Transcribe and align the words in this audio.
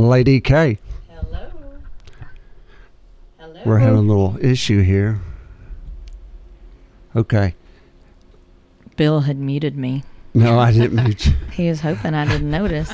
Lady 0.00 0.40
K. 0.40 0.78
Hello. 1.08 1.50
Hello. 3.38 3.60
We're 3.64 3.78
having 3.78 3.98
a 3.98 4.02
little 4.02 4.36
issue 4.40 4.82
here. 4.82 5.20
Okay. 7.14 7.54
Bill 8.96 9.20
had 9.20 9.38
muted 9.38 9.76
me. 9.76 10.02
No, 10.34 10.58
I 10.58 10.72
didn't 10.72 11.02
mute 11.02 11.26
you. 11.26 11.32
He 11.52 11.68
was 11.68 11.80
hoping 11.80 12.14
I 12.14 12.26
didn't 12.26 12.50
notice. 12.50 12.92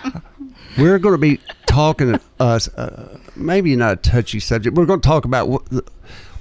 We're 0.78 0.98
going 0.98 1.14
to 1.14 1.18
be 1.18 1.38
talking 1.66 2.18
us 2.40 2.66
uh, 2.74 3.18
maybe 3.36 3.76
not 3.76 3.92
a 3.92 3.96
touchy 3.96 4.40
subject. 4.40 4.76
We're 4.76 4.86
going 4.86 5.00
to 5.00 5.06
talk 5.08 5.24
about 5.24 5.48
what, 5.48 5.64
the- 5.66 5.84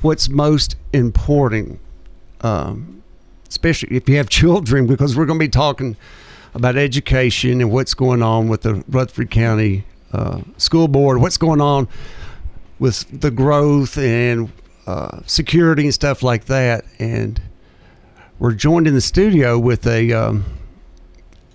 what's 0.01 0.29
most 0.29 0.75
important, 0.93 1.79
um, 2.41 3.03
especially 3.47 3.95
if 3.95 4.09
you 4.09 4.17
have 4.17 4.29
children, 4.41 4.87
because 4.87 5.15
we're 5.15 5.25
going 5.27 5.37
to 5.39 5.43
be 5.45 5.49
talking 5.49 5.95
about 6.53 6.75
education 6.77 7.61
and 7.61 7.71
what's 7.71 7.93
going 7.93 8.21
on 8.21 8.47
with 8.47 8.61
the 8.61 8.83
Rutherford 8.87 9.31
County 9.31 9.85
uh, 10.11 10.41
School 10.57 10.87
Board, 10.87 11.21
what's 11.21 11.37
going 11.37 11.61
on 11.61 11.87
with 12.79 13.21
the 13.21 13.31
growth 13.31 13.97
and 13.97 14.51
uh, 14.87 15.19
security 15.25 15.83
and 15.83 15.93
stuff 15.93 16.23
like 16.23 16.45
that. 16.45 16.85
And 16.97 17.41
we're 18.39 18.53
joined 18.53 18.87
in 18.87 18.93
the 18.93 19.01
studio 19.01 19.59
with 19.59 19.85
a 19.85 20.11
um, 20.13 20.45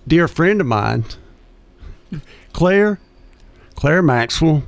dear 0.07 0.27
friend 0.27 0.61
of 0.61 0.67
mine, 0.67 1.03
Claire, 2.53 2.99
Claire 3.75 4.01
Maxwell, 4.01 4.63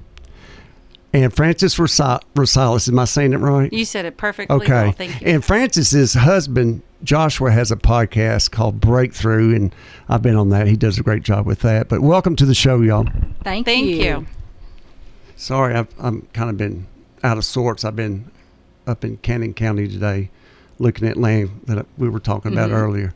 and 1.24 1.34
Francis 1.34 1.76
Rosales. 1.78 2.88
Am 2.90 3.00
I 3.00 3.06
saying 3.06 3.34
it 3.34 3.38
right? 3.38 3.72
You 3.72 3.86
said 3.86 4.06
it 4.06 4.18
perfectly 4.18 4.56
Okay. 4.56 4.72
well. 4.72 4.92
Thank 4.92 5.22
you. 5.22 5.28
And 5.28 5.44
Francis's 5.44 6.14
husband, 6.14 6.82
Joshua, 7.04 7.52
has 7.52 7.72
a 7.72 7.76
podcast 7.76 8.52
called 8.52 8.80
Breakthrough, 8.80 9.56
and 9.56 9.74
I've 10.10 10.22
been 10.22 10.36
on 10.36 10.50
that. 10.50 10.68
He 10.68 10.76
does 10.76 10.98
a 11.00 11.04
great 11.04 11.24
job 11.24 11.46
with 11.46 11.60
that. 11.62 11.90
But 11.90 12.02
welcome 12.02 12.36
to 12.38 12.46
the 12.46 12.54
show, 12.56 12.82
y'all. 12.82 13.08
Thank, 13.44 13.66
Thank 13.66 13.88
you. 13.88 14.26
Sorry, 15.36 15.76
I've 15.76 15.88
I'm 16.00 16.28
kind 16.34 16.50
of 16.50 16.58
been 16.58 16.88
out 17.24 17.38
of 17.38 17.46
sorts. 17.46 17.84
I've 17.86 17.96
been 17.96 18.30
up 18.86 19.04
in 19.04 19.18
Cannon 19.18 19.54
County 19.54 19.88
today, 19.88 20.30
looking 20.80 21.08
at 21.08 21.18
land 21.18 21.62
that 21.66 21.86
we 21.98 22.10
were 22.10 22.20
talking 22.20 22.54
about 22.54 22.70
Mm-hmm. 22.70 22.78
earlier. 22.78 23.14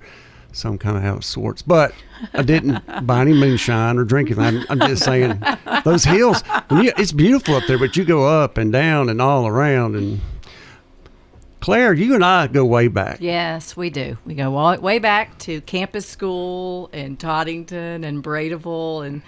So 0.54 0.70
I'm 0.70 0.78
kind 0.78 0.98
of 0.98 1.04
out 1.04 1.18
of 1.18 1.26
sorts. 1.26 1.62
But 1.62 1.94
I 2.34 2.42
didn't 2.42 2.82
buy 3.08 3.22
any 3.22 3.34
moonshine 3.34 3.98
or 3.98 4.04
drink 4.04 4.30
anything. 4.32 4.66
I'm, 4.70 4.82
I'm 4.82 4.90
just 4.90 5.04
saying, 5.04 5.42
those 5.86 6.04
hills, 6.04 6.42
when 6.68 6.84
you, 6.84 6.92
it's 6.98 7.12
beautiful 7.12 7.56
up 7.56 7.64
there, 7.68 7.80
but 7.80 7.96
you 7.96 8.04
go 8.04 8.28
up 8.28 8.58
and 8.58 8.72
down 8.72 9.10
and 9.10 9.22
all 9.22 9.48
around. 9.48 9.96
And 9.96 10.20
Claire, 11.62 11.94
you 11.94 12.16
and 12.16 12.26
I 12.26 12.48
go 12.48 12.66
way 12.66 12.88
back. 12.88 13.18
Yes, 13.22 13.78
we 13.78 13.90
do. 13.90 14.18
We 14.26 14.34
go 14.34 14.56
all, 14.58 14.78
way 14.78 15.00
back 15.00 15.38
to 15.40 15.62
campus 15.62 16.06
school 16.06 16.90
in 16.92 17.18
Toddington 17.18 18.04
and 18.04 18.24
Bradeville, 18.24 19.06
and 19.08 19.22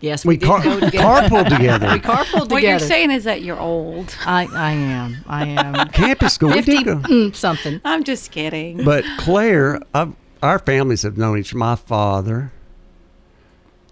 yes, 0.00 0.24
we, 0.24 0.34
We 0.34 0.38
did 0.38 0.46
car- 0.46 0.62
go 0.62 0.78
together. 0.80 0.98
carpooled 1.28 1.48
together. 1.48 1.88
we 1.92 1.98
carpooled 2.00 2.50
What 2.50 2.62
you're 2.62 2.78
saying 2.78 3.10
is 3.10 3.24
that 3.24 3.42
you're 3.42 3.58
old. 3.58 4.14
I, 4.26 4.46
I 4.52 4.72
am. 4.72 5.16
I 5.26 5.46
am. 5.46 5.88
Campus 5.88 6.34
school, 6.34 6.50
we 6.50 6.60
did 6.60 6.84
go. 6.84 6.96
mm, 6.96 7.34
something. 7.34 7.80
I'm 7.84 8.04
just 8.04 8.30
kidding. 8.30 8.84
But 8.84 9.04
Claire, 9.18 9.80
I've, 9.94 10.12
our 10.44 10.58
families 10.58 11.02
have 11.02 11.16
known 11.16 11.38
each. 11.38 11.54
My 11.54 11.74
father 11.74 12.52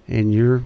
and 0.07 0.35
your 0.35 0.65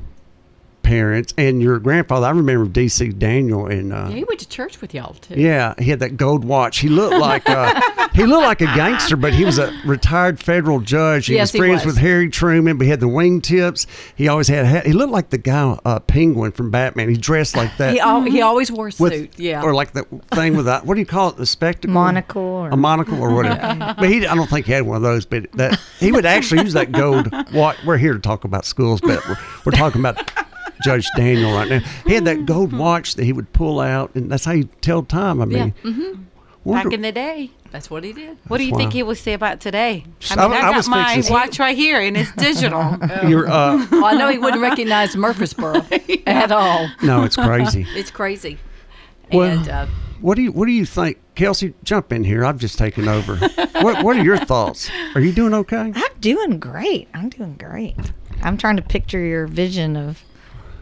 parents 0.87 1.35
and 1.37 1.61
your 1.61 1.81
grandfather. 1.81 2.27
I 2.27 2.31
remember 2.31 2.65
D.C. 2.69 3.09
Daniel 3.09 3.67
and 3.67 3.93
uh, 3.93 4.07
Yeah, 4.09 4.17
he 4.17 4.25
went 4.25 4.39
to 4.39 4.49
church 4.49 4.81
with 4.81 4.95
y'all 4.95 5.15
too. 5.15 5.35
yeah, 5.35 5.75
he 5.79 5.91
had 5.91 5.99
that 5.99 6.17
gold 6.17 6.45
watch. 6.45 6.79
He 6.79 6.89
looked 6.89 7.17
like 7.17 7.49
uh, 7.51 7.81
he 8.15 8.25
looked 8.25 8.45
like 8.45 8.61
a 8.61 8.67
gangster, 8.67 9.17
but 9.17 9.35
he 9.35 9.45
was 9.45 9.59
a 9.59 9.73
retired 9.85 10.39
federal 10.39 10.79
judge. 10.81 11.27
He 11.27 11.35
Yes, 11.35 11.49
was 11.49 11.53
he 11.53 11.59
friends 11.59 11.85
was. 11.85 11.95
with 11.95 11.97
Harry 11.99 12.31
Truman, 12.31 12.79
but 12.79 12.85
he 12.85 12.91
had 12.91 13.01
the 13.01 13.09
wingtips. 13.09 13.87
He 14.15 14.29
always 14.29 14.47
had. 14.47 14.65
ha- 14.65 14.83
He 14.85 14.93
looked 14.93 15.13
like 15.13 15.31
the 15.31 15.39
guy, 15.39 15.77
uh, 15.85 15.99
Penguin 15.99 16.53
from 16.53 16.71
Batman. 16.71 17.09
He 17.09 17.17
dressed 17.17 17.57
like 17.57 17.77
that. 17.79 17.93
He, 17.93 17.99
al- 17.99 18.23
he 18.23 18.41
always 18.41 18.71
wore 18.71 18.87
a 18.87 18.93
with- 18.99 19.13
suit. 19.13 19.39
Yeah. 19.39 19.63
or 19.63 19.75
like 19.75 19.93
the 19.93 20.05
thing 20.31 20.57
with 20.57 20.67
that. 20.67 20.87
What 20.87 20.95
do 20.95 21.01
you 21.01 21.07
call 21.07 21.31
it? 21.31 21.37
The 21.37 21.47
spectacle, 21.47 21.93
Monocle 21.95 22.43
or- 22.43 22.69
a 22.71 22.77
monocle, 22.77 23.21
or 23.21 23.35
whatever. 23.35 23.95
but 23.99 24.09
he, 24.09 24.25
I 24.25 24.37
don't 24.37 24.49
think 24.49 24.67
he 24.67 24.73
had 24.73 24.85
one 24.87 24.97
of 24.97 25.03
those. 25.03 25.27
But 25.27 25.51
that 25.55 25.81
he 25.99 26.13
would 26.13 26.27
actually 26.27 26.63
use 26.63 26.75
that 26.75 26.93
gold 26.93 27.29
watch. 27.53 27.77
We're 27.85 27.99
here 27.99 28.13
to 28.13 28.21
talk 28.21 28.45
about 28.45 28.65
schools, 28.65 29.01
but 29.01 29.27
we're, 29.29 29.37
we're 29.65 29.73
talking 29.73 30.01
about 30.01 30.31
Judge 30.83 31.07
Daniel 31.17 31.53
right 31.53 31.69
now. 31.69 31.81
He 32.07 32.15
had 32.15 32.25
that 32.27 32.47
gold 32.47 32.73
watch 32.73 33.15
that 33.17 33.25
he 33.25 33.33
would 33.33 33.53
pull 33.53 33.81
out, 33.81 34.15
and 34.15 34.31
that's 34.31 34.45
how 34.45 34.53
you 34.53 34.65
tell 34.81 35.03
time. 35.03 35.41
I 35.41 35.45
mean, 35.45 35.75
yeah. 35.85 35.91
hmm 35.93 36.23
wonder- 36.65 36.89
Back 36.91 36.95
in 36.95 37.03
the 37.03 37.13
day. 37.13 37.51
That's 37.73 37.91
what 37.91 38.05
he 38.05 38.13
did. 38.13 38.39
What 38.49 38.59
do 38.59 38.65
you 38.65 38.73
Wow. 38.73 38.79
think 38.79 38.93
he 38.95 39.03
would 39.03 39.19
say 39.19 39.35
about 39.35 39.61
today? 39.61 40.05
I 40.31 40.35
I- 40.35 40.49
mean, 40.49 40.57
I, 40.57 40.59
I 40.59 40.61
got 40.63 40.77
was 40.77 40.89
my 40.89 41.23
watch 41.29 41.59
right 41.59 41.77
here, 41.77 42.01
and 42.01 42.17
it's 42.17 42.33
digital. 42.33 42.97
you're, 43.29 43.49
uh, 43.51 43.87
Well, 43.91 44.05
I 44.05 44.15
know 44.15 44.29
he 44.31 44.39
wouldn't 44.39 44.63
recognize 44.63 45.15
Murfreesboro 45.17 45.83
at 46.27 46.53
all. 46.53 46.89
no, 47.03 47.25
it's 47.25 47.37
crazy. 47.37 47.87
It's 47.95 48.11
crazy. 48.11 48.59
Well- 49.33 49.59
and 49.59 49.69
uh, 49.69 49.87
What 50.21 50.37
do 50.37 50.43
you 50.43 50.53
What 50.53 50.67
do 50.67 50.73
you 50.73 50.87
think, 50.87 51.19
Kelsey? 51.35 51.75
Jump 51.85 52.13
in 52.13 52.25
here. 52.25 52.45
I've 52.45 52.59
just 52.59 52.79
taken 52.79 53.09
over. 53.09 53.37
what 53.83 54.03
What 54.05 54.17
are 54.17 54.23
your 54.25 54.39
thoughts? 54.39 54.89
Are 55.15 55.21
you 55.21 55.33
doing 55.33 55.53
okay? 55.53 55.93
I'm 55.95 56.21
doing 56.21 56.59
great. 56.59 57.09
I'm 57.13 57.29
doing 57.29 57.55
great. 57.59 57.97
I'm 58.43 58.57
trying 58.57 58.77
to 58.77 58.83
picture 58.83 59.21
your 59.21 59.47
vision 59.47 59.97
of 59.97 60.23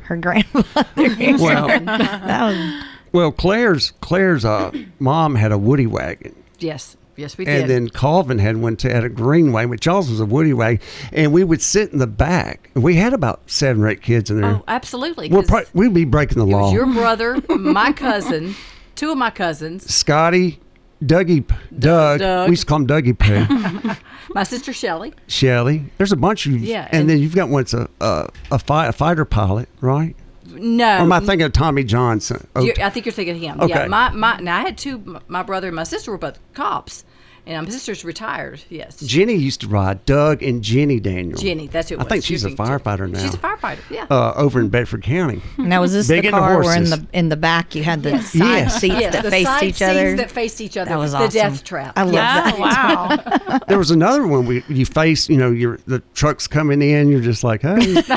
her 0.04 0.16
grandfather. 0.16 0.86
Well- 1.38 1.68
that 1.68 2.42
was 2.42 2.84
Well, 3.12 3.32
Claire's 3.32 3.92
Claire's 4.00 4.44
uh, 4.44 4.70
mom 4.98 5.34
had 5.36 5.52
a 5.52 5.58
Woody 5.58 5.86
wagon. 5.86 6.34
Yes, 6.58 6.96
yes, 7.16 7.36
we 7.38 7.44
did. 7.44 7.60
And 7.62 7.70
then 7.70 7.88
Calvin 7.88 8.38
had 8.38 8.56
one 8.56 8.76
to 8.78 8.92
at 8.92 9.04
a 9.04 9.08
greenway, 9.08 9.66
but 9.66 9.80
Charles 9.80 10.08
was 10.10 10.18
a 10.20 10.24
woody 10.24 10.52
wagon, 10.52 10.80
and 11.12 11.32
we 11.32 11.44
would 11.44 11.60
sit 11.62 11.92
in 11.92 11.98
the 11.98 12.06
back. 12.06 12.70
We 12.74 12.96
had 12.96 13.12
about 13.12 13.42
seven 13.46 13.82
or 13.82 13.88
eight 13.88 14.02
kids 14.02 14.30
in 14.30 14.40
there. 14.40 14.50
oh, 14.56 14.64
absolutely. 14.66 15.28
We're 15.28 15.42
'cause 15.42 15.48
pro- 15.48 15.64
we'd 15.80 15.94
be 15.94 16.04
breaking 16.04 16.38
the 16.38 16.46
it 16.46 16.50
law. 16.50 16.62
was 16.64 16.72
your 16.72 16.86
brother, 16.86 17.36
my 17.50 17.92
cousin, 17.92 18.54
two 18.96 19.10
of 19.12 19.18
my 19.18 19.30
cousins, 19.30 19.92
Scotty, 19.92 20.58
Dougie, 21.06 21.46
Doug. 21.78 22.20
Doug. 22.20 22.48
We 22.48 22.52
used 22.52 22.62
to 22.62 22.66
call 22.66 22.78
him 22.78 22.86
Dougie 22.86 23.18
P. 23.18 23.94
my 24.34 24.42
sister 24.42 24.72
Shelly. 24.72 25.12
Shelly. 25.26 25.84
There's 25.98 26.12
a 26.12 26.16
bunch 26.16 26.46
of 26.46 26.52
you. 26.52 26.58
Yeah, 26.58 26.88
and, 26.90 27.00
and- 27.02 27.10
then 27.10 27.18
you've 27.18 27.34
got 27.34 27.48
one 27.48 27.62
that's 27.62 27.74
a 27.74 27.88
a, 28.00 28.28
a, 28.52 28.58
fi- 28.58 28.86
a 28.86 28.92
fighter 28.92 29.24
pilot, 29.24 29.68
right? 29.80 30.16
No, 30.46 30.84
Or 30.98 31.00
am 31.00 31.12
I 31.12 31.20
thinking 31.20 31.42
of 31.46 31.52
Tommy 31.52 31.82
Johnson? 31.84 32.46
Oh, 32.54 32.68
I 32.80 32.88
think 32.90 33.06
you're 33.06 33.12
thinking 33.12 33.34
of 33.34 33.40
him. 33.40 33.60
Okay. 33.62 33.70
Yeah, 33.74 33.86
my, 33.88 34.10
my 34.10 34.38
now 34.38 34.58
I 34.58 34.60
had 34.60 34.78
two. 34.78 35.20
My 35.26 35.42
brother 35.42 35.68
and 35.68 35.74
my 35.76 35.82
sister 35.84 36.10
were 36.12 36.18
both 36.18 36.38
cops, 36.52 37.04
and 37.46 37.66
my 37.66 37.70
sister's 37.72 38.04
retired. 38.04 38.62
Yes, 38.70 38.98
Jenny 39.00 39.34
used 39.34 39.60
to 39.62 39.68
ride. 39.68 40.04
Doug 40.06 40.42
and 40.42 40.62
Jenny 40.62 41.00
Daniel. 41.00 41.38
Jenny. 41.38 41.66
That's 41.66 41.88
who. 41.88 41.96
It 41.96 42.00
I 42.00 42.04
think 42.04 42.24
She 42.24 42.34
she's 42.34 42.44
a 42.44 42.48
being- 42.48 42.56
firefighter 42.56 43.10
now. 43.10 43.18
She's 43.20 43.34
a 43.34 43.38
firefighter. 43.38 43.78
Yeah. 43.90 44.06
uh, 44.10 44.32
over 44.36 44.60
in 44.60 44.68
Bedford 44.68 45.02
County. 45.02 45.42
now 45.58 45.80
was 45.80 45.92
this 45.92 46.08
Big 46.08 46.24
the 46.24 46.30
car 46.30 46.62
where 46.62 46.76
in 46.76 46.84
the 46.84 47.06
in 47.12 47.28
the 47.28 47.36
back 47.36 47.74
you 47.74 47.82
had 47.84 48.02
the 48.02 48.20
side 48.22 48.38
Yes. 48.38 48.80
seats 48.80 48.94
Yes, 49.00 49.12
that 49.12 49.22
the 49.24 49.30
faced 49.30 49.50
each 49.62 49.74
seats 49.76 49.82
other? 49.82 50.16
that 50.16 50.30
faced 50.30 50.60
each 50.60 50.76
other. 50.76 50.88
That 50.90 50.98
was 50.98 51.12
the 51.12 51.28
death 51.28 51.62
trap. 51.64 51.92
I 51.96 52.02
love 52.02 52.14
Yeah. 52.14 52.50
that. 52.50 52.54
Oh, 52.56 52.60
wow. 52.60 53.58
There 53.68 53.78
was 53.78 53.90
another 53.90 54.26
one 54.26 54.46
where 54.46 54.62
you 54.68 54.84
face, 54.86 55.28
you 55.28 55.36
know, 55.36 55.50
you're 55.50 55.78
the 55.86 56.00
truck's 56.14 56.46
coming 56.46 56.82
in. 56.82 57.08
You're 57.08 57.20
just 57.20 57.44
like, 57.44 57.62
hey, 57.62 57.76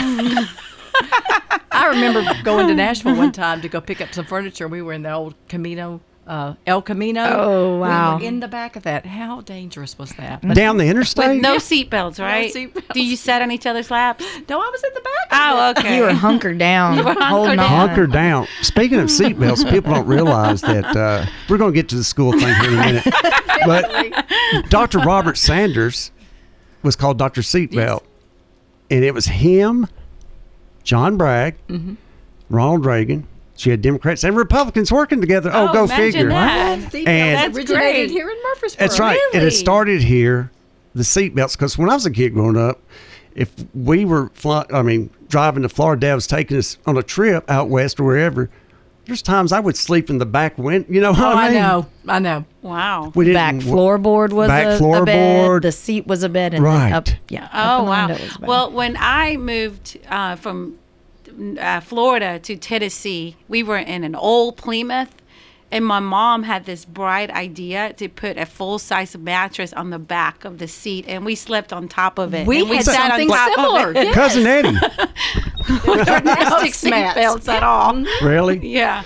I 1.71 1.87
remember 1.89 2.23
going 2.43 2.67
to 2.67 2.73
Nashville 2.75 3.15
one 3.15 3.31
time 3.31 3.61
to 3.61 3.69
go 3.69 3.79
pick 3.81 4.01
up 4.01 4.13
some 4.13 4.25
furniture. 4.25 4.67
We 4.67 4.81
were 4.81 4.93
in 4.93 5.03
the 5.03 5.11
old 5.13 5.35
Camino, 5.47 6.01
uh, 6.27 6.53
El 6.67 6.81
Camino. 6.81 7.23
Oh, 7.25 7.77
wow. 7.79 8.17
We 8.17 8.23
were 8.23 8.27
in 8.27 8.39
the 8.41 8.47
back 8.47 8.75
of 8.75 8.83
that. 8.83 9.05
How 9.05 9.41
dangerous 9.41 9.97
was 9.97 10.11
that? 10.15 10.41
But 10.41 10.55
down 10.55 10.77
the 10.77 10.85
interstate. 10.85 11.29
With 11.29 11.41
no 11.41 11.55
seatbelts, 11.57 12.19
right? 12.19 12.53
seatbelts. 12.53 12.93
Do 12.93 13.03
you 13.03 13.15
sit 13.15 13.41
on 13.41 13.51
each 13.51 13.65
other's 13.65 13.89
laps? 13.89 14.23
no, 14.49 14.59
I 14.61 14.69
was 14.69 14.83
in 14.83 14.93
the 14.93 15.01
back. 15.01 15.13
of 15.31 15.37
Oh, 15.39 15.69
it. 15.69 15.77
okay. 15.79 15.95
You 15.97 16.03
were 16.03 16.13
hunkered 16.13 16.57
down, 16.57 16.97
were 17.05 17.13
hunkered 17.13 17.57
down. 17.57 17.59
on. 17.59 17.87
Hunker 17.87 18.07
down. 18.07 18.47
Speaking 18.61 18.99
of 18.99 19.07
seatbelts, 19.07 19.69
people 19.69 19.93
don't 19.93 20.05
realize 20.07 20.61
that 20.61 20.85
uh, 20.95 21.25
we're 21.49 21.57
going 21.57 21.71
to 21.73 21.75
get 21.75 21.89
to 21.89 21.95
the 21.95 22.03
school 22.03 22.31
thing 22.33 22.41
here 22.41 22.71
in 22.71 22.77
a 22.77 22.85
minute. 22.85 23.03
But 23.65 24.25
Dr. 24.69 24.99
Robert 24.99 25.37
Sanders 25.37 26.11
was 26.83 26.95
called 26.95 27.17
Dr. 27.17 27.41
Seatbelt, 27.41 28.03
and 28.91 29.03
it 29.03 29.13
was 29.13 29.25
him, 29.25 29.87
John 30.83 31.17
Bragg, 31.17 31.55
Mm-hmm. 31.67 31.95
Ronald 32.49 32.85
Reagan. 32.85 33.27
She 33.57 33.69
had 33.71 33.81
Democrats 33.81 34.23
and 34.23 34.37
Republicans 34.37 34.91
working 34.91 35.19
together. 35.19 35.49
Oh, 35.53 35.67
Oh, 35.69 35.73
go 35.73 35.87
figure. 35.87 36.29
that. 36.29 36.79
Seatbelts 36.91 37.07
And- 37.07 37.55
That's 37.55 37.69
great. 37.71 38.09
here 38.09 38.29
in 38.29 38.37
Murfreesboro. 38.53 38.87
That's 38.87 38.99
right. 38.99 39.19
And 39.33 39.41
Really? 39.41 39.47
it 39.47 39.51
started 39.57 40.01
here, 40.03 40.51
the 40.95 41.03
seatbelts, 41.03 41.57
because 41.57 41.77
when 41.77 41.89
I 41.89 41.95
was 41.95 42.05
a 42.05 42.11
kid 42.11 42.33
growing 42.33 42.55
up, 42.57 42.79
if 43.35 43.49
we 43.75 44.05
were 44.05 44.29
fly, 44.33 44.63
I 44.73 44.81
mean, 44.83 45.09
driving 45.29 45.63
to 45.63 45.69
Florida, 45.69 45.99
Dad 45.99 46.15
was 46.15 46.27
taking 46.27 46.57
us 46.57 46.77
on 46.85 46.97
a 46.97 47.03
trip 47.03 47.49
out 47.49 47.67
west 47.69 47.99
or 47.99 48.03
wherever. 48.03 48.49
There's 49.05 49.21
times 49.21 49.51
I 49.53 49.59
would 49.61 49.77
sleep 49.77 50.09
in 50.09 50.17
the 50.17 50.25
back 50.25 50.57
window. 50.57 50.85
You 50.91 50.99
know 51.01 51.11
what 51.11 51.19
Oh, 51.21 51.27
I 51.27 51.47
I 51.47 51.53
know. 51.53 51.85
I 52.09 52.19
know. 52.19 52.45
Wow. 52.61 53.11
We 53.15 53.31
back 53.33 53.55
didn't- 53.55 53.71
floorboard 53.71 54.33
was 54.33 54.49
back 54.49 54.81
a, 54.81 54.83
a 54.83 55.05
bed. 55.05 55.61
The 55.61 55.71
seat 55.71 56.05
was 56.07 56.23
a 56.23 56.29
bed, 56.29 56.53
and 56.53 56.61
Right. 56.63 56.91
up. 56.91 57.07
Yeah. 57.29 57.47
Oh 57.53 57.83
in 57.83 57.89
wow! 57.89 58.07
window 58.09 58.23
was 58.23 58.35
a 58.35 58.39
bed. 58.39 58.47
Well, 58.49 58.71
when 58.71 58.97
I 58.99 59.37
moved 59.37 59.97
uh, 60.09 60.35
from 60.35 60.75
uh, 61.59 61.79
Florida 61.81 62.39
to 62.39 62.55
Tennessee, 62.57 63.35
we 63.47 63.63
were 63.63 63.77
in 63.77 64.03
an 64.03 64.15
old 64.15 64.57
Plymouth, 64.57 65.13
and 65.71 65.85
my 65.85 65.99
mom 65.99 66.43
had 66.43 66.65
this 66.65 66.85
bright 66.85 67.29
idea 67.31 67.93
to 67.93 68.07
put 68.07 68.37
a 68.37 68.45
full 68.45 68.79
size 68.79 69.17
mattress 69.17 69.73
on 69.73 69.89
the 69.89 69.99
back 69.99 70.45
of 70.45 70.57
the 70.59 70.67
seat, 70.67 71.05
and 71.07 71.25
we 71.25 71.35
slept 71.35 71.73
on 71.73 71.87
top 71.87 72.17
of 72.19 72.33
it. 72.33 72.47
We 72.47 72.61
and 72.61 72.69
we 72.69 72.75
had 72.77 72.85
sat 72.85 72.99
on 72.99 73.09
something 73.11 73.27
top 73.29 73.53
similar. 73.55 73.89
Of 73.89 73.95
it. 73.97 74.03
Yes. 74.07 74.15
Cousin 74.15 74.47
Eddie. 74.47 74.71
no 74.71 76.03
Gymnastics 76.03 76.79
seat 76.79 76.89
mats. 76.91 77.15
belts 77.15 77.47
at 77.49 77.63
all. 77.63 78.03
really? 78.23 78.59
Yeah. 78.65 79.03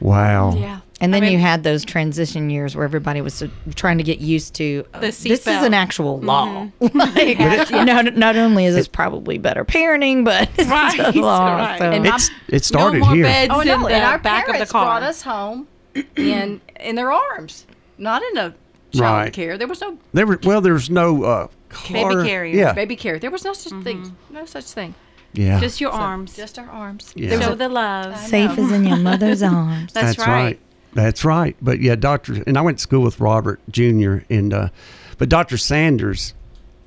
Wow. 0.00 0.54
Yeah. 0.56 0.80
And 1.04 1.14
then 1.14 1.22
I 1.22 1.26
mean- 1.26 1.32
you 1.34 1.38
had 1.38 1.62
those 1.62 1.84
transition 1.84 2.50
years 2.50 2.74
where 2.74 2.84
everybody 2.84 3.20
was 3.20 3.34
so, 3.34 3.48
trying 3.74 3.98
to 3.98 4.04
get 4.04 4.18
used 4.20 4.54
to 4.54 4.84
uh, 4.94 5.00
The 5.00 5.06
this 5.08 5.24
is 5.24 5.46
an 5.46 5.74
actual 5.74 6.20
law. 6.20 6.68
like, 6.80 7.38
not, 7.70 8.16
not 8.16 8.36
only 8.36 8.64
is 8.64 8.74
this 8.74 8.88
probably 8.88 9.38
better 9.38 9.64
parenting, 9.64 10.24
but 10.24 10.48
it's 10.58 10.68
Right, 10.68 10.98
a 10.98 11.20
law. 11.20 11.56
right. 11.56 11.78
So. 11.78 11.90
And 11.90 12.06
It's 12.06 12.30
it 12.48 12.64
started 12.64 13.00
no 13.00 13.06
more 13.06 13.14
here. 13.14 13.24
beds 13.24 13.52
Oh 13.54 13.60
in 13.60 13.66
no! 13.68 13.80
the 13.88 13.94
And 13.94 14.04
our 14.04 14.18
back 14.18 14.44
of 14.48 14.52
parents 14.52 14.70
the 14.70 14.72
car. 14.72 14.84
brought 14.86 15.02
us 15.02 15.22
home 15.22 15.68
in 16.16 16.60
in 16.80 16.96
their 16.96 17.12
arms, 17.12 17.66
not 17.98 18.22
in 18.22 18.36
a 18.38 18.54
child 18.92 19.00
Right. 19.24 19.32
care. 19.32 19.56
There 19.58 19.68
was 19.68 19.80
no 19.80 19.98
There 20.12 20.26
were 20.26 20.38
well, 20.44 20.60
there 20.60 20.72
was 20.74 20.90
no 20.90 21.22
uh, 21.24 21.46
car. 21.68 22.24
carrier. 22.24 22.54
Yeah. 22.56 22.72
baby 22.72 22.96
carrier. 22.96 23.18
There 23.20 23.30
was 23.30 23.44
no 23.44 23.52
such 23.52 23.72
thing. 23.84 24.16
No 24.30 24.44
such 24.46 24.64
thing. 24.64 24.94
Yeah. 25.32 25.58
Just 25.58 25.80
your 25.80 25.90
arms. 25.90 26.36
Just 26.36 26.60
our 26.60 26.68
arms. 26.68 27.12
Yeah. 27.16 27.30
There 27.30 27.38
was 27.38 27.46
Show 27.48 27.54
the 27.56 27.68
love. 27.68 28.16
Safe 28.18 28.56
is 28.56 28.70
in 28.70 28.84
your 28.84 28.98
mother's 28.98 29.42
arms. 29.42 29.92
That's, 29.92 30.16
right. 30.16 30.60
That's 30.94 31.24
right. 31.24 31.56
But 31.60 31.80
yeah, 31.80 31.96
Doctor, 31.96 32.42
and 32.46 32.56
I 32.56 32.60
went 32.62 32.78
to 32.78 32.82
school 32.82 33.02
with 33.02 33.20
Robert 33.20 33.60
Jr. 33.70 34.18
and 34.30 34.52
uh, 34.54 34.68
but 35.18 35.28
Doctor 35.28 35.56
Sanders. 35.56 36.34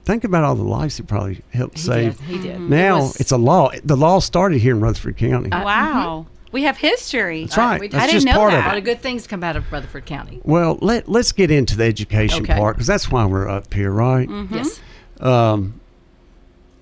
Think 0.06 0.24
about 0.24 0.46
all 0.46 0.56
the 0.56 0.64
lives 0.64 0.96
he 0.96 1.04
probably 1.04 1.42
helped 1.54 1.76
he 1.80 1.84
save. 1.84 2.18
did. 2.20 2.26
He 2.28 2.38
did. 2.42 2.62
Now 2.62 2.96
It 2.96 3.02
was- 3.02 3.16
it's 3.20 3.32
a 3.34 3.38
law. 3.38 3.72
The 3.84 3.98
law 3.98 4.20
started 4.20 4.60
here 4.60 4.74
in 4.74 4.80
Rutherford 4.80 5.18
County. 5.18 5.50
Wow. 5.50 6.28
We 6.54 6.64
have 6.64 6.78
history. 6.78 7.42
That's 7.44 7.58
right. 7.58 7.78
we. 7.82 7.90
That's 7.90 8.06
I 8.06 8.08
didn't 8.08 8.24
know 8.24 8.50
that. 8.50 8.66
a 8.66 8.68
lot 8.70 8.78
of 8.78 8.86
good 8.86 9.02
things 9.02 9.28
come 9.28 9.44
out 9.44 9.58
of 9.58 9.70
Rutherford 9.70 10.06
County. 10.06 10.40
Well, 10.46 10.78
let 10.82 11.10
let's 11.10 11.34
get 11.34 11.52
into 11.52 11.76
the 11.76 11.84
education 11.84 12.44
Okay. 12.44 12.56
part 12.58 12.78
because 12.78 12.88
that's 12.88 13.12
why 13.12 13.26
we're 13.26 13.50
up 13.50 13.74
here, 13.74 13.92
right? 13.92 14.30
Yes. 14.50 14.80
Um, 15.20 15.82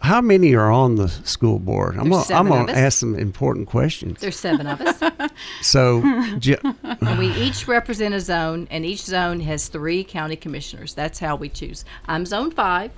how 0.05 0.21
many 0.21 0.53
are 0.55 0.71
on 0.71 0.95
the 0.95 1.07
school 1.09 1.59
board? 1.59 1.97
I'm 1.97 2.09
There's 2.09 2.27
gonna, 2.27 2.39
I'm 2.39 2.47
gonna 2.47 2.71
ask 2.71 2.99
some 2.99 3.15
important 3.15 3.67
questions. 3.67 4.21
There's 4.21 4.37
seven 4.39 4.67
of 4.67 4.79
us. 4.81 5.31
So, 5.61 6.01
ju- 6.39 6.57
we 7.19 7.27
each 7.33 7.67
represent 7.67 8.13
a 8.15 8.19
zone, 8.19 8.67
and 8.71 8.85
each 8.85 9.01
zone 9.03 9.39
has 9.41 9.67
three 9.67 10.03
county 10.03 10.35
commissioners. 10.35 10.93
That's 10.93 11.19
how 11.19 11.35
we 11.35 11.49
choose. 11.49 11.83
I'm 12.07 12.25
zone 12.25 12.51
five. 12.51 12.91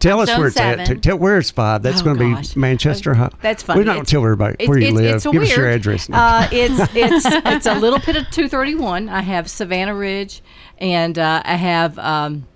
tell 0.00 0.20
us 0.20 0.28
where 0.36 0.46
it's 0.48 0.56
at. 0.56 0.78
seven. 0.78 0.96
T- 0.96 1.00
Tell 1.00 1.16
where 1.18 1.38
it's 1.38 1.50
five. 1.50 1.82
That's 1.82 2.00
Oh, 2.02 2.04
going 2.04 2.18
to 2.18 2.52
be 2.54 2.60
Manchester. 2.60 3.14
Huh? 3.14 3.30
That's 3.42 3.62
funny. 3.62 3.80
We're 3.80 3.84
not 3.84 3.94
going 3.94 4.04
to 4.04 4.10
tell 4.10 4.22
everybody 4.22 4.66
where 4.66 4.78
you 4.78 4.92
live. 4.92 5.24
a 5.26 5.30
Give 5.30 5.42
us 5.42 5.56
your 5.56 5.68
address. 5.70 6.08
Uh, 6.12 6.46
it's 6.52 6.78
it's 6.94 7.24
it's 7.26 7.66
a 7.66 7.74
little 7.74 7.98
bit 8.00 8.16
of 8.16 8.24
231. 8.30 9.08
I 9.08 9.22
have 9.22 9.48
Savannah 9.50 9.94
Ridge, 9.94 10.42
and 10.78 11.18
uh, 11.18 11.42
I 11.44 11.56
have 11.56 11.98
um, 11.98 12.46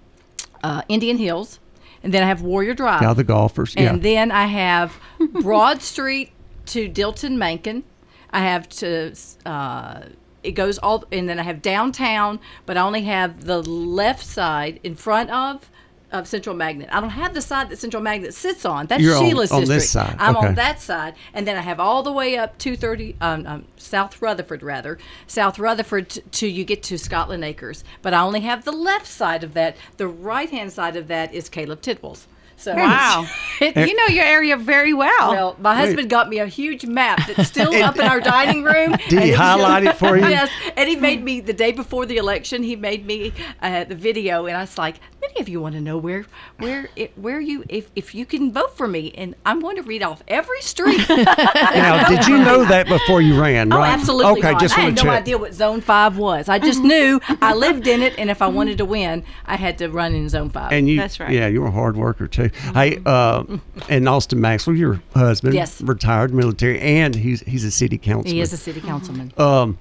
uh, 0.62 0.82
Indian 0.88 1.16
Hills, 1.16 1.58
and 2.02 2.12
then 2.14 2.22
I 2.22 2.26
have 2.26 2.42
Warrior 2.42 2.74
Drive. 2.74 3.02
Now 3.02 3.14
the 3.14 3.24
golfers. 3.24 3.74
Yeah. 3.76 3.92
And 3.92 4.02
then 4.02 4.30
I 4.30 4.46
have 4.46 4.96
Broad 5.40 5.82
Street 5.82 6.32
to 6.66 6.88
Dilton 6.88 7.36
Mankin. 7.36 7.82
I 8.30 8.40
have 8.40 8.68
to. 8.70 9.14
Uh, 9.46 10.02
it 10.42 10.52
goes 10.52 10.78
all, 10.78 11.04
and 11.10 11.28
then 11.28 11.38
I 11.38 11.42
have 11.42 11.60
downtown, 11.60 12.38
but 12.64 12.76
I 12.76 12.80
only 12.80 13.02
have 13.02 13.44
the 13.44 13.62
left 13.62 14.24
side 14.24 14.78
in 14.84 14.94
front 14.94 15.30
of 15.30 15.70
of 16.12 16.26
Central 16.26 16.54
Magnet. 16.56 16.88
I 16.92 17.00
don't 17.00 17.10
have 17.10 17.34
the 17.34 17.42
side 17.42 17.68
that 17.68 17.78
Central 17.78 18.02
Magnet 18.02 18.32
sits 18.34 18.64
on. 18.64 18.86
That's 18.86 19.02
You're 19.02 19.16
on- 19.16 19.22
Sheila's 19.28 19.50
on 19.52 19.60
this 19.60 19.68
district. 19.68 20.08
side. 20.08 20.16
I'm 20.18 20.36
Okay. 20.36 20.46
on 20.48 20.54
that 20.54 20.80
side, 20.80 21.14
and 21.34 21.46
then 21.46 21.56
I 21.56 21.60
have 21.60 21.78
all 21.80 22.02
the 22.02 22.12
way 22.12 22.36
up 22.38 22.56
230 22.58 23.16
um, 23.20 23.46
um, 23.46 23.64
South 23.76 24.20
Rutherford, 24.22 24.62
rather 24.62 24.98
South 25.26 25.58
Rutherford 25.58 26.08
t- 26.10 26.20
to 26.22 26.46
you 26.48 26.64
get 26.64 26.82
to 26.84 26.98
Scotland 26.98 27.44
Acres. 27.44 27.84
But 28.02 28.14
I 28.14 28.20
only 28.20 28.40
have 28.40 28.64
the 28.64 28.72
left 28.72 29.06
side 29.06 29.44
of 29.44 29.54
that. 29.54 29.76
The 29.98 30.08
right 30.08 30.48
hand 30.50 30.72
side 30.72 30.96
of 30.96 31.08
that 31.08 31.34
is 31.34 31.48
Caleb 31.48 31.82
Tidwell's. 31.82 32.26
So 32.60 32.74
Wow. 32.74 33.24
you 33.60 33.94
know 33.94 34.06
your 34.06 34.24
area 34.24 34.56
very 34.56 34.92
well. 34.92 35.30
well, 35.30 35.56
my 35.60 35.76
husband 35.76 36.10
got 36.10 36.28
me 36.28 36.40
a 36.40 36.46
huge 36.48 36.84
map 36.84 37.24
that's 37.28 37.48
still 37.54 37.72
up 37.84 37.94
in 37.96 38.02
our 38.04 38.18
dining 38.20 38.64
room. 38.64 38.96
Did 39.08 39.10
he 39.10 39.16
and 39.18 39.28
was- 39.30 39.36
highlight 39.38 39.84
it 39.84 39.94
for 39.96 40.16
you? 40.16 40.26
Yes, 40.26 40.50
and 40.76 40.88
he 40.88 40.96
made 40.96 41.22
me 41.22 41.38
the 41.40 41.52
day 41.52 41.70
before 41.70 42.04
the 42.04 42.16
election. 42.16 42.64
He 42.64 42.74
made 42.74 43.06
me 43.06 43.32
uh, 43.62 43.84
the 43.84 43.94
video, 43.94 44.46
and 44.46 44.56
I 44.56 44.62
was 44.62 44.76
like, 44.76 44.96
"Many 45.20 45.40
of 45.40 45.48
you 45.48 45.60
want 45.60 45.74
to 45.74 45.80
know 45.80 45.98
where, 45.98 46.24
where, 46.58 46.88
it, 46.96 47.16
where 47.18 47.40
you, 47.40 47.64
if, 47.68 47.90
if 47.96 48.14
you 48.14 48.24
can 48.26 48.52
vote 48.52 48.76
for 48.76 48.86
me." 48.86 49.12
And 49.16 49.34
I'm 49.44 49.60
going 49.60 49.76
to 49.76 49.82
read 49.82 50.02
off 50.02 50.22
every 50.28 50.60
street. 50.62 51.08
now, 51.08 52.08
did 52.08 52.26
you 52.26 52.38
know 52.38 52.64
that 52.64 52.86
before 52.88 53.20
you 53.20 53.40
ran? 53.40 53.72
Oh, 53.72 53.82
absolutely 53.82 54.40
Okay, 54.40 54.52
not. 54.52 54.60
just 54.60 54.76
I 54.78 54.82
want 54.82 54.90
had 54.90 54.98
to 54.98 55.04
no 55.04 55.10
check. 55.12 55.20
idea 55.22 55.38
what 55.38 55.54
Zone 55.54 55.80
Five 55.80 56.18
was. 56.18 56.48
I 56.48 56.58
just 56.58 56.82
knew 56.82 57.20
I 57.42 57.54
lived 57.54 57.86
in 57.86 58.02
it, 58.02 58.18
and 58.18 58.30
if 58.30 58.42
I 58.42 58.46
wanted 58.48 58.78
to 58.78 58.84
win, 58.84 59.24
I 59.46 59.56
had 59.56 59.78
to 59.78 59.88
run 59.88 60.14
in 60.14 60.28
Zone 60.28 60.50
Five. 60.50 60.72
And 60.72 60.88
you, 60.88 60.96
That's 60.98 61.18
right. 61.20 61.30
Yeah, 61.30 61.46
you're 61.48 61.66
a 61.66 61.70
hard 61.70 61.96
worker 61.96 62.26
too. 62.28 62.50
Hey, 62.74 63.00
uh, 63.06 63.44
and 63.88 64.08
Austin 64.08 64.40
Maxwell, 64.40 64.76
your 64.76 65.00
husband, 65.14 65.54
Yes. 65.54 65.80
retired 65.82 66.32
military, 66.32 66.78
and 66.80 67.14
he's 67.14 67.40
he's 67.40 67.64
a 67.64 67.70
city 67.70 67.98
councilman. 67.98 68.34
he 68.34 68.40
is 68.40 68.52
a 68.52 68.56
city 68.56 68.80
councilman. 68.80 69.32
Um, 69.36 69.78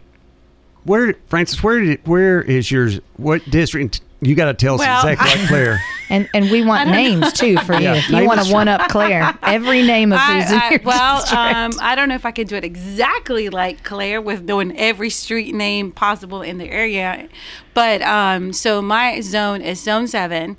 where, 0.84 1.16
Francis? 1.28 1.62
Where 1.62 1.80
did 1.82 2.08
where 2.08 2.42
is 2.42 2.72
yours? 2.72 3.00
What 3.18 3.44
district? 3.50 4.02
You 4.22 4.36
got 4.36 4.46
to 4.46 4.54
tell 4.54 4.76
us 4.76 4.80
Well, 4.80 5.08
exactly 5.08 5.40
like 5.40 5.48
Claire. 5.50 5.82
And 6.10 6.30
and 6.34 6.50
we 6.50 6.64
want 6.64 6.90
names 6.90 7.34
too 7.34 7.58
for 7.58 7.74
you. 7.74 7.82
Yeah, 7.82 7.96
if 7.96 8.10
you 8.10 8.16
name 8.16 8.28
want 8.28 8.42
to 8.42 8.54
one 8.54 8.70
up 8.70 8.90
Claire, 8.90 9.38
every 9.42 9.82
name 9.82 10.14
of 10.14 10.22
who's 10.22 10.50
in 10.50 10.58
I, 10.58 10.70
your 10.70 10.80
I, 10.80 10.84
well, 10.86 11.18
um, 11.38 11.74
I 11.82 11.96
don't 11.96 12.08
know 12.08 12.16
if 12.16 12.26
I 12.26 12.32
can 12.32 12.48
do 12.48 12.56
it 12.56 12.64
exactly 12.64 13.50
like 13.50 13.84
Claire 13.84 14.22
with 14.22 14.48
doing 14.48 14.74
every 14.78 15.10
street 15.10 15.54
name 15.54 15.92
possible 15.92 16.42
in 16.42 16.60
the 16.60 16.70
area, 16.70 17.28
but 17.74 18.02
um, 18.04 18.54
so 18.54 18.82
my 18.82 19.20
zone 19.20 19.62
is 19.62 19.82
Zone 19.82 20.08
Seven. 20.08 20.58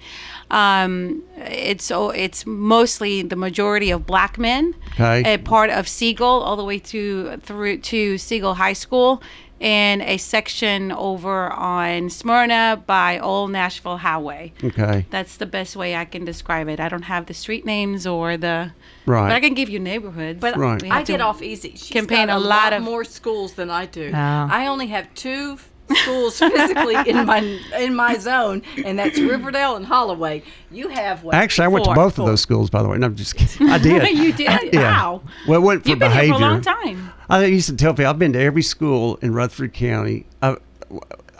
Um, 0.50 1.24
it's 1.36 1.84
so 1.84 2.10
it's 2.10 2.44
mostly 2.46 3.22
the 3.22 3.36
majority 3.36 3.90
of 3.90 4.06
black 4.06 4.38
men. 4.38 4.74
Okay. 4.92 5.34
A 5.34 5.38
part 5.38 5.70
of 5.70 5.88
Siegel 5.88 6.26
all 6.26 6.56
the 6.56 6.64
way 6.64 6.78
to 6.78 7.38
through 7.38 7.78
to 7.78 8.18
Siegel 8.18 8.54
High 8.54 8.72
School. 8.74 9.22
And 9.60 10.02
a 10.02 10.18
section 10.18 10.92
over 10.92 11.50
on 11.52 12.10
Smyrna 12.10 12.82
by 12.86 13.18
Old 13.18 13.50
Nashville 13.50 13.96
Highway. 13.96 14.52
Okay. 14.62 15.04
That's 15.10 15.36
the 15.36 15.46
best 15.46 15.74
way 15.74 15.96
I 15.96 16.04
can 16.04 16.24
describe 16.24 16.68
it. 16.68 16.78
I 16.78 16.88
don't 16.88 17.02
have 17.02 17.26
the 17.26 17.34
street 17.34 17.66
names 17.66 18.06
or 18.06 18.36
the, 18.36 18.70
Right. 19.04 19.28
but 19.28 19.32
I 19.34 19.40
can 19.40 19.54
give 19.54 19.68
you 19.68 19.80
neighborhoods. 19.80 20.40
But 20.40 20.56
Right. 20.56 20.80
I 20.90 21.02
get 21.02 21.20
off 21.20 21.42
easy. 21.42 21.70
She's 21.70 21.88
campaign 21.90 22.28
got 22.28 22.34
a 22.34 22.38
a 22.38 22.38
lot 22.38 22.48
lot 22.48 22.72
of- 22.74 22.82
more 22.84 23.02
schools 23.02 23.54
than 23.54 23.68
I 23.68 23.86
do. 23.86 24.12
Oh. 24.14 24.48
I 24.50 24.66
only 24.68 24.86
have 24.88 25.12
two 25.14 25.58
schools 25.96 26.38
physically 26.38 26.96
in 27.06 27.24
my 27.26 27.38
in 27.78 27.94
my 27.94 28.16
zone, 28.18 28.62
and 28.84 28.98
that's 28.98 29.18
Riverdale 29.18 29.76
and 29.76 29.86
Holloway. 29.86 30.42
You 30.70 30.88
have 30.88 31.24
what? 31.24 31.34
Actually, 31.34 31.66
I 31.66 31.68
went 31.68 31.84
to 31.86 31.94
both 31.94 32.16
Four. 32.16 32.24
of 32.24 32.30
those 32.32 32.40
schools, 32.40 32.70
by 32.70 32.82
the 32.82 32.88
way. 32.88 32.98
No, 32.98 33.06
I'm 33.06 33.16
just 33.16 33.36
kidding. 33.36 33.68
I 33.68 33.78
did. 33.78 34.08
You 34.18 34.32
did? 34.32 34.74
Yeah. 34.74 34.80
Wow. 34.82 35.22
Well, 35.46 35.60
it 35.60 35.64
went 35.64 35.82
for 35.84 35.90
You've 35.90 35.98
been 35.98 36.10
behavior. 36.10 36.34
here 36.34 36.38
for 36.38 36.44
a 36.44 36.48
long 36.52 36.60
time. 36.62 37.12
I 37.30 37.44
used 37.46 37.68
to 37.68 37.76
tell 37.76 37.92
people 37.92 38.06
I've 38.06 38.18
been 38.18 38.32
to 38.32 38.40
every 38.40 38.62
school 38.62 39.16
in 39.22 39.32
Rutherford 39.34 39.72
County. 39.74 40.26
I, 40.42 40.56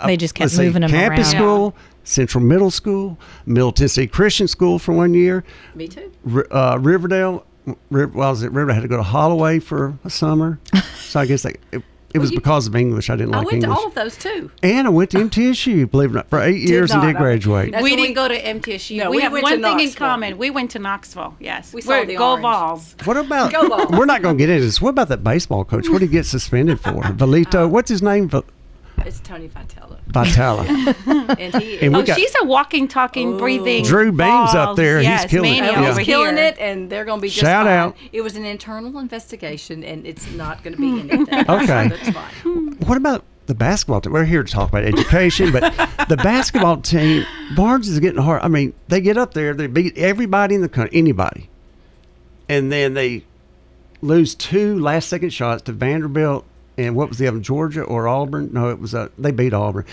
They 0.05 0.17
just 0.17 0.35
kept 0.35 0.53
let's 0.53 0.59
moving 0.59 0.83
them 0.83 0.91
Campus 0.91 1.33
around. 1.33 1.41
School, 1.43 1.77
Central 2.05 2.45
Middle 2.45 2.71
School, 2.71 3.19
Middle 3.47 3.73
Tennessee 3.73 4.07
Christian 4.07 4.47
School 4.49 4.79
for 4.79 4.93
one 4.93 5.13
year, 5.15 5.45
Me 5.75 5.89
too. 5.89 6.13
Uh, 6.51 6.79
Riverdale. 6.81 7.45
Riv- 7.91 8.15
well, 8.15 8.29
I 8.29 8.31
was 8.31 8.43
at 8.45 8.53
Riverdale. 8.53 8.73
I 8.73 8.75
had 8.77 8.83
to 8.83 8.89
go 8.89 8.97
to 8.97 9.03
Holloway 9.03 9.59
for 9.59 9.99
a 10.05 10.11
summer. 10.11 10.59
so 10.97 11.21
I 11.21 11.27
guess 11.27 11.43
they, 11.43 11.57
it, 11.73 11.83
it 12.15 12.19
was 12.19 12.31
you- 12.31 12.39
because 12.39 12.67
of 12.67 12.75
English. 12.75 13.11
I 13.11 13.17
didn't 13.17 13.35
I 13.35 13.39
like 13.39 13.47
went 13.53 13.63
English. 13.65 13.77
to 13.77 13.81
all 13.83 13.87
of 13.89 13.95
those 13.95 14.17
too. 14.17 14.51
and 14.63 14.87
I 14.87 14.91
went 14.91 15.11
to 15.11 15.19
MTSU, 15.19 15.91
believe 15.91 16.11
it 16.11 16.13
or 16.13 16.17
not, 16.17 16.31
for 16.31 16.41
eight 16.41 16.61
years 16.67 16.91
and 16.91 17.03
not. 17.03 17.09
did 17.09 17.17
graduate. 17.17 17.73
That's 17.73 17.83
we 17.83 17.91
didn't 17.91 18.09
we- 18.09 18.15
go 18.15 18.29
to 18.29 18.35
MTSU. 18.41 18.97
No, 18.99 19.11
we, 19.11 19.17
we 19.19 19.23
have 19.23 19.33
went 19.33 19.47
to 19.47 19.53
one 19.55 19.63
thing 19.63 19.73
in 19.81 19.87
Knoxville. 19.87 20.07
common. 20.09 20.39
We 20.39 20.51
went 20.51 20.71
to 20.73 20.79
Knoxville. 20.79 21.37
Yes. 21.41 21.73
We 21.75 21.81
saw 21.83 21.91
We're 21.91 22.07
the 22.07 22.17
Go 22.17 22.31
orange. 22.33 22.43
Vols. 22.43 22.97
What 23.05 23.17
about? 23.17 23.53
Go 23.53 23.69
Vols. 23.69 23.91
We're 23.99 24.07
not 24.07 24.23
going 24.23 24.37
to 24.37 24.43
get 24.43 24.49
into 24.51 24.65
this. 24.65 24.81
What 24.81 24.91
about 24.91 25.09
that 25.09 25.23
baseball 25.23 25.65
coach? 25.65 25.89
What 25.89 25.99
did 26.01 26.07
he 26.09 26.13
get 26.13 26.25
suspended 26.27 26.81
for? 26.81 26.93
Valito. 27.03 27.69
What's 27.69 27.91
his 27.91 28.03
name? 28.03 28.31
Va- 28.99 29.07
It's 29.09 29.21
Tony 29.21 29.49
Vitello, 29.49 29.99
Vitala. 30.11 30.67
and 31.39 31.55
he 31.63 31.79
And 31.81 31.95
Oh, 31.97 32.03
got- 32.03 32.17
she's 32.19 32.35
a 32.41 32.45
walking, 32.45 32.89
talking, 32.89 33.37
breathing. 33.39 33.85
Drew 33.85 34.11
Beam's 34.13 34.55
up 34.55 34.69
Vols. 34.69 34.77
there. 34.77 34.99
He's 34.99 35.07
Yes, 35.09 35.31
killing 35.31 35.55
it. 35.57 35.61
Mania 35.63 35.81
Yeah. 35.81 35.89
over 35.91 35.99
He's 36.01 36.07
killing 36.07 36.37
here. 36.37 36.47
it, 36.47 36.57
and 36.59 36.91
they're 36.91 37.05
going 37.05 37.19
to 37.19 37.23
be 37.23 37.29
just 37.29 37.41
Shout 37.41 37.67
fine. 37.67 37.73
out. 37.75 37.97
It 38.13 38.21
was 38.23 38.37
an 38.37 38.45
internal 38.45 38.99
investigation, 38.99 39.83
and 39.85 40.07
it's 40.07 40.31
not 40.33 40.63
going 40.63 40.77
to 40.77 40.81
be 40.81 41.01
anything. 41.13 41.29
Okay. 41.49 41.89
so 41.89 41.97
that's 41.97 42.11
fine. 42.11 42.77
What 42.87 42.97
about 42.99 43.25
the 43.47 43.55
basketball 43.55 44.01
team? 44.01 44.13
We're 44.13 44.25
here 44.25 44.43
to 44.43 44.53
talk 44.53 44.69
about 44.69 44.85
education, 44.85 45.53
but 45.53 45.73
the 46.09 46.17
basketball 46.17 46.79
team, 46.79 47.25
Barnes 47.57 47.89
is 47.89 47.99
getting 48.01 48.21
hard. 48.23 48.43
I 48.43 48.49
mean, 48.49 48.73
they 48.89 49.01
get 49.01 49.17
up 49.17 49.35
there, 49.35 49.55
they 49.55 49.67
beat 49.67 49.97
everybody 49.97 50.55
in 50.55 50.61
the 50.63 50.69
country, 50.69 50.97
anybody, 50.99 51.49
and 52.49 52.71
then 52.73 52.95
they 52.95 53.25
lose 54.03 54.35
two 54.35 54.79
last 54.79 55.09
second 55.09 55.31
shots 55.31 55.63
to 55.63 55.73
Vanderbilt 55.73 56.45
and 56.79 56.95
what 56.97 57.09
was 57.11 57.19
the 57.19 57.27
other 57.29 57.41
Georgia 57.41 57.83
or 57.83 58.09
Auburn? 58.09 58.51
No, 58.53 58.71
it 58.71 58.79
was 58.79 58.95
uh, 58.95 59.09
they 59.19 59.31
beat 59.33 59.53
Auburn. 59.53 59.85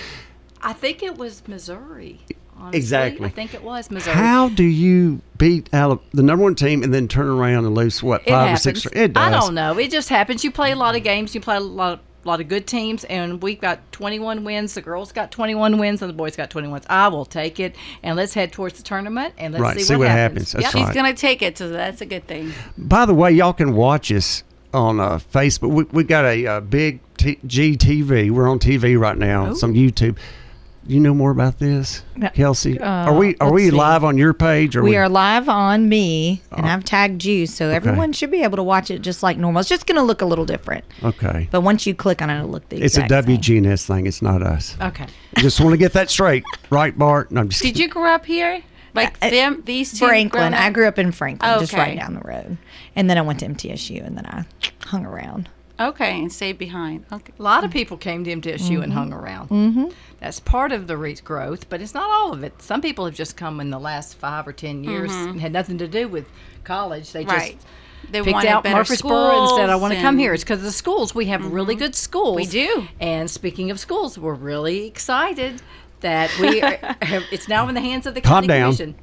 I 0.61 0.71
think 0.73 1.03
it 1.03 1.17
was 1.17 1.43
Missouri. 1.47 2.19
Honestly. 2.57 2.77
Exactly. 2.79 3.25
I 3.27 3.29
think 3.31 3.53
it 3.53 3.61
was 3.63 3.91
Missouri. 3.91 4.15
How 4.15 4.47
do 4.47 4.63
you 4.63 5.19
beat 5.37 5.69
Ala- 5.73 5.99
the 6.13 6.23
number 6.23 6.43
one 6.43 6.55
team 6.55 6.83
and 6.83 6.93
then 6.93 7.09
turn 7.09 7.27
around 7.27 7.65
and 7.65 7.75
lose 7.75 8.01
what 8.01 8.21
It 8.21 8.29
five 8.29 8.47
happens. 8.57 8.77
or 8.77 8.79
six? 8.79 8.95
It 8.95 9.11
does. 9.13 9.27
I 9.27 9.29
don't 9.29 9.53
know. 9.53 9.77
It 9.77 9.91
just 9.91 10.07
happens. 10.07 10.43
You 10.45 10.51
play 10.51 10.71
a 10.71 10.75
lot 10.77 10.95
of 10.95 11.03
games. 11.03 11.35
You 11.35 11.41
play 11.41 11.57
a 11.57 11.59
lot, 11.59 11.99
lot 12.23 12.39
of 12.39 12.47
good 12.47 12.65
teams, 12.65 13.03
and 13.03 13.43
we've 13.43 13.59
got 13.59 13.79
21 13.91 14.45
wins. 14.45 14.73
The 14.73 14.81
girls 14.81 15.11
got 15.11 15.31
21 15.31 15.77
wins, 15.79 16.01
and 16.01 16.07
the 16.09 16.13
boys 16.15 16.37
got 16.37 16.49
21 16.49 16.71
wins. 16.71 16.85
I 16.89 17.09
will 17.09 17.25
take 17.25 17.59
it, 17.59 17.75
and 18.01 18.15
let's 18.15 18.33
head 18.33 18.53
towards 18.53 18.77
the 18.77 18.83
tournament, 18.83 19.33
and 19.37 19.53
let's 19.53 19.61
Right, 19.61 19.77
see, 19.77 19.83
see 19.83 19.93
what, 19.95 19.99
what 19.99 20.07
happens. 20.11 20.53
happens. 20.53 20.63
That's 20.63 20.63
Yep. 20.63 20.73
right. 20.85 20.87
She's 20.87 20.95
gonna 20.95 21.13
take 21.13 21.41
it, 21.41 21.57
so 21.57 21.67
that's 21.69 21.99
a 21.99 22.05
good 22.05 22.25
thing. 22.25 22.53
By 22.77 23.05
the 23.05 23.13
way, 23.13 23.31
y'all 23.33 23.51
can 23.53 23.75
watch 23.75 24.11
us 24.13 24.43
on 24.75 24.99
uh, 24.99 25.17
Facebook. 25.33 25.69
We, 25.71 25.83
we 25.85 26.03
got 26.03 26.25
a, 26.25 26.45
uh 26.47 26.59
big 26.59 26.99
t- 27.17 27.39
GTV. 27.47 28.31
We're 28.31 28.49
on 28.49 28.59
TV 28.59 28.99
right 28.99 29.17
now. 29.17 29.49
It's 29.51 29.63
on 29.63 29.73
YouTube. 29.73 30.17
You 30.87 30.99
know 30.99 31.15
more 31.15 31.31
about 31.31 31.57
this, 31.57 32.03
Yeah. 32.15 32.29
Kelsey? 32.29 32.79
Uh, 32.79 32.85
are 33.09 33.15
we 33.17 33.35
are 33.37 33.51
we 33.51 33.65
see. 33.65 33.71
live 33.71 34.03
on 34.03 34.19
your 34.19 34.35
page? 34.35 34.75
Or 34.75 34.83
We 34.83 34.95
are 34.97 35.09
live 35.09 35.49
on 35.49 35.89
me, 35.89 36.43
Oh. 36.51 36.57
and 36.57 36.67
I've 36.67 36.83
tagged 36.83 37.25
you, 37.25 37.47
so 37.47 37.69
everyone 37.71 38.13
should 38.13 38.29
be 38.29 38.43
able 38.43 38.57
to 38.57 38.61
watch 38.63 38.91
it 38.91 38.99
just 39.01 39.23
like 39.23 39.35
normal. 39.35 39.61
It's 39.61 39.69
just 39.69 39.87
going 39.87 39.95
to 39.95 40.03
look 40.03 40.21
a 40.21 40.25
little 40.27 40.45
different, 40.45 40.85
okay. 41.03 41.47
but 41.49 41.61
once 41.61 41.87
you 41.87 41.95
click 41.95 42.21
on 42.21 42.29
it, 42.29 42.37
it'll 42.37 42.49
look 42.51 42.69
the 42.69 42.75
It's 42.83 42.97
a 42.99 43.03
exact 43.05 43.25
same. 43.27 43.37
WGNS 43.63 43.87
thing. 43.87 44.05
It's 44.05 44.21
not 44.21 44.43
us. 44.43 44.77
Okay. 44.79 45.07
Just 45.37 45.59
want 45.59 45.71
to 45.73 45.77
get 45.77 45.93
that 45.93 46.11
straight, 46.11 46.43
right, 46.69 46.95
Bart? 46.95 47.31
No, 47.31 47.41
I'm 47.41 47.49
just 47.49 47.63
Did 47.63 47.69
kidding. 47.69 47.81
you 47.81 47.89
grow 47.89 48.11
up 48.13 48.27
here? 48.27 48.61
Like 48.95 49.17
Uh, 49.21 49.29
them, 49.29 49.61
these 49.65 49.97
two. 49.97 50.05
Franklin. 50.07 50.53
I 50.53 50.69
grew 50.71 50.87
up 50.87 50.97
in 50.99 51.11
Franklin, 51.11 51.59
just 51.59 51.73
right 51.73 51.97
down 51.97 52.13
the 52.15 52.21
road, 52.27 52.57
and 52.95 53.09
then 53.09 53.17
I 53.17 53.21
went 53.21 53.39
to 53.41 53.45
MTSU, 53.47 54.05
and 54.05 54.17
then 54.17 54.25
I 54.25 54.45
hung 54.85 55.05
around. 55.05 55.49
Okay, 55.77 56.19
and 56.21 56.31
stayed 56.31 56.57
behind. 56.57 57.03
Okay. 57.11 57.33
A 57.37 57.43
lot 57.43 57.65
of 57.65 57.71
people 57.71 57.97
came 57.97 58.23
to 58.23 58.31
MTSU 58.31 58.81
and 58.81 58.93
hung 58.93 59.11
around. 59.11 59.49
Mm-hmm. 59.49 59.85
That's 60.21 60.39
part 60.39 60.71
of 60.71 60.87
the 60.87 60.95
re- 60.95 61.15
growth, 61.15 61.67
but 61.69 61.81
it's 61.81 61.93
not 61.93 62.09
all 62.09 62.31
of 62.31 62.45
it. 62.45 62.61
Some 62.61 62.79
people 62.81 63.03
have 63.03 63.13
just 63.13 63.35
come 63.35 63.59
in 63.59 63.71
the 63.71 63.79
last 63.79 64.15
five 64.17 64.47
or 64.47 64.53
ten 64.53 64.85
years 64.85 65.11
and 65.13 65.41
had 65.41 65.51
nothing 65.51 65.77
to 65.79 65.87
do 65.87 66.07
with 66.07 66.29
college. 66.63 67.11
They 67.11 67.25
Right. 67.25 67.55
just 67.57 67.67
They 68.09 68.21
picked 68.21 68.33
wanted 68.35 68.49
out 68.49 68.63
better 68.63 68.75
Murfreesboro 68.77 69.41
and 69.41 69.49
said, 69.57 69.69
"I 69.69 69.75
want 69.75 69.93
to 69.95 69.99
come 70.01 70.17
here." 70.17 70.33
It's 70.33 70.43
because 70.45 70.61
the 70.61 70.71
schools 70.71 71.13
we 71.13 71.25
have 71.25 71.43
really 71.45 71.75
good 71.75 71.93
schools. 71.95 72.37
We 72.37 72.45
do. 72.45 72.87
And 73.01 73.29
speaking 73.29 73.69
of 73.69 73.77
schools, 73.79 74.17
we're 74.17 74.33
really 74.33 74.85
excited 74.87 75.61
that 76.01 76.31
we 76.39 76.61
are, 76.61 76.77
it's 77.31 77.47
now 77.47 77.67
in 77.67 77.75
the 77.75 77.81
hands 77.81 78.05
of 78.05 78.13
the 78.13 78.21
Calm 78.21 78.47
county 78.47 78.47
down. 78.47 78.75
commission. 78.75 78.95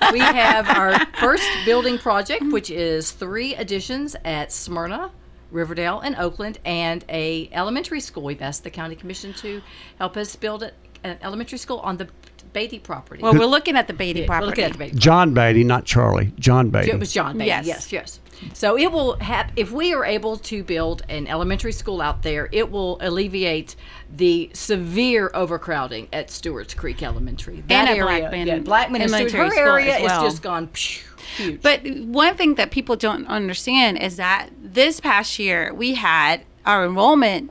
But 0.00 0.12
we 0.12 0.18
have 0.20 0.68
our 0.68 0.98
first 1.20 1.48
building 1.64 1.98
project, 1.98 2.44
which 2.52 2.70
is 2.70 3.12
three 3.12 3.54
additions 3.54 4.16
at 4.24 4.52
Smyrna. 4.52 5.10
Riverdale 5.52 6.00
and 6.00 6.16
Oakland, 6.16 6.58
and 6.64 7.04
a 7.08 7.48
elementary 7.52 8.00
school. 8.00 8.24
We've 8.24 8.42
asked 8.42 8.64
the 8.64 8.70
county 8.70 8.96
commission 8.96 9.32
to 9.34 9.62
help 9.96 10.16
us 10.16 10.34
build 10.34 10.64
a, 10.64 10.72
an 11.04 11.18
elementary 11.22 11.58
school 11.58 11.78
on 11.78 11.96
the 11.98 12.08
Beatty 12.52 12.78
property. 12.78 13.22
Well, 13.22 13.34
we're 13.34 13.44
looking 13.44 13.76
at 13.76 13.86
the 13.86 13.92
Beatty 13.92 14.20
Yeah, 14.20 14.26
property. 14.26 14.44
We're 14.44 14.48
looking 14.48 14.64
at 14.64 14.72
the 14.72 14.78
Beatty. 14.78 14.96
John 14.98 15.34
Beatty, 15.34 15.62
not 15.62 15.84
Charlie. 15.84 16.32
John 16.38 16.70
Beatty. 16.70 16.90
It 16.90 16.98
was 16.98 17.12
John 17.12 17.34
Beatty. 17.36 17.48
Yes. 17.48 17.66
Yes, 17.66 17.92
yes. 17.92 18.20
So 18.52 18.78
it 18.78 18.90
will 18.92 19.18
have 19.20 19.52
if 19.56 19.70
we 19.70 19.94
are 19.94 20.04
able 20.04 20.36
to 20.38 20.62
build 20.62 21.02
an 21.08 21.26
elementary 21.26 21.72
school 21.72 22.00
out 22.00 22.22
there, 22.22 22.48
it 22.52 22.70
will 22.70 22.98
alleviate 23.00 23.76
the 24.14 24.50
severe 24.52 25.30
overcrowding 25.34 26.08
at 26.12 26.30
Stewart's 26.30 26.74
Creek 26.74 27.02
Elementary. 27.02 27.62
That 27.68 27.88
at 27.88 27.96
area, 27.96 28.20
Blackman 28.20 28.46
yeah, 28.46 28.58
Blackman 28.58 29.02
and 29.02 29.12
her 29.12 29.58
area 29.58 29.98
well. 30.02 30.24
is 30.24 30.32
just 30.32 30.42
gone 30.42 30.68
phew, 30.68 31.02
huge. 31.36 31.62
But 31.62 31.86
one 31.86 32.36
thing 32.36 32.54
that 32.56 32.70
people 32.70 32.96
don't 32.96 33.26
understand 33.26 33.98
is 33.98 34.16
that 34.16 34.50
this 34.60 35.00
past 35.00 35.38
year 35.38 35.72
we 35.74 35.94
had 35.94 36.42
our 36.64 36.84
enrollment 36.84 37.50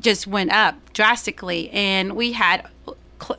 just 0.00 0.26
went 0.26 0.50
up 0.50 0.92
drastically, 0.92 1.70
and 1.70 2.16
we 2.16 2.32
had 2.32 2.66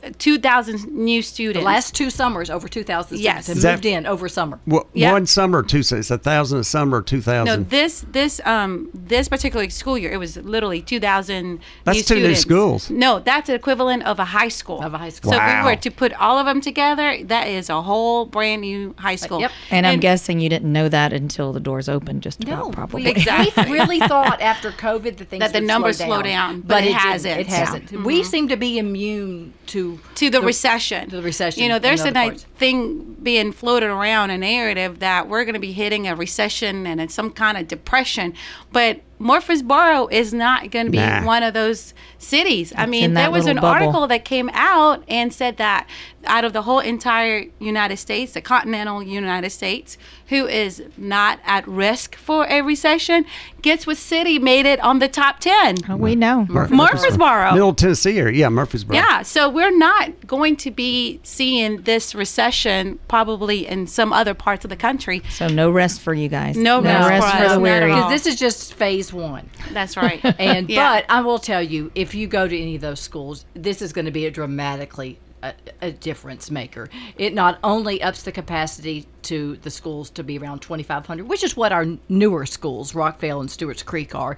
cl- 0.00 0.12
2,000 0.18 0.86
new 0.92 1.22
students. 1.22 1.58
the 1.60 1.64
last 1.64 1.94
two 1.94 2.10
summers, 2.10 2.50
over 2.50 2.68
two 2.68 2.82
thousand 2.84 3.18
Yes. 3.18 3.44
students 3.44 3.46
have 3.48 3.56
Is 3.56 3.62
that- 3.62 3.72
moved 3.72 3.86
in 3.86 4.06
over 4.06 4.28
summer. 4.28 4.58
Well, 4.66 4.86
Yeah. 4.94 5.12
One 5.12 5.26
summer, 5.26 5.58
or 5.58 5.62
two. 5.62 5.78
It's 5.80 6.10
a 6.10 6.18
thousand 6.18 6.58
a 6.60 6.64
summer, 6.64 7.02
2,000. 7.02 7.44
no, 7.46 7.56
this 7.68 8.04
this 8.12 8.40
um 8.44 8.88
this 8.94 9.28
particular 9.28 9.68
school 9.70 9.96
year, 9.98 10.12
it 10.12 10.18
was 10.18 10.36
literally 10.36 10.80
2,000 10.82 11.58
That's 11.84 11.98
new 11.98 12.02
two 12.04 12.22
new 12.28 12.34
schools. 12.34 12.90
No, 12.90 13.18
that's 13.18 13.46
the 13.48 13.54
equivalent 13.54 14.02
of 14.04 14.18
a 14.18 14.24
high 14.24 14.48
school. 14.48 14.80
Of 14.82 14.94
a 14.94 14.98
high 14.98 15.08
school. 15.10 15.32
So 15.32 15.38
if 15.40 15.64
we 15.64 15.70
were 15.70 15.76
to 15.76 15.90
put 15.90 16.12
all 16.14 16.38
of 16.38 16.46
them 16.46 16.60
together, 16.60 17.18
that 17.24 17.46
is 17.48 17.68
a 17.68 17.82
whole 17.82 18.26
brand 18.26 18.60
new 18.62 18.94
high 18.98 19.16
school. 19.16 19.40
Yep. 19.40 19.50
And, 19.70 19.86
I'm 19.86 20.00
guessing 20.00 20.40
you 20.40 20.48
didn't 20.48 20.72
know 20.72 20.88
that 20.88 21.12
until 21.12 21.52
the 21.52 21.60
doors 21.60 21.88
opened, 21.88 22.22
just 22.22 22.40
No, 22.46 22.54
about 22.62 22.72
probably. 22.72 23.02
we, 23.04 23.10
Exactly. 23.10 23.64
we 23.70 23.72
really 23.78 24.00
thought 24.00 24.40
after 24.40 24.70
COVID 24.70 25.16
that 25.18 25.28
things 25.28 25.40
That 25.40 25.52
the 25.52 25.60
numbers 25.60 25.96
slow 25.98 26.06
slow 26.06 26.22
down, 26.22 26.52
down, 26.52 26.60
but 26.62 26.82
it 26.82 26.86
didn't. 26.88 26.98
hasn't. 27.00 27.40
It 27.40 27.46
hasn't. 27.48 27.92
We 28.04 28.22
seem 28.24 28.48
to 28.48 28.56
be 28.56 28.78
immune 28.78 29.52
to 29.68 29.81
to 30.14 30.30
the, 30.30 30.40
recession. 30.40 31.10
to 31.10 31.16
the 31.16 31.22
recession 31.22 31.62
You 31.62 31.68
know, 31.68 31.78
there's 31.78 32.04
a 32.04 32.12
parts. 32.12 32.44
thing 32.56 33.14
being 33.22 33.52
floated 33.52 33.90
around 33.90 34.30
a 34.30 34.38
narrative 34.38 34.98
that 35.00 35.28
we're 35.28 35.44
going 35.44 35.54
to 35.54 35.60
be 35.60 35.72
hitting 35.72 36.06
a 36.08 36.14
recession 36.14 36.86
and 36.86 37.00
it's 37.00 37.14
some 37.14 37.30
kind 37.30 37.56
of 37.58 37.68
depression. 37.68 38.34
But 38.72 39.00
Murfreesboro 39.22 40.08
is 40.08 40.34
not 40.34 40.70
going 40.70 40.86
to 40.86 40.92
be 40.92 40.98
Nah. 40.98 41.24
one 41.24 41.42
of 41.42 41.54
those 41.54 41.94
cities. 42.18 42.72
I 42.76 42.86
mean, 42.86 43.14
that 43.14 43.22
there 43.22 43.30
was 43.30 43.46
an 43.46 43.56
bubble. 43.56 43.68
article 43.68 44.06
that 44.08 44.24
came 44.24 44.50
out 44.52 45.02
and 45.08 45.32
said 45.32 45.56
that 45.58 45.86
out 46.24 46.44
of 46.44 46.52
the 46.52 46.62
whole 46.62 46.78
entire 46.78 47.46
United 47.58 47.96
States, 47.96 48.32
the 48.32 48.40
continental 48.40 49.02
United 49.02 49.50
States, 49.50 49.98
who 50.28 50.46
is 50.46 50.82
not 50.96 51.40
at 51.44 51.66
risk 51.66 52.14
for 52.14 52.46
a 52.46 52.62
recession, 52.62 53.24
guess 53.60 53.86
what 53.86 53.96
city 53.96 54.38
made 54.38 54.64
it 54.66 54.78
on 54.80 54.98
the 55.00 55.08
top 55.08 55.40
10? 55.40 55.78
Oh, 55.88 55.96
we 55.96 56.14
know. 56.14 56.46
Murfreesboro. 56.48 57.52
Middle 57.52 57.74
Tennessee 57.74 58.18
area. 58.18 58.38
Yeah, 58.38 58.48
Murfreesboro. 58.48 58.96
Yeah, 58.96 59.22
so 59.22 59.48
we're 59.48 59.76
not 59.76 60.26
going 60.26 60.56
to 60.56 60.70
be 60.70 61.20
seeing 61.22 61.82
this 61.82 62.14
recession 62.14 62.98
probably 63.08 63.66
in 63.66 63.86
some 63.86 64.12
other 64.12 64.34
parts 64.34 64.64
of 64.64 64.68
the 64.68 64.76
country. 64.76 65.22
So 65.30 65.48
no 65.48 65.70
rest 65.70 66.00
for 66.00 66.14
you 66.14 66.28
guys. 66.28 66.56
No 66.56 66.80
rest 66.80 67.08
rest 67.08 67.26
for 67.32 67.38
for 67.38 67.44
us, 67.46 67.52
the 67.54 67.60
weary. 67.60 67.92
Because 67.92 68.10
this 68.10 68.26
is 68.26 68.38
just 68.38 68.74
phase 68.74 69.11
one. 69.12 69.48
That's 69.72 69.96
right. 69.96 70.20
And 70.38 70.68
Yeah. 70.68 70.94
but 71.00 71.06
I 71.08 71.20
will 71.20 71.38
tell 71.38 71.62
you, 71.62 71.90
if 71.94 72.14
you 72.14 72.26
go 72.26 72.48
to 72.48 72.58
any 72.58 72.74
of 72.76 72.80
those 72.80 73.00
schools, 73.00 73.44
this 73.54 73.82
is 73.82 73.92
going 73.92 74.06
to 74.06 74.10
be 74.10 74.26
a 74.26 74.30
dramatically 74.30 75.18
a, 75.42 75.54
a 75.80 75.90
difference 75.90 76.50
maker. 76.50 76.88
It 77.16 77.34
not 77.34 77.58
only 77.64 78.00
ups 78.02 78.22
the 78.22 78.32
capacity 78.32 79.06
to 79.22 79.56
the 79.62 79.70
schools 79.70 80.10
to 80.10 80.22
be 80.22 80.38
around 80.38 80.60
2,500, 80.60 81.28
which 81.28 81.42
is 81.42 81.56
what 81.56 81.72
our 81.72 81.86
newer 82.08 82.46
schools, 82.46 82.92
Rockvale 82.92 83.40
and 83.40 83.50
Stewart's 83.50 83.82
Creek, 83.82 84.14
are. 84.14 84.36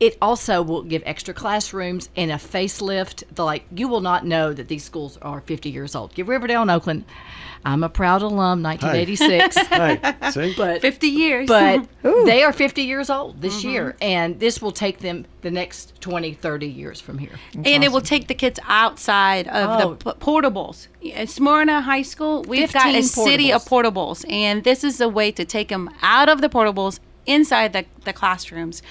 It 0.00 0.16
also 0.22 0.62
will 0.62 0.82
give 0.82 1.02
extra 1.04 1.34
classrooms 1.34 2.08
and 2.16 2.30
a 2.30 2.36
facelift. 2.36 3.24
The, 3.34 3.44
like 3.44 3.64
you 3.74 3.88
will 3.88 4.00
not 4.00 4.26
know 4.26 4.52
that 4.52 4.68
these 4.68 4.84
schools 4.84 5.18
are 5.22 5.40
50 5.40 5.70
years 5.70 5.94
old. 5.94 6.14
Give 6.14 6.28
Riverdale 6.28 6.62
and 6.62 6.70
Oakland. 6.70 7.04
I'm 7.64 7.84
a 7.84 7.88
proud 7.88 8.22
alum, 8.22 8.62
1986. 8.62 9.56
Hey, 9.68 10.00
see? 10.30 10.54
But 10.56 10.80
50 10.80 11.06
years. 11.08 11.46
but 11.48 11.86
they 12.24 12.42
are 12.42 12.52
50 12.52 12.82
years 12.82 13.08
old 13.10 13.40
this 13.40 13.58
Mm-hmm. 13.60 13.68
year 13.68 13.96
and 14.00 14.40
this 14.40 14.60
will 14.60 14.72
take 14.72 14.98
them 14.98 15.26
the 15.42 15.50
next 15.50 16.00
20 16.00 16.32
30 16.34 16.66
years 16.66 17.00
from 17.00 17.18
here 17.18 17.38
and 17.54 17.84
it 17.84 17.92
will 17.92 18.00
take 18.00 18.26
the 18.28 18.34
kids 18.34 18.58
outside 18.66 19.46
of 19.48 19.80
Oh. 19.84 19.94
the 19.94 19.96
p- 20.12 20.18
portables. 20.20 20.88
At 21.14 21.28
Smyrna 21.28 21.82
High 21.82 22.02
School, 22.02 22.42
we've 22.48 22.72
got 22.72 22.88
a 22.88 23.02
15 23.02 23.02
city 23.02 23.52
of 23.52 23.64
portables, 23.64 24.24
and 24.30 24.64
this 24.64 24.82
is 24.84 25.00
a 25.00 25.08
way 25.08 25.30
to 25.32 25.44
take 25.44 25.68
them 25.68 25.90
out 26.02 26.28
of 26.28 26.40
the 26.40 26.48
portables 26.48 26.98
inside 27.26 27.72
the, 27.72 27.84
the 28.04 28.12
classrooms. 28.12 28.82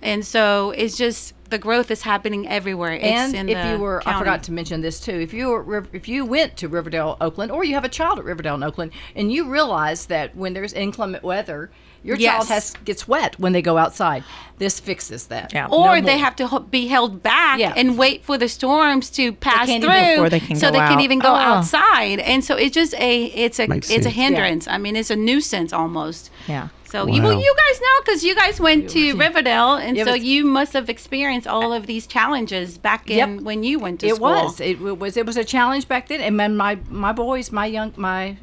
And 0.00 0.24
so 0.24 0.70
it's 0.72 0.96
just 0.96 1.34
the 1.52 1.58
growth 1.58 1.90
is 1.90 2.02
happening 2.02 2.48
everywhere. 2.48 2.94
It's 2.94 3.04
and 3.04 3.34
in 3.34 3.48
if 3.48 3.62
the 3.62 3.70
you 3.72 3.78
were 3.78 4.02
i 4.06 4.18
forgot 4.18 4.42
to 4.44 4.52
mention 4.52 4.80
this 4.80 4.98
too 4.98 5.12
if 5.26 5.32
you 5.32 5.44
were, 5.50 5.84
if 5.92 6.08
you 6.08 6.24
went 6.24 6.56
to 6.56 6.66
riverdale 6.68 7.16
oakland 7.20 7.52
or 7.52 7.62
you 7.64 7.74
have 7.74 7.84
a 7.84 7.88
child 7.98 8.18
at 8.18 8.24
riverdale 8.24 8.54
and 8.54 8.64
oakland 8.64 8.90
and 9.14 9.30
you 9.30 9.40
realize 9.48 10.06
that 10.06 10.34
when 10.34 10.54
there's 10.54 10.72
inclement 10.72 11.22
weather 11.22 11.70
your 12.04 12.16
child 12.16 12.48
has 12.48 12.72
gets 12.84 13.06
wet 13.06 13.38
when 13.38 13.52
they 13.52 13.62
go 13.62 13.76
outside 13.78 14.24
this 14.58 14.80
fixes 14.80 15.26
that 15.28 15.52
Yeah. 15.52 15.66
or 15.66 16.00
No 16.00 16.06
they 16.06 16.18
have 16.18 16.34
to 16.36 16.60
be 16.70 16.88
held 16.88 17.22
back 17.22 17.58
Yeah. 17.60 17.74
and 17.76 17.96
wait 17.98 18.24
for 18.24 18.36
the 18.38 18.48
storms 18.48 19.10
to 19.10 19.32
pass 19.32 19.66
can't 19.66 19.84
through 19.84 19.92
even- 20.14 20.30
they 20.30 20.40
can 20.40 20.56
so 20.56 20.66
go 20.68 20.72
they 20.72 20.84
can 20.90 21.00
even 21.00 21.18
go 21.20 21.32
Oh. 21.32 21.36
outside 21.50 22.18
and 22.20 22.42
so 22.44 22.56
it's 22.56 22.74
just 22.74 22.94
a 22.94 23.24
it's 23.44 23.58
a 23.60 23.66
Makes 23.68 23.90
it's 23.90 24.00
a 24.00 24.02
sense. 24.04 24.14
hindrance 24.16 24.64
i 24.68 24.78
mean 24.78 24.96
it's 24.96 25.10
a 25.10 25.16
nuisance 25.16 25.72
almost 25.72 26.30
Yeah. 26.48 26.68
So 26.92 27.06
you 27.06 27.22
well, 27.22 27.40
you 27.46 27.54
guys 27.64 27.80
know 27.86 27.96
because 28.04 28.22
you 28.28 28.34
guys 28.42 28.56
went 28.68 28.90
to 28.90 29.02
riverdale 29.16 29.74
and 29.84 29.96
It 29.98 30.06
so 30.06 30.14
you 30.14 30.44
must 30.58 30.72
have 30.78 30.88
experienced 30.96 31.46
all 31.54 31.72
of 31.72 31.86
these 31.86 32.06
challenges 32.06 32.78
back 32.88 33.02
in 33.10 33.16
Yep. 33.36 33.40
when 33.48 33.62
you 33.68 33.78
went 33.84 34.00
to 34.00 34.06
it 34.08 34.16
school. 34.16 34.28
was. 34.30 34.60
It 34.60 34.74
w- 34.74 34.94
was 34.94 35.16
it 35.16 35.26
was 35.26 35.36
a 35.36 35.44
challenge 35.54 35.84
back 35.88 36.04
then 36.08 36.20
and 36.20 36.38
then 36.40 36.52
my 36.64 36.72
my 37.06 37.12
boys 37.12 37.50
my 37.60 37.66
young 37.66 37.90
my 37.96 38.36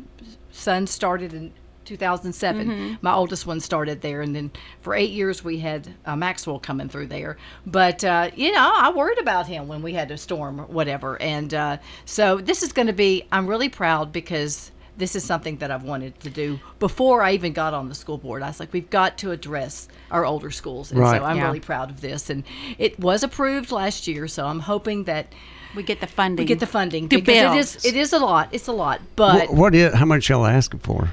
son 0.52 0.88
started 0.88 1.34
in 1.34 1.46
2007 1.86 2.68
Mm-hmm. 2.68 2.94
my 3.02 3.14
oldest 3.14 3.48
one 3.48 3.60
started 3.60 4.02
there 4.02 4.22
and 4.22 4.36
then 4.36 4.52
for 4.82 4.94
eight 4.94 5.10
years 5.20 5.44
we 5.44 5.58
had 5.60 5.82
uh, 6.06 6.16
maxwell 6.16 6.60
coming 6.60 6.88
through 6.90 7.08
there. 7.08 7.38
But 7.66 8.04
uh, 8.04 8.30
you 8.36 8.52
know 8.52 8.72
i 8.86 8.92
worried 8.92 9.20
about 9.20 9.48
him 9.48 9.68
when 9.68 9.82
we 9.82 9.94
had 9.94 10.12
a 10.12 10.18
storm 10.18 10.60
or 10.62 10.66
whatever 10.66 11.20
and 11.22 11.52
uh, 11.54 11.78
so 12.06 12.38
this 12.50 12.62
is 12.64 12.72
going 12.74 12.88
to 12.88 12.94
be 13.08 13.12
i'm 13.32 13.48
really 13.48 13.70
proud 13.70 14.12
because 14.12 14.72
this 15.00 15.16
is 15.16 15.24
something 15.24 15.58
that 15.58 15.72
I've 15.72 15.84
wanted 15.84 16.20
to 16.20 16.30
do 16.30 16.60
before 16.78 17.24
I 17.24 17.32
even 17.32 17.54
got 17.54 17.74
on 17.74 17.90
the 17.90 17.96
school 17.96 18.18
board. 18.18 18.44
I 18.44 18.48
was 18.48 18.60
like, 18.60 18.72
we've 18.74 18.90
got 18.90 19.18
to 19.20 19.32
address 19.32 19.88
our 20.12 20.26
older 20.26 20.52
schools. 20.52 20.92
And 20.92 21.00
Right. 21.00 21.20
so 21.20 21.26
I'm 21.26 21.38
Yeah. 21.38 21.46
really 21.48 21.60
proud 21.62 21.90
of 21.90 22.02
this. 22.02 22.30
And 22.30 22.44
it 22.78 23.00
was 23.00 23.24
approved 23.24 23.72
last 23.72 24.08
year. 24.08 24.28
So 24.28 24.46
I'm 24.46 24.60
hoping 24.60 25.06
that 25.06 25.28
we 25.76 25.84
get 25.84 26.02
the 26.02 26.08
funding 26.08 26.44
we 26.44 26.48
get 26.48 26.60
the 26.60 26.66
funding 26.68 27.08
to 27.10 27.16
because 27.18 27.38
it 27.38 27.42
build. 27.42 27.58
is 27.58 27.86
it 27.86 27.96
is 27.96 28.12
a 28.14 28.20
lot. 28.20 28.50
It's 28.52 28.68
a 28.68 28.72
lot, 28.72 29.02
but 29.16 29.50
What, 29.50 29.54
what 29.54 29.76
is, 29.76 29.94
how 29.94 30.06
much 30.06 30.28
y'all 30.30 30.46
asking 30.46 30.80
for? 30.82 31.10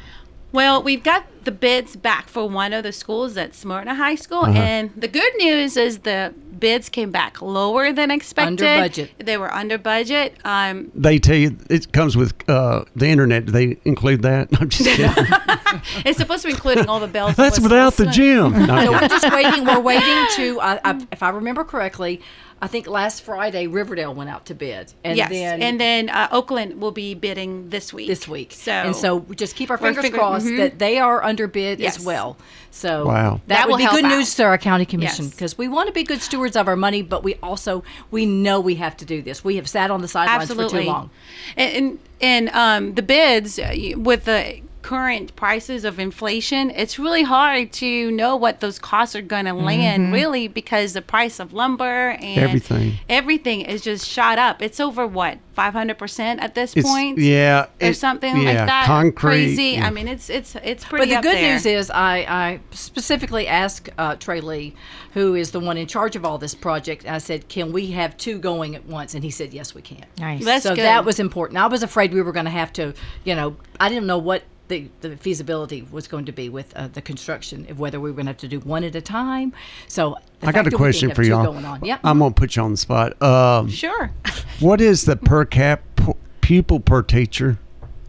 Well, 0.53 0.83
we've 0.83 1.03
got 1.03 1.25
the 1.45 1.53
bids 1.53 1.97
back 1.97 2.29
for 2.29 2.49
one 2.49 2.73
of 2.73 2.83
the 2.83 2.93
schools 2.93 3.37
at 3.37 3.55
Smyrna 3.55 3.95
High 3.95 4.15
School, 4.15 4.45
Uh-huh. 4.45 4.59
and 4.59 4.91
the 4.97 5.09
good 5.09 5.33
news 5.38 5.76
is 5.76 5.99
the 6.00 6.33
bids 6.59 6.88
came 6.88 7.11
back 7.11 7.42
lower 7.42 7.92
than 7.92 8.11
expected. 8.11 8.62
Under 8.62 8.83
budget. 8.83 9.11
They 9.18 9.37
were 9.37 9.53
under 9.53 9.77
budget. 9.77 10.35
Um, 10.44 10.90
They 10.94 11.18
tell 11.18 11.37
you 11.37 11.57
it 11.68 11.92
comes 11.92 12.16
with 12.16 12.33
uh, 12.49 12.85
the 12.97 13.07
internet. 13.09 13.44
Do 13.47 13.53
they 13.53 13.77
include 13.85 14.23
that? 14.23 14.49
I'm 14.61 14.70
just 14.70 14.88
kidding. 14.88 15.12
it's 16.07 16.18
supposed 16.18 16.42
to 16.42 16.49
be 16.49 16.55
including 16.55 16.88
all 16.88 16.99
the 17.01 17.07
bells. 17.09 17.31
and 17.31 17.37
That's 17.37 17.61
without 17.61 17.94
the 17.97 18.07
gym. 18.07 18.66
No, 18.66 18.77
so 18.87 18.92
we're 18.92 19.09
just 19.09 19.31
waiting. 19.31 19.66
We're 19.66 19.81
waiting 19.81 20.27
to, 20.37 20.61
uh, 20.61 20.79
I, 20.83 21.07
if 21.12 21.23
I 21.23 21.29
remember 21.29 21.62
correctly, 21.64 22.23
I 22.61 22.69
think 22.69 22.87
last 22.87 23.23
Friday 23.23 23.66
Riverdale 23.66 24.14
went 24.14 24.31
out 24.31 24.47
to 24.47 24.55
bid, 24.55 24.92
and 25.05 25.16
yes, 25.19 25.29
then 25.29 25.61
and 25.62 25.79
then 25.79 26.09
uh, 26.09 26.29
Oakland 26.33 26.81
will 26.81 26.90
be 26.90 27.12
bidding 27.14 27.69
this 27.69 27.92
week. 27.92 28.09
this 28.09 28.27
week. 28.27 28.53
So 28.53 28.73
and 28.73 28.97
so 28.97 29.16
we 29.16 29.37
just 29.37 29.57
keep 29.57 29.71
our 29.71 29.77
fingers 29.77 30.03
figure- 30.05 30.19
crossed 30.19 30.47
mhm. 30.47 30.57
that 30.57 30.79
they 30.79 30.99
are 30.99 31.23
under 31.23 31.47
bid 31.49 31.81
Yes. 31.81 31.99
as 31.99 32.05
well. 32.05 32.38
So 32.71 33.07
Wow. 33.07 33.40
that, 33.47 33.49
That 33.49 33.66
would 33.66 33.73
will 33.73 33.79
be 33.79 33.83
help 33.85 33.97
good 33.97 34.05
out. 34.07 34.16
news 34.16 34.35
to 34.37 34.45
our 34.45 34.57
county 34.59 34.87
commission 34.87 35.27
Yes. 35.27 35.35
because 35.35 35.59
we 35.59 35.69
want 35.69 35.88
to 35.88 35.92
be 35.92 36.03
good 36.03 36.23
stewards 36.23 36.57
of 36.57 36.66
our 36.66 36.77
money, 36.77 37.03
but 37.03 37.23
we 37.23 37.35
also 37.42 37.85
we 38.11 38.25
know 38.25 38.59
we 38.59 38.77
have 38.77 38.97
to 38.99 39.05
do 39.05 39.21
this. 39.21 39.45
We 39.45 39.57
have 39.57 39.69
sat 39.69 39.90
on 39.90 40.01
the 40.01 40.09
sidelines 40.09 40.42
absolutely 40.51 40.79
for 40.81 40.85
too 40.85 40.90
long. 40.90 41.11
And 41.59 41.75
and, 41.77 41.99
and 42.23 42.49
um, 42.51 42.95
the 42.95 43.03
bids 43.03 43.59
uh, 43.59 43.75
with 43.97 44.25
the 44.25 44.61
current 44.87 45.35
prices 45.35 45.85
of 45.85 45.99
inflation, 45.99 46.70
it's 46.70 46.96
really 46.96 47.25
hard 47.25 47.72
to 47.72 48.09
know 48.12 48.37
what 48.37 48.61
those 48.61 48.79
costs 48.79 49.16
are 49.16 49.20
going 49.22 49.46
to 49.46 49.53
land. 49.53 50.12
Really, 50.12 50.46
because 50.46 50.92
the 50.92 51.03
price 51.03 51.40
of 51.40 51.53
lumber 51.53 52.11
and 52.11 52.38
Everything. 52.38 52.94
everything 53.09 53.62
is 53.62 53.83
just 53.83 54.07
shot 54.07 54.38
up. 54.38 54.62
It's 54.62 54.79
over 54.79 55.05
what 55.05 55.38
five 55.55 55.72
hundred 55.72 55.99
percent 55.99 56.38
at 56.40 56.55
this 56.55 56.77
It's- 56.77 56.85
point. 56.92 57.18
yeah, 57.18 57.66
or 57.83 57.88
it- 57.88 57.96
something 57.96 58.37
yeah, 58.37 58.49
like 58.49 58.66
that. 58.68 58.87
concrete, 58.87 59.18
crazy. 59.18 59.62
yeah. 59.79 59.87
I 59.87 59.90
mean, 59.90 60.07
it's 60.07 60.31
it's 60.31 60.55
it's 60.62 60.85
pretty. 60.85 61.07
But 61.07 61.09
the 61.11 61.16
up 61.16 61.22
good 61.25 61.37
there. 61.37 61.53
news 61.55 61.66
is, 61.66 61.90
I, 61.90 62.18
I 62.18 62.61
specifically 62.70 63.49
asked 63.49 63.88
uh, 63.99 64.14
Trey 64.16 64.40
Lee, 64.40 64.72
who 65.14 65.35
is 65.35 65.51
the 65.51 65.59
one 65.59 65.77
in 65.77 65.88
charge 65.88 66.14
of 66.14 66.25
all 66.25 66.38
this 66.38 66.55
project. 66.55 67.07
I 67.09 67.18
said, 67.18 67.49
"Can 67.49 67.72
we 67.72 67.90
have 67.90 68.16
two 68.16 68.38
going 68.38 68.77
at 68.77 68.87
once?" 68.87 69.14
And 69.14 69.25
he 69.25 69.31
said, 69.31 69.53
"Yes, 69.53 69.75
we 69.75 69.83
can." 69.83 70.05
Nice. 70.18 70.44
That's 70.44 70.62
so 70.62 70.77
good. 70.77 70.85
that 70.85 71.05
was 71.05 71.18
important. 71.18 71.59
I 71.59 71.66
was 71.66 71.83
afraid 71.83 72.14
we 72.14 72.22
were 72.22 72.33
going 72.33 72.44
to 72.44 72.51
have 72.53 72.72
to, 72.75 72.94
you 73.25 73.35
know, 73.35 73.57
I 73.81 73.88
didn't 73.88 74.07
know 74.07 74.18
what 74.18 74.44
the, 74.68 74.88
the 75.00 75.16
feasibility 75.16 75.87
was 75.90 76.09
going 76.09 76.24
to 76.24 76.33
be 76.33 76.48
with 76.48 76.74
uh, 76.76 76.88
the 76.88 77.02
construction, 77.02 77.66
of 77.70 77.79
whether 77.79 78.00
we 78.00 78.11
were 78.11 78.16
going 78.16 78.26
to 78.26 78.31
have 78.31 78.38
to 78.38 78.48
do 78.48 78.61
one 78.61 78.85
at 78.85 78.94
a 78.94 79.00
time. 79.00 79.52
So 79.88 80.18
I 80.42 80.52
got 80.52 80.66
a 80.66 80.70
question 80.70 81.14
for 81.14 81.22
y'all. 81.22 81.44
Going 81.44 81.64
on. 81.64 81.85
Yep. 81.85 82.00
I'm 82.05 82.18
gonna 82.18 82.35
put 82.35 82.57
you 82.57 82.62
on 82.62 82.72
the 82.72 82.76
spot. 82.76 83.20
Um, 83.22 83.68
sure. 83.68 84.11
what 84.61 84.81
is 84.81 85.05
the 85.05 85.16
per 85.16 85.44
cap 85.44 85.83
pu- 85.96 86.16
pupil 86.40 86.81
per 86.81 87.02
teacher? 87.02 87.59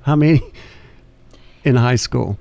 How 0.02 0.16
many 0.16 0.42
in 1.64 1.76
high 1.76 1.96
school? 1.96 2.38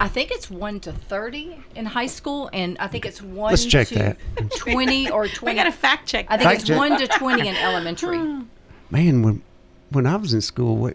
I 0.00 0.08
think 0.08 0.30
it's 0.32 0.50
one 0.50 0.80
to 0.80 0.92
thirty 0.92 1.62
in 1.76 1.86
high 1.86 2.06
school, 2.06 2.50
and 2.52 2.76
I 2.78 2.88
think 2.88 3.06
it's 3.06 3.22
one. 3.22 3.50
Let's 3.50 3.64
check 3.64 3.88
to 3.88 3.94
that. 3.94 4.16
Twenty 4.56 5.10
or 5.10 5.28
twenty. 5.28 5.52
We 5.52 5.56
got 5.56 5.64
to 5.64 5.72
fact 5.72 6.08
check. 6.08 6.26
I 6.28 6.36
think 6.36 6.48
Fact 6.48 6.60
it's 6.60 6.68
check. 6.68 6.78
one 6.78 6.98
to 6.98 7.06
twenty 7.06 7.48
in 7.48 7.56
elementary. 7.56 8.18
Man, 8.90 9.22
when 9.22 9.42
when 9.90 10.06
I 10.06 10.16
was 10.16 10.34
in 10.34 10.40
school, 10.40 10.76
we, 10.76 10.92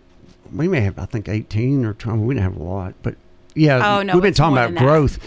we 0.53 0.67
may 0.67 0.81
have 0.81 0.97
I 0.99 1.05
think 1.05 1.27
18 1.29 1.85
or 1.85 1.93
20. 1.93 2.19
We 2.23 2.33
didn't 2.35 2.43
have 2.51 2.59
a 2.61 2.63
lot, 2.63 2.93
but 3.03 3.15
yeah, 3.55 3.97
Oh, 3.97 4.03
no, 4.03 4.13
we've 4.13 4.23
been 4.23 4.33
talking 4.33 4.57
about 4.57 4.75
growth. 4.75 5.19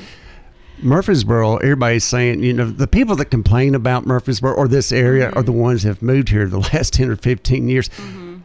Murfreesboro, 0.83 1.57
everybody's 1.59 2.05
saying, 2.05 2.43
you 2.43 2.53
know, 2.55 2.71
the 2.71 2.87
people 2.87 3.15
that 3.17 3.27
complain 3.27 3.75
about 3.75 4.07
Murfreesboro 4.07 4.55
or 4.55 4.67
this 4.67 4.93
area 4.93 5.27
are 5.29 5.33
Mm-hmm. 5.33 5.43
the 5.47 5.53
ones 5.53 5.83
that 5.83 5.89
have 5.89 6.03
moved 6.03 6.31
here 6.31 6.47
the 6.47 6.59
last 6.73 6.95
10 6.95 7.11
or 7.11 7.17
15 7.17 7.69
years. 7.69 7.89
Mm-hmm. 7.91 8.39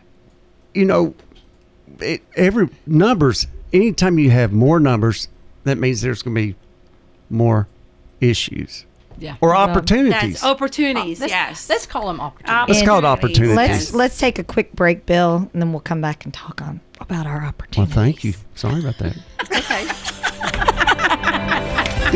You 0.73 0.85
know, 0.85 1.15
it, 2.01 2.21
every 2.35 2.67
numbers, 2.85 3.47
anytime 3.71 4.19
you 4.19 4.31
have 4.31 4.51
more 4.51 4.79
numbers, 4.81 5.29
that 5.63 5.77
means 5.77 6.01
there's 6.01 6.21
going 6.21 6.35
to 6.35 6.41
be 6.41 6.55
more 7.29 7.67
issues 8.19 8.85
Yeah. 9.17 9.35
or 9.41 9.49
Well, 9.49 9.57
opportunities. 9.69 10.33
That's 10.33 10.43
opportunities. 10.43 11.19
Let's, 11.21 11.31
yes. 11.31 11.69
Let's 11.69 11.85
call 11.85 12.07
them 12.07 12.19
opportunities. 12.19 12.75
Let's 12.75 12.87
call 12.87 12.99
it 12.99 13.05
opportunities. 13.05 13.57
opportunities. 13.57 13.93
Let's 13.93 13.93
let's 13.93 14.17
take 14.19 14.39
a 14.39 14.43
quick 14.43 14.73
break, 14.73 15.05
Bill, 15.05 15.49
and 15.53 15.61
then 15.61 15.71
we'll 15.71 15.81
come 15.81 16.01
back 16.01 16.25
and 16.25 16.33
talk 16.33 16.61
on 16.61 16.81
about 16.99 17.25
our 17.27 17.43
opportunities. 17.43 17.95
well, 17.95 18.03
thank 18.05 18.23
you. 18.23 18.33
Sorry 18.55 18.79
about 18.79 18.97
that. 18.99 19.15
okay. 19.51 19.85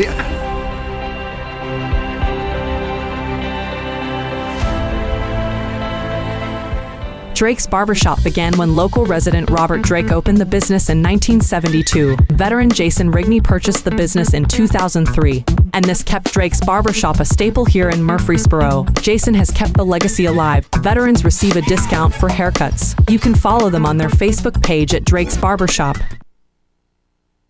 Yeah. 0.00 0.36
Drake's 7.40 7.66
Barbershop 7.66 8.22
began 8.22 8.54
when 8.58 8.76
local 8.76 9.06
resident 9.06 9.48
Robert 9.48 9.80
Drake 9.80 10.12
opened 10.12 10.36
the 10.36 10.44
business 10.44 10.90
in 10.90 10.98
1972. 10.98 12.14
Veteran 12.32 12.68
Jason 12.68 13.10
Rigney 13.10 13.42
purchased 13.42 13.82
the 13.82 13.90
business 13.90 14.34
in 14.34 14.44
2003. 14.44 15.42
And 15.72 15.82
this 15.82 16.02
kept 16.02 16.34
Drake's 16.34 16.60
Barbershop 16.60 17.18
a 17.18 17.24
staple 17.24 17.64
here 17.64 17.88
in 17.88 18.02
Murfreesboro. 18.02 18.84
Jason 19.00 19.32
has 19.32 19.50
kept 19.52 19.72
the 19.72 19.86
legacy 19.86 20.26
alive. 20.26 20.68
Veterans 20.80 21.24
receive 21.24 21.56
a 21.56 21.62
discount 21.62 22.12
for 22.12 22.28
haircuts. 22.28 22.94
You 23.10 23.18
can 23.18 23.34
follow 23.34 23.70
them 23.70 23.86
on 23.86 23.96
their 23.96 24.10
Facebook 24.10 24.62
page 24.62 24.92
at 24.92 25.06
Drake's 25.06 25.38
Barbershop. 25.38 25.96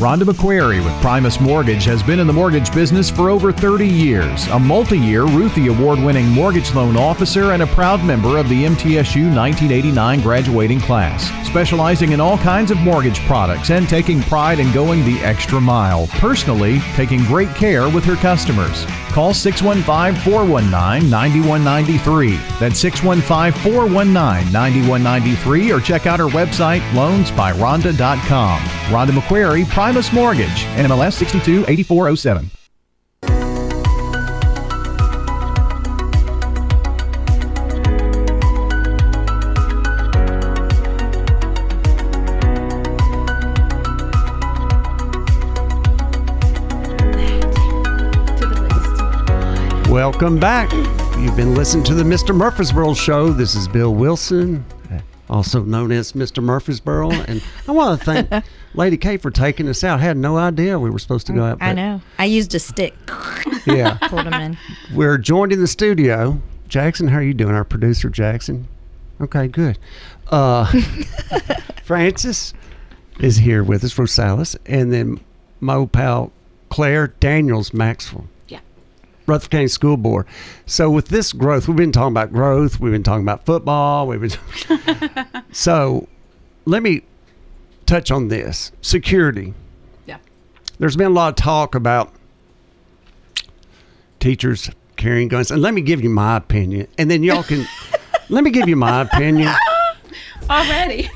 Rhonda 0.00 0.22
McQuarrie 0.22 0.82
with 0.82 0.98
Primus 1.02 1.40
Mortgage 1.40 1.84
has 1.84 2.02
been 2.02 2.20
in 2.20 2.26
the 2.26 2.32
mortgage 2.32 2.72
business 2.72 3.10
for 3.10 3.28
over 3.28 3.52
30 3.52 3.86
years, 3.86 4.46
a 4.46 4.58
multi 4.58 4.98
year 4.98 5.26
Ruthie 5.26 5.66
Award 5.66 5.98
winning 5.98 6.26
mortgage 6.26 6.74
loan 6.74 6.96
officer, 6.96 7.52
and 7.52 7.62
a 7.62 7.66
proud 7.66 8.02
member 8.02 8.38
of 8.38 8.48
the 8.48 8.64
MTSU 8.64 9.26
1989 9.36 10.22
graduating 10.22 10.80
class. 10.80 11.30
Specializing 11.46 12.12
in 12.12 12.20
all 12.20 12.38
kinds 12.38 12.70
of 12.70 12.78
mortgage 12.78 13.20
products 13.26 13.68
and 13.68 13.86
taking 13.90 14.22
pride 14.22 14.58
in 14.58 14.72
going 14.72 15.04
the 15.04 15.18
extra 15.18 15.60
mile, 15.60 16.06
personally 16.12 16.80
taking 16.94 17.22
great 17.24 17.54
care 17.54 17.90
with 17.90 18.04
her 18.04 18.16
customers. 18.16 18.86
Call 19.12 19.34
615 19.34 20.22
419 20.22 21.10
9193. 21.10 22.36
That's 22.58 22.78
615 22.78 23.72
419 23.72 24.50
9193 24.50 25.72
or 25.72 25.80
check 25.80 26.06
out 26.06 26.20
our 26.20 26.30
website 26.30 26.80
loansbyronda.com. 26.92 28.60
Rhonda 28.90 29.10
McQuarrie, 29.10 29.68
Primus 29.68 29.89
Mortgage, 29.90 30.46
NMLS 30.76 31.14
628407. 31.14 32.48
Welcome 49.90 50.38
back. 50.38 50.70
You've 51.18 51.34
been 51.34 51.56
listening 51.56 51.82
to 51.86 51.94
the 51.94 52.04
Mr. 52.04 52.32
Murfreesboro 52.32 52.94
Show. 52.94 53.32
This 53.32 53.56
is 53.56 53.66
Bill 53.66 53.92
Wilson, 53.92 54.64
also 55.30 55.62
known 55.62 55.92
as 55.92 56.12
Mr. 56.12 56.42
Murfreesboro. 56.42 57.12
And 57.12 57.42
I 57.66 57.72
want 57.72 58.00
to 58.00 58.04
thank 58.04 58.44
Lady 58.74 58.96
K 58.96 59.16
for 59.16 59.30
taking 59.30 59.68
us 59.68 59.82
out. 59.84 60.00
had 60.00 60.16
no 60.16 60.36
idea 60.36 60.78
we 60.78 60.90
were 60.90 60.98
supposed 60.98 61.26
to 61.28 61.32
go 61.32 61.44
out. 61.44 61.58
I 61.60 61.72
know. 61.72 62.02
I 62.18 62.24
used 62.26 62.54
a 62.54 62.58
stick. 62.58 62.94
Yeah. 63.66 63.96
Pulled 64.02 64.26
them 64.26 64.34
in. 64.34 64.58
We're 64.92 65.16
joined 65.18 65.52
in 65.52 65.60
the 65.60 65.66
studio. 65.66 66.40
Jackson, 66.68 67.08
how 67.08 67.18
are 67.18 67.22
you 67.22 67.34
doing? 67.34 67.54
Our 67.54 67.64
producer, 67.64 68.10
Jackson. 68.10 68.68
Okay, 69.20 69.48
good. 69.48 69.78
Uh, 70.28 70.66
Francis 71.84 72.52
is 73.18 73.36
here 73.36 73.62
with 73.62 73.84
us, 73.84 73.94
Rosales, 73.94 74.56
and 74.66 74.92
then 74.92 75.20
my 75.60 75.74
old 75.74 75.92
pal 75.92 76.32
Claire 76.70 77.08
Daniels 77.08 77.74
Maxwell. 77.74 78.26
Rutherford 79.30 79.50
County 79.50 79.68
School 79.68 79.96
Board. 79.96 80.26
So 80.66 80.90
with 80.90 81.08
this 81.08 81.32
growth, 81.32 81.68
we've 81.68 81.76
been 81.76 81.92
talking 81.92 82.12
about 82.12 82.32
growth. 82.32 82.80
We've 82.80 82.92
been 82.92 83.02
talking 83.02 83.22
about 83.22 83.46
football. 83.46 84.06
We've 84.06 84.20
been. 84.20 85.26
so, 85.52 86.08
let 86.64 86.82
me 86.82 87.02
touch 87.86 88.10
on 88.10 88.28
this 88.28 88.72
security. 88.82 89.54
Yeah. 90.06 90.18
There's 90.78 90.96
been 90.96 91.06
a 91.06 91.14
lot 91.14 91.28
of 91.30 91.36
talk 91.36 91.74
about 91.74 92.12
teachers 94.18 94.70
carrying 94.96 95.28
guns, 95.28 95.50
and 95.50 95.62
let 95.62 95.74
me 95.74 95.80
give 95.80 96.02
you 96.02 96.10
my 96.10 96.36
opinion, 96.36 96.86
and 96.98 97.10
then 97.10 97.22
y'all 97.22 97.42
can. 97.42 97.66
let 98.28 98.44
me 98.44 98.50
give 98.50 98.68
you 98.68 98.76
my 98.76 99.02
opinion. 99.02 99.52
Already. 100.50 101.08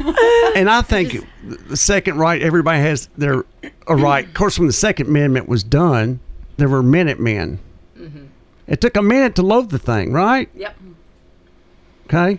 and 0.55 0.71
I 0.71 0.83
think 0.83 1.27
the 1.43 1.77
second 1.77 2.19
right, 2.19 2.41
everybody 2.41 2.81
has 2.81 3.09
their 3.17 3.45
a 3.87 3.97
right. 3.97 4.27
Of 4.27 4.35
course, 4.35 4.59
when 4.59 4.67
the 4.67 4.73
Second 4.73 5.09
Amendment 5.09 5.49
was 5.49 5.65
done, 5.65 6.21
there 6.57 6.69
were 6.69 6.83
Minutemen. 6.83 7.59
It 8.67 8.81
took 8.81 8.97
a 8.97 9.03
minute 9.03 9.35
to 9.37 9.43
load 9.43 9.71
the 9.71 9.79
thing, 9.79 10.13
right? 10.13 10.49
yep. 10.55 10.77
Okay. 12.07 12.39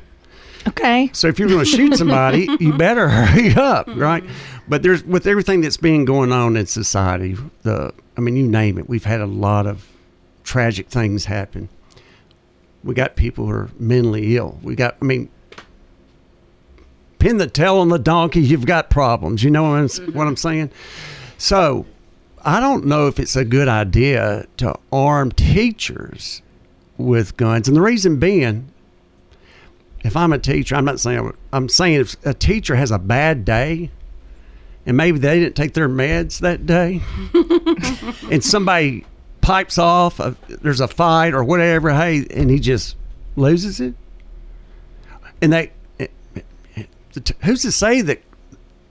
Okay. 0.68 1.10
So 1.14 1.28
if 1.28 1.38
you're 1.38 1.48
going 1.48 1.64
to 1.64 1.66
shoot 1.66 1.96
somebody, 1.98 2.48
you 2.60 2.74
better 2.74 3.08
hurry 3.08 3.54
up, 3.54 3.88
right? 3.96 4.24
But 4.68 4.82
there's 4.82 5.04
with 5.04 5.28
everything 5.28 5.62
that's 5.62 5.78
been 5.78 6.06
going 6.06 6.32
on 6.32 6.58
in 6.58 6.66
society, 6.66 7.36
the 7.62 7.94
I 8.18 8.22
mean, 8.22 8.36
you 8.36 8.48
name 8.48 8.78
it, 8.78 8.90
we've 8.90 9.06
had 9.06 9.22
a 9.22 9.28
lot 9.28 9.68
of 9.68 9.88
tragic 10.44 10.88
things 10.88 11.26
happen. 11.26 11.70
We 12.84 12.94
got 12.94 13.16
people 13.16 13.46
who 13.46 13.52
are 13.52 13.70
mentally 13.80 14.38
ill. 14.38 14.60
We 14.62 14.76
got, 14.76 14.96
I 15.02 15.06
mean, 15.06 15.30
pin 17.20 17.38
the 17.38 17.48
tail 17.48 17.78
on 17.78 17.90
the 17.90 17.98
donkey, 18.00 18.42
you've 18.42 18.66
got 18.66 18.90
problems. 18.90 19.44
You 19.44 19.50
know 19.50 19.64
what 19.64 20.00
I'm, 20.00 20.14
what 20.14 20.28
I'm 20.28 20.36
saying? 20.36 20.72
So 21.38 21.86
I 22.46 22.60
don't 22.60 22.86
know 22.86 23.08
if 23.08 23.20
it's 23.20 23.36
a 23.36 23.44
good 23.44 23.68
idea 23.68 24.46
to 24.58 24.78
arm 24.92 25.32
teachers 25.32 26.44
with 26.96 27.36
guns. 27.38 27.68
And 27.68 27.76
the 27.76 27.82
reason 27.82 28.20
being, 28.20 28.72
if 30.04 30.16
I'm 30.16 30.32
a 30.32 30.38
teacher, 30.38 30.76
I'm 30.76 30.86
not 30.86 31.00
saying 31.00 31.34
I'm 31.52 31.68
saying 31.68 32.02
if 32.02 32.16
a 32.24 32.36
teacher 32.36 32.76
has 32.76 32.92
a 32.92 33.00
bad 33.00 33.46
day 33.46 33.90
and 34.86 34.96
maybe 34.96 35.18
they 35.18 35.40
didn't 35.40 35.56
take 35.56 35.74
their 35.74 35.90
meds 35.90 36.40
that 36.42 36.68
day 36.68 37.02
and 38.32 38.44
somebody 38.44 39.06
pipes 39.42 39.80
off, 39.80 40.20
uh, 40.20 40.36
there's 40.48 40.82
a 40.82 40.88
fight 40.88 41.34
or 41.34 41.44
whatever, 41.44 41.92
hey, 41.92 42.28
and 42.30 42.52
he 42.52 42.60
just 42.60 42.96
loses 43.36 43.80
it. 43.80 43.96
And 45.42 45.52
they 45.52 45.72
eh, 46.00 46.08
eh, 46.76 46.84
who's 47.44 47.64
to 47.64 47.72
say 47.72 48.02
that 48.02 48.22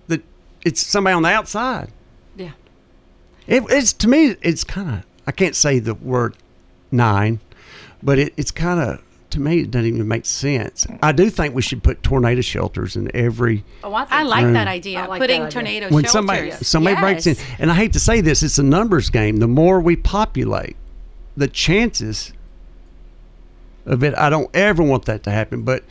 that 0.08 0.22
it's 0.64 0.84
somebody 0.84 1.14
on 1.14 1.22
the 1.22 1.28
outside? 1.28 1.92
Yeah. 3.46 3.56
It, 3.56 3.64
it's 3.70 3.92
to 3.94 4.08
me, 4.08 4.36
it's 4.42 4.64
kind 4.64 4.90
of 4.90 5.06
I 5.26 5.32
can't 5.32 5.56
say 5.56 5.78
the 5.78 5.94
word 5.94 6.36
nine, 6.90 7.40
but 8.02 8.18
it, 8.18 8.34
it's 8.36 8.50
kind 8.50 8.80
of 8.80 9.02
to 9.30 9.40
me 9.40 9.60
it 9.60 9.70
doesn't 9.70 9.88
even 9.88 10.06
make 10.06 10.26
sense. 10.26 10.86
I 11.02 11.12
do 11.12 11.28
think 11.30 11.54
we 11.54 11.62
should 11.62 11.82
put 11.82 12.02
tornado 12.02 12.40
shelters 12.40 12.94
in 12.96 13.10
every 13.14 13.64
Oh, 13.82 13.92
I, 13.94 14.04
think 14.04 14.12
I 14.12 14.22
like 14.22 14.44
Right. 14.44 14.52
that 14.52 14.68
idea. 14.68 15.00
I 15.00 15.06
like 15.06 15.20
putting 15.20 15.40
that 15.42 15.46
idea. 15.56 15.62
tornado 15.80 15.94
when 15.94 16.04
shelters. 16.04 16.12
somebody 16.12 16.50
somebody 16.52 16.96
breaks 17.00 17.26
in. 17.26 17.36
And 17.58 17.70
I 17.70 17.74
hate 17.74 17.92
to 17.94 18.00
say 18.00 18.20
this, 18.20 18.42
it's 18.42 18.58
a 18.58 18.62
numbers 18.62 19.10
game. 19.10 19.38
The 19.38 19.48
more 19.48 19.80
we 19.80 19.96
populate, 19.96 20.76
the 21.36 21.48
chances 21.48 22.32
of 23.86 24.02
it. 24.04 24.14
I 24.16 24.30
don't 24.30 24.48
ever 24.54 24.82
want 24.82 25.04
that 25.06 25.22
to 25.24 25.30
happen, 25.30 25.62
but 25.62 25.84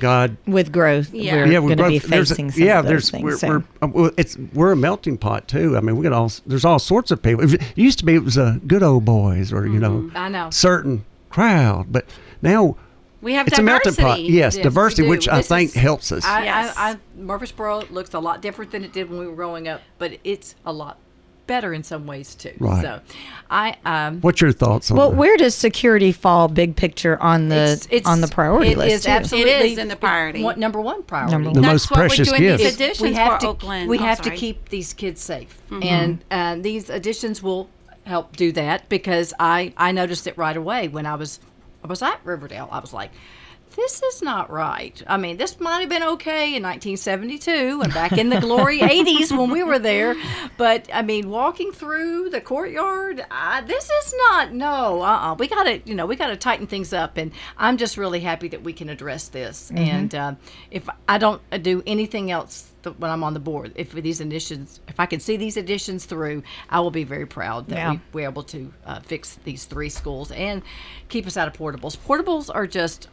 God. 0.00 0.36
with 0.46 0.72
growth, 0.72 1.12
Yeah. 1.12 1.34
we're 1.36 1.46
yeah, 1.46 1.58
going 1.60 1.68
to 1.70 1.76
both- 1.76 1.88
be 1.88 1.98
there's 1.98 2.30
a- 2.30 2.34
facing 2.34 2.50
some 2.52 2.62
yeah, 2.62 2.78
of 2.78 2.84
those 2.84 2.90
there's 2.90 3.10
things. 3.10 3.24
we're, 3.24 3.36
so. 3.36 3.62
we're 3.92 4.06
uh, 4.08 4.10
it's 4.16 4.36
we're 4.54 4.72
a 4.72 4.76
melting 4.76 5.18
pot 5.18 5.48
too. 5.48 5.76
I 5.76 5.80
mean, 5.80 5.96
we 5.96 6.02
got 6.04 6.12
all 6.12 6.30
there's 6.46 6.64
all 6.64 6.78
sorts 6.78 7.10
of 7.10 7.22
people. 7.22 7.52
It 7.54 7.62
used 7.76 7.98
to 8.00 8.04
be 8.04 8.14
it 8.14 8.24
was 8.24 8.36
a 8.36 8.60
good 8.66 8.82
old 8.82 9.04
boys 9.04 9.52
or 9.52 9.66
you 9.66 9.78
know 9.78 10.10
I 10.14 10.28
know. 10.28 10.50
certain 10.50 11.04
crowd, 11.30 11.86
but 11.92 12.04
now 12.42 12.76
We 13.20 13.34
have 13.34 13.46
it's 13.48 13.58
a 13.58 13.62
melting 13.62 13.94
pot. 13.94 14.20
Yes, 14.20 14.54
Yes, 14.56 14.62
diversity, 14.62 15.02
we 15.02 15.06
do. 15.06 15.10
which 15.10 15.28
I 15.28 15.42
think 15.42 15.70
is- 15.70 15.74
helps 15.74 16.12
us. 16.12 16.24
I, 16.24 16.44
Yes. 16.44 16.74
I, 16.76 16.90
I, 16.92 16.96
Murfreesboro 17.16 17.84
looks 17.90 18.14
a 18.14 18.18
lot 18.20 18.40
different 18.42 18.70
than 18.70 18.84
it 18.84 18.92
did 18.92 19.10
when 19.10 19.18
we 19.18 19.26
were 19.26 19.34
growing 19.34 19.66
up, 19.68 19.80
but 19.98 20.18
it's 20.24 20.54
a 20.64 20.72
lot 20.72 20.98
better 21.48 21.74
in 21.74 21.82
some 21.82 22.06
ways 22.06 22.36
too. 22.36 22.52
Right. 22.60 22.82
So, 22.82 23.00
I 23.50 23.74
um. 23.84 24.20
What's 24.20 24.40
your 24.40 24.52
thoughts 24.52 24.92
on 24.92 24.96
well, 24.96 25.10
that? 25.10 25.16
where 25.16 25.36
does 25.36 25.56
security 25.56 26.12
fall, 26.12 26.46
big 26.46 26.76
picture, 26.76 27.20
on 27.20 27.48
the 27.48 27.72
it's, 27.72 27.88
it's, 27.90 28.06
on 28.06 28.20
the 28.20 28.28
priority 28.28 28.70
it 28.70 28.78
list? 28.78 28.94
is 28.94 29.06
absolutely 29.08 29.50
It 29.50 29.64
is 29.72 29.78
in 29.78 29.88
the 29.88 29.96
priority. 29.96 30.44
one- 30.44 30.60
number 30.60 30.80
one 30.80 31.02
priority. 31.02 31.32
Number 31.32 31.50
the 31.52 31.60
one. 31.60 31.70
most 31.72 31.88
That's 31.88 31.90
what 31.90 31.96
we're 31.98 32.06
precious 32.08 32.30
gift. 32.38 32.62
these 32.62 32.74
additions 32.76 33.00
we 33.00 33.14
have 33.14 33.32
for 33.34 33.40
to 33.40 33.48
Oakland. 33.48 33.88
we 33.90 33.98
Oh, 33.98 34.02
have 34.02 34.20
to 34.22 34.30
keep 34.30 34.68
these 34.68 34.92
kids 34.92 35.20
safe, 35.20 35.60
and 35.82 36.22
and 36.30 36.62
these 36.62 36.88
additions 36.90 37.42
will 37.42 37.68
help 38.04 38.36
do 38.36 38.52
that 38.52 38.88
because 38.88 39.34
I 39.40 39.72
I 39.76 39.90
noticed 39.90 40.28
it 40.28 40.38
right 40.38 40.56
away 40.56 40.86
when 40.86 41.06
I 41.06 41.16
was 41.16 41.40
I 41.82 41.88
was 41.88 42.00
at 42.02 42.20
Riverdale. 42.22 42.68
I 42.70 42.78
was 42.78 42.92
like. 42.92 43.10
This 43.78 44.02
is 44.02 44.22
not 44.22 44.50
right. 44.50 45.00
I 45.06 45.16
mean, 45.18 45.36
this 45.36 45.60
might 45.60 45.78
have 45.78 45.88
been 45.88 46.02
okay 46.02 46.56
in 46.56 46.64
1972 46.64 47.80
and 47.84 47.94
back 47.94 48.10
in 48.18 48.28
the 48.28 48.40
glory 48.40 48.80
80s 48.96 49.30
when 49.30 49.50
we 49.50 49.62
were 49.62 49.78
there, 49.78 50.16
but 50.56 50.88
I 50.92 51.02
mean, 51.02 51.30
walking 51.30 51.70
through 51.70 52.30
the 52.30 52.40
courtyard, 52.40 53.24
uh, 53.30 53.60
this 53.60 53.88
is 53.88 54.14
not. 54.30 54.52
No, 54.52 55.00
uh-uh. 55.00 55.36
We 55.38 55.46
got 55.46 55.62
to, 55.62 55.80
you 55.84 55.94
know, 55.94 56.06
we 56.06 56.16
got 56.16 56.26
to 56.26 56.36
tighten 56.36 56.66
things 56.66 56.92
up, 56.92 57.18
and 57.18 57.30
I'm 57.56 57.76
just 57.76 57.96
really 57.96 58.18
happy 58.18 58.48
that 58.48 58.64
we 58.64 58.72
can 58.72 58.88
address 58.88 59.28
this. 59.28 59.70
And 59.72 60.12
uh, 60.12 60.34
if 60.72 60.88
I 61.08 61.18
don't 61.18 61.40
uh, 61.52 61.58
do 61.58 61.80
anything 61.86 62.32
else 62.32 62.72
when 62.98 63.12
I'm 63.12 63.22
on 63.22 63.32
the 63.32 63.40
board, 63.40 63.74
if 63.76 63.92
these 63.92 64.20
additions, 64.20 64.80
if 64.88 64.98
I 64.98 65.06
can 65.06 65.20
see 65.20 65.36
these 65.36 65.56
additions 65.56 66.04
through, 66.04 66.42
I 66.68 66.80
will 66.80 66.90
be 66.90 67.04
very 67.04 67.26
proud 67.26 67.68
that 67.68 67.76
Yeah. 67.76 67.90
we, 67.92 68.00
we're 68.12 68.28
able 68.28 68.42
to 68.44 68.72
uh, 68.84 68.98
fix 69.00 69.38
these 69.44 69.66
three 69.66 69.88
schools 69.88 70.32
and 70.32 70.62
keep 71.08 71.28
us 71.28 71.36
out 71.36 71.46
of 71.46 71.54
portables. 71.54 71.96
Portables 71.96 72.50
are 72.52 72.66
just 72.66 73.06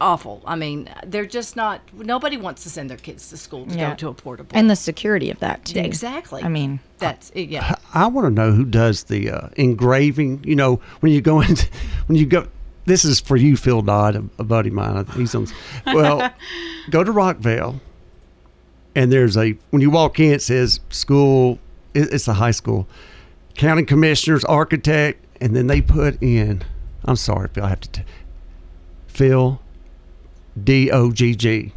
awful. 0.00 0.42
I 0.46 0.56
mean, 0.56 0.88
they're 1.06 1.26
just 1.26 1.56
not. 1.56 1.80
Nobody 1.92 2.36
wants 2.36 2.62
to 2.64 2.70
send 2.70 2.88
their 2.90 2.96
kids 2.96 3.28
to 3.30 3.36
school 3.36 3.66
to 3.66 3.74
Yeah. 3.76 3.90
go 3.90 3.96
to 3.96 4.08
a 4.08 4.14
portable. 4.14 4.50
and 4.56 4.68
the 4.70 4.76
security 4.76 5.30
of 5.30 5.38
that 5.40 5.64
too. 5.64 5.78
exactly. 5.80 6.42
I 6.42 6.48
mean, 6.48 6.80
that's 6.98 7.30
it, 7.30 7.48
yeah. 7.50 7.74
I 7.94 8.06
want 8.06 8.26
to 8.26 8.30
know 8.30 8.52
who 8.52 8.64
does 8.64 9.04
the 9.04 9.30
uh, 9.30 9.48
engraving. 9.56 10.42
You 10.44 10.56
know, 10.56 10.80
when 11.00 11.12
you 11.12 11.20
go 11.20 11.40
in, 11.40 11.56
when 12.06 12.16
you 12.18 12.26
go. 12.26 12.46
This 12.86 13.04
is 13.04 13.20
for 13.20 13.36
you, 13.36 13.56
Phil 13.56 13.82
Dodd, 13.82 14.16
a, 14.16 14.24
a 14.38 14.44
buddy 14.44 14.68
of 14.70 14.74
mine. 14.74 15.06
He's 15.14 15.34
on. 15.34 15.46
Well, 15.86 16.32
go 16.90 17.04
to 17.04 17.12
Rockvale, 17.12 17.78
and 18.96 19.12
there's 19.12 19.36
a 19.36 19.52
when 19.70 19.82
you 19.82 19.90
walk 19.90 20.18
in, 20.18 20.32
it 20.32 20.42
says 20.42 20.80
school. 20.88 21.58
it- 21.94 22.12
It's 22.12 22.26
a 22.26 22.34
high 22.34 22.50
school, 22.52 22.88
county 23.54 23.84
commissioners, 23.84 24.44
architect, 24.46 25.22
and 25.40 25.54
then 25.54 25.66
they 25.66 25.80
put 25.82 26.20
in. 26.22 26.62
I'm 27.04 27.16
sorry, 27.16 27.48
Phil. 27.52 27.64
I 27.64 27.68
have 27.68 27.80
to. 27.82 27.88
T- 27.90 28.02
Phil, 29.08 29.60
D 30.64 30.90
O 30.90 31.10
G 31.10 31.34
G, 31.34 31.72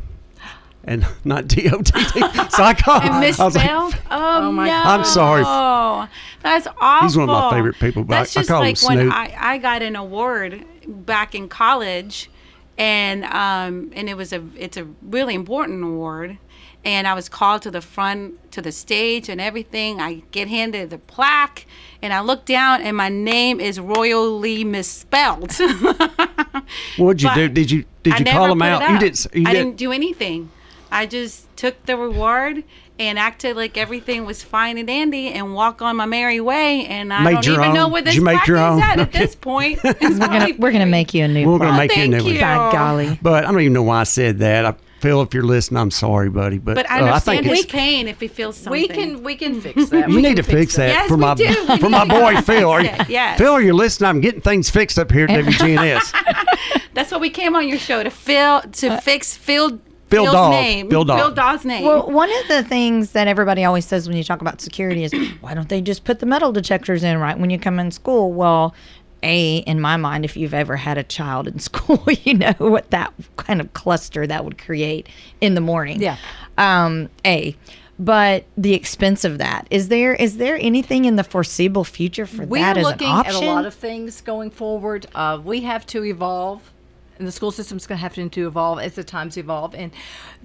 and 0.84 1.06
not 1.24 1.48
D 1.48 1.70
O 1.72 1.82
T 1.82 1.92
T. 2.06 2.20
So 2.50 2.64
I 2.64 2.74
call. 2.74 3.02
And 3.02 3.10
I 3.12 3.28
was 3.28 3.40
like, 3.40 3.54
misspelled? 3.54 3.96
oh, 4.12 4.52
my 4.52 4.68
no. 4.68 4.72
God. 4.72 5.00
I'm 5.00 5.06
sorry. 5.06 5.44
Oh, 5.46 6.08
that's 6.42 6.68
awful. 6.80 7.08
He's 7.08 7.18
one 7.18 7.30
of 7.30 7.36
my 7.36 7.52
favorite 7.52 7.80
people, 7.80 8.04
but 8.04 8.16
I- 8.16 8.20
That's 8.20 8.38
I 8.38 8.40
just 8.42 8.50
call 8.50 8.62
him 8.62 8.68
like 8.76 8.82
when 8.84 9.12
I, 9.12 9.54
I 9.54 9.58
got 9.58 9.82
an 9.82 9.96
award 9.96 10.66
back 10.88 11.36
in 11.36 11.48
college, 11.50 12.30
and 12.78 13.24
um, 13.26 13.92
and 13.96 14.10
it 14.10 14.18
was 14.18 14.34
a 14.34 14.44
it's 14.58 14.78
a 14.78 14.86
really 15.02 15.36
important 15.36 15.84
award. 15.84 16.38
And 16.86 17.08
I 17.08 17.14
was 17.14 17.30
called 17.30 17.62
to 17.62 17.72
the 17.72 17.80
front 17.82 18.52
to 18.52 18.62
the 18.62 18.72
stage 18.74 19.30
and 19.30 19.40
everything. 19.40 20.02
I 20.02 20.24
get 20.32 20.50
handed 20.50 20.90
the 20.90 20.98
plaque, 20.98 21.66
and 22.02 22.12
I 22.12 22.20
look 22.20 22.44
down, 22.46 22.82
and 22.82 22.98
my 22.98 23.08
name 23.10 23.62
is 23.62 23.80
royally 23.80 24.66
misspelled. 24.66 25.54
What'd 26.98 27.22
you 27.22 27.30
But 27.30 27.36
do? 27.36 27.48
Did 27.50 27.72
you 27.72 27.86
did 28.04 28.20
you 28.20 28.26
never 28.26 28.38
call 28.38 28.48
them 28.50 28.60
put 28.60 28.68
out? 28.68 28.90
You 28.92 29.00
didn't. 29.00 29.26
You 29.34 29.42
I 29.48 29.54
didn't. 29.54 29.66
didn't 29.68 29.78
do 29.78 29.92
anything. 29.92 30.52
I 30.92 31.06
just 31.06 31.56
took 31.58 31.86
the 31.86 31.98
reward 31.98 32.64
and 33.00 33.18
acted 33.18 33.56
like 33.56 33.78
everything 33.78 34.26
was 34.26 34.44
fine 34.44 34.78
and 34.78 34.86
dandy 34.86 35.30
and 35.30 35.56
walk 35.56 35.82
on 35.82 35.96
my 35.96 36.06
merry 36.06 36.40
way. 36.40 36.86
And 36.86 37.12
I 37.12 37.24
Made 37.24 37.34
don't 37.36 37.46
your 37.48 37.62
even 37.62 37.74
know 37.74 37.86
own? 37.86 37.92
where 37.92 38.02
Did 38.04 38.14
this 38.14 38.20
plaque 38.24 38.48
is 38.48 38.56
own? 38.56 38.80
at 38.82 39.00
at 39.00 39.12
this 39.12 39.34
point. 39.36 39.80
We're 39.84 39.94
gonna 40.20 40.50
we're 40.60 40.72
gonna 40.72 40.86
make 40.86 41.14
you 41.14 41.24
a 41.24 41.28
new. 41.28 41.50
We're 41.50 41.58
gonna 41.60 41.72
plaque. 41.72 41.90
make 41.90 41.98
you 41.98 42.04
a 42.04 42.08
new 42.08 42.18
thank 42.18 42.26
one. 42.26 42.34
you. 42.36 42.42
By 42.42 42.72
golly. 42.72 43.20
But 43.22 43.46
I 43.46 43.52
don't 43.52 43.62
even 43.62 43.74
know 43.74 43.84
why 43.84 44.02
I 44.02 44.04
said 44.04 44.40
that. 44.40 44.66
I 44.66 44.76
feel 45.04 45.22
if 45.22 45.34
you're 45.34 45.44
listening, 45.44 45.80
I'm 45.80 45.92
sorry, 45.92 46.30
buddy. 46.30 46.58
But, 46.58 46.76
But 46.76 46.90
I 46.90 47.02
uh, 47.02 47.06
understand 47.06 47.40
think 47.42 47.56
his 47.56 47.66
it's, 47.66 47.72
pain 47.72 48.08
if 48.08 48.20
he 48.20 48.28
feels 48.28 48.58
something. 48.58 48.82
We 48.82 48.88
can 48.88 49.24
we 49.24 49.36
can 49.36 49.62
fix 49.62 49.90
that. 49.90 50.10
you 50.10 50.16
We 50.16 50.22
need 50.22 50.38
to 50.38 50.44
fix 50.44 50.76
that 50.78 50.88
Yes, 50.88 51.08
for 51.08 51.18
my 51.18 51.34
do. 51.36 51.54
For 51.80 51.90
my 51.90 52.06
boy 52.06 52.42
Phil. 52.42 52.70
Are 52.70 52.82
you, 52.82 52.90
yes. 53.10 53.38
Phil, 53.38 53.60
you're 53.62 53.74
listening. 53.74 54.10
I'm 54.10 54.22
getting 54.22 54.42
things 54.42 54.70
fixed 54.70 54.98
up 54.98 55.12
here 55.12 55.26
at 55.26 55.30
WGNS. 55.46 56.82
That's 56.94 57.12
what 57.12 57.22
we 57.22 57.30
came 57.30 57.56
on 57.56 57.68
your 57.68 57.78
show 57.78 58.02
to 58.02 58.10
fill 58.10 58.62
to 58.62 58.98
fix 59.02 59.36
Phil. 59.36 59.66
Uh, 59.66 59.78
Phil 60.10 60.26
Phil's 60.26 60.34
Dawg. 60.36 60.52
name. 60.52 60.90
Phil 60.92 61.04
Dawg. 61.06 61.18
Phil 61.20 61.32
Dawg's 61.32 61.66
name. 61.66 61.86
Well, 61.86 62.12
one 62.12 62.30
of 62.42 62.48
the 62.48 62.64
things 62.64 63.14
that 63.14 63.28
everybody 63.28 63.66
always 63.66 63.84
says 63.86 64.08
when 64.08 64.16
you 64.16 64.24
talk 64.24 64.42
about 64.42 64.62
security 64.62 65.04
is, 65.04 65.12
why 65.42 65.56
don't 65.56 65.70
they 65.70 65.82
just 65.82 66.04
put 66.04 66.20
the 66.20 66.28
metal 66.28 66.52
detectors 66.52 67.04
in 67.04 67.18
right 67.18 67.38
when 67.38 67.50
you 67.50 67.58
come 67.58 67.80
in 67.80 67.90
school? 67.90 68.32
Well, 68.32 68.76
a 69.24 69.58
in 69.58 69.80
my 69.80 69.98
mind, 69.98 70.26
if 70.26 70.38
you've 70.38 70.54
ever 70.54 70.76
had 70.76 70.98
a 70.98 71.04
child 71.04 71.48
in 71.48 71.60
school, 71.70 72.04
you 72.24 72.36
know 72.36 72.54
what 72.58 72.90
that 72.92 73.14
kind 73.38 73.62
of 73.62 73.74
cluster 73.74 74.28
that 74.28 74.46
would 74.46 74.58
create 74.58 75.08
in 75.42 75.56
the 75.56 75.62
morning. 75.62 76.02
Yeah. 76.02 76.18
Um, 76.58 77.10
a. 77.26 77.56
But 78.00 78.46
the 78.58 78.74
expense 78.74 79.24
of 79.24 79.38
that 79.38 79.68
is 79.70 79.88
there 79.88 80.14
is 80.14 80.38
there 80.38 80.58
anything 80.60 81.06
in 81.06 81.16
the 81.16 81.24
foreseeable 81.24 81.84
future 81.84 82.26
for 82.26 82.46
We're 82.46 82.60
that 82.60 82.78
as 82.78 82.88
an 82.88 82.94
option? 82.94 83.06
We're 83.06 83.12
looking 83.20 83.28
at 83.28 83.44
a 83.44 83.54
lot 83.54 83.66
of 83.66 83.74
things 83.74 84.22
going 84.22 84.50
forward. 84.50 85.06
Uh, 85.14 85.40
we 85.44 85.62
have 85.62 85.86
to 85.88 86.04
evolve, 86.04 86.73
and 87.18 87.28
the 87.28 87.32
school 87.32 87.52
system's 87.52 87.86
going 87.88 87.98
to 87.98 88.02
have 88.02 88.14
to 88.32 88.48
evolve 88.48 88.80
as 88.80 88.96
the 88.96 89.04
times 89.04 89.38
evolve. 89.38 89.76
And 89.76 89.92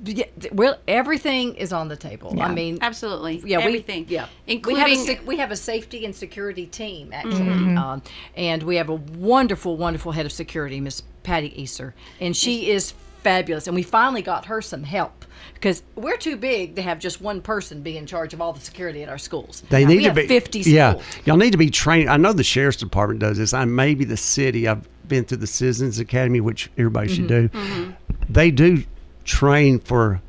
yeah, 0.05 0.27
well, 0.53 0.79
everything 0.87 1.55
is 1.55 1.73
on 1.73 1.89
the 1.89 1.97
table. 1.97 2.33
yeah. 2.37 2.47
I 2.47 2.53
mean, 2.55 2.79
Absolutely. 2.81 3.43
yeah, 3.45 3.61
Everything. 3.61 4.07
We, 4.07 4.15
yeah, 4.15 4.29
Including 4.47 4.85
we 4.85 5.07
have, 5.07 5.21
a, 5.21 5.25
we 5.25 5.37
have 5.39 5.51
a 5.51 5.57
safety 5.57 6.05
and 6.05 6.15
security 6.15 6.67
team 6.67 7.13
actually, 7.13 7.39
Mm-hmm. 7.39 7.79
um, 7.79 8.03
and 8.37 8.63
we 8.63 8.77
have 8.77 8.89
a 8.89 8.95
wonderful, 8.95 9.77
wonderful 9.77 10.13
head 10.13 10.27
of 10.27 10.33
security, 10.33 10.81
Miss 10.81 11.03
Patty 11.23 11.51
Easer, 11.63 11.93
and 12.21 12.37
she 12.37 12.71
is 12.71 12.93
fabulous. 13.23 13.67
And 13.67 13.75
we 13.75 13.83
finally 13.83 14.23
got 14.23 14.47
her 14.47 14.63
some 14.63 14.83
help 14.85 15.25
because 15.55 15.83
we're 15.97 16.17
too 16.17 16.37
big 16.37 16.77
to 16.77 16.83
have 16.83 16.99
just 16.99 17.21
one 17.21 17.41
person 17.41 17.83
be 17.83 17.97
in 17.97 18.07
charge 18.07 18.33
of 18.33 18.41
all 18.41 18.53
the 18.53 18.61
security 18.61 19.03
at 19.03 19.09
our 19.09 19.19
schools. 19.19 19.63
They 19.71 19.85
we 19.85 19.97
need 19.97 20.03
to 20.05 20.09
have 20.11 20.15
be 20.17 20.27
50 20.29 20.61
Yeah, 20.61 21.01
y'all 21.25 21.37
need 21.37 21.51
to 21.53 21.59
be 21.59 21.71
trained. 21.71 22.09
I 22.09 22.17
know 22.17 22.33
the 22.33 22.45
sheriff's 22.45 22.77
department 22.79 23.21
does 23.21 23.39
this. 23.39 23.53
I 23.53 23.65
maybe 23.65 24.05
the 24.05 24.17
city. 24.17 24.69
I've 24.69 24.89
been 25.09 25.25
to 25.27 25.37
the 25.37 25.47
Citizens 25.47 25.99
Academy, 25.99 26.41
which 26.41 26.71
everybody 26.79 27.09
should 27.09 27.29
do. 27.29 27.49
Mm-hmm. 27.49 27.93
They 28.29 28.51
do 28.51 28.85
train 29.25 29.79
for 29.79 30.21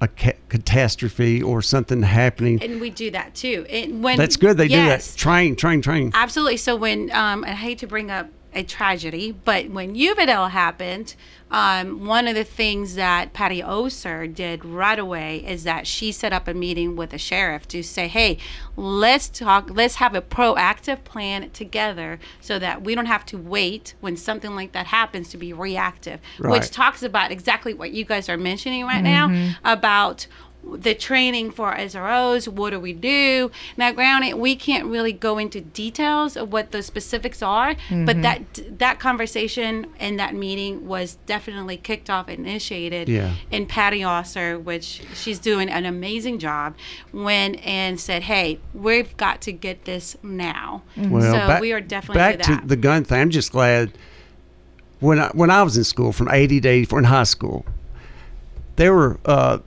a 0.00 0.08
ca- 0.08 0.36
catastrophe 0.48 1.42
or 1.42 1.60
something 1.62 2.02
happening. 2.02 2.62
and 2.62 2.80
we 2.80 2.90
do 2.90 3.10
that 3.10 3.34
too. 3.34 3.66
And 3.68 4.02
when 4.02 4.16
That's 4.16 4.36
good. 4.36 4.56
They 4.56 4.66
yes, 4.66 5.08
do 5.08 5.12
that. 5.12 5.18
Train, 5.18 5.56
train, 5.56 5.82
train. 5.82 6.10
Absolutely. 6.14 6.56
So 6.56 6.74
when 6.76 7.10
um, 7.12 7.44
I 7.44 7.50
hate 7.52 7.78
to 7.78 7.86
bring 7.86 8.10
up 8.10 8.28
a 8.54 8.62
tragedy, 8.62 9.32
but 9.32 9.70
when 9.70 9.94
Uvalde 9.94 10.50
happened, 10.50 11.14
um, 11.50 12.06
one 12.06 12.28
of 12.28 12.34
the 12.34 12.44
things 12.44 12.94
that 12.94 13.32
Patty 13.32 13.62
Oser 13.62 14.26
did 14.26 14.64
right 14.64 14.98
away 14.98 15.44
is 15.46 15.64
that 15.64 15.86
she 15.86 16.12
set 16.12 16.32
up 16.32 16.46
a 16.46 16.54
meeting 16.54 16.94
with 16.94 17.10
the 17.10 17.18
sheriff 17.18 17.66
to 17.68 17.82
say, 17.82 18.06
"Hey, 18.06 18.38
let's 18.76 19.28
talk. 19.28 19.70
Let's 19.72 19.96
have 19.96 20.14
a 20.14 20.22
proactive 20.22 21.02
plan 21.02 21.50
together, 21.50 22.20
so 22.40 22.58
that 22.60 22.82
we 22.82 22.94
don't 22.94 23.06
have 23.06 23.26
to 23.26 23.38
wait 23.38 23.94
when 24.00 24.16
something 24.16 24.54
like 24.54 24.72
that 24.72 24.86
happens 24.86 25.28
to 25.30 25.36
be 25.36 25.52
reactive." 25.52 26.20
Right. 26.38 26.52
Which 26.52 26.70
talks 26.70 27.02
about 27.02 27.32
exactly 27.32 27.74
what 27.74 27.90
you 27.90 28.04
guys 28.04 28.28
are 28.28 28.36
mentioning 28.38 28.84
right 28.84 29.02
now 29.02 29.54
about 29.64 30.26
the 30.62 30.94
training 30.94 31.50
for 31.50 31.74
SROs, 31.74 32.46
what 32.46 32.70
do 32.70 32.78
we 32.78 32.92
do? 32.92 33.50
Now, 33.76 33.92
granted, 33.92 34.34
we 34.34 34.54
can't 34.54 34.86
really 34.86 35.12
go 35.12 35.38
into 35.38 35.60
details 35.62 36.36
of 36.36 36.52
what 36.52 36.70
the 36.70 36.82
specifics 36.82 37.42
are, 37.42 37.74
but 37.90 38.20
that 38.22 38.42
that 38.78 39.00
conversation 39.00 39.86
and 39.98 40.18
that 40.20 40.34
meeting 40.34 40.86
was 40.86 41.16
definitely 41.26 41.76
kicked 41.78 42.10
off 42.10 42.28
and 42.28 42.40
initiated 42.46 43.08
Yeah. 43.08 43.32
in 43.50 43.66
Patty 43.66 44.00
Osser, 44.00 44.62
which 44.62 45.02
she's 45.14 45.38
doing 45.38 45.68
an 45.70 45.86
amazing 45.86 46.38
job, 46.38 46.74
went 47.12 47.56
and 47.66 47.98
said, 47.98 48.22
hey, 48.24 48.58
we've 48.74 49.16
got 49.16 49.40
to 49.42 49.52
get 49.52 49.86
this 49.86 50.16
now. 50.22 50.82
Well, 50.96 51.22
so 51.22 51.32
back, 51.32 51.60
we 51.62 51.72
are 51.72 51.80
definitely 51.80 52.18
back 52.20 52.40
to 52.42 52.52
that. 52.56 52.68
the 52.68 52.76
gun 52.76 53.04
thing. 53.04 53.18
I'm 53.20 53.30
just 53.30 53.50
glad 53.50 53.92
when 55.00 55.18
I 55.18 55.28
when 55.28 55.50
I 55.50 55.62
was 55.62 55.76
in 55.78 55.84
school 55.84 56.12
from 56.12 56.28
80 56.30 56.60
to 56.60 56.68
84 56.68 56.98
in 56.98 57.04
high 57.06 57.22
school, 57.24 57.64
there 58.76 58.92
were 58.94 59.18
uh, 59.24 59.58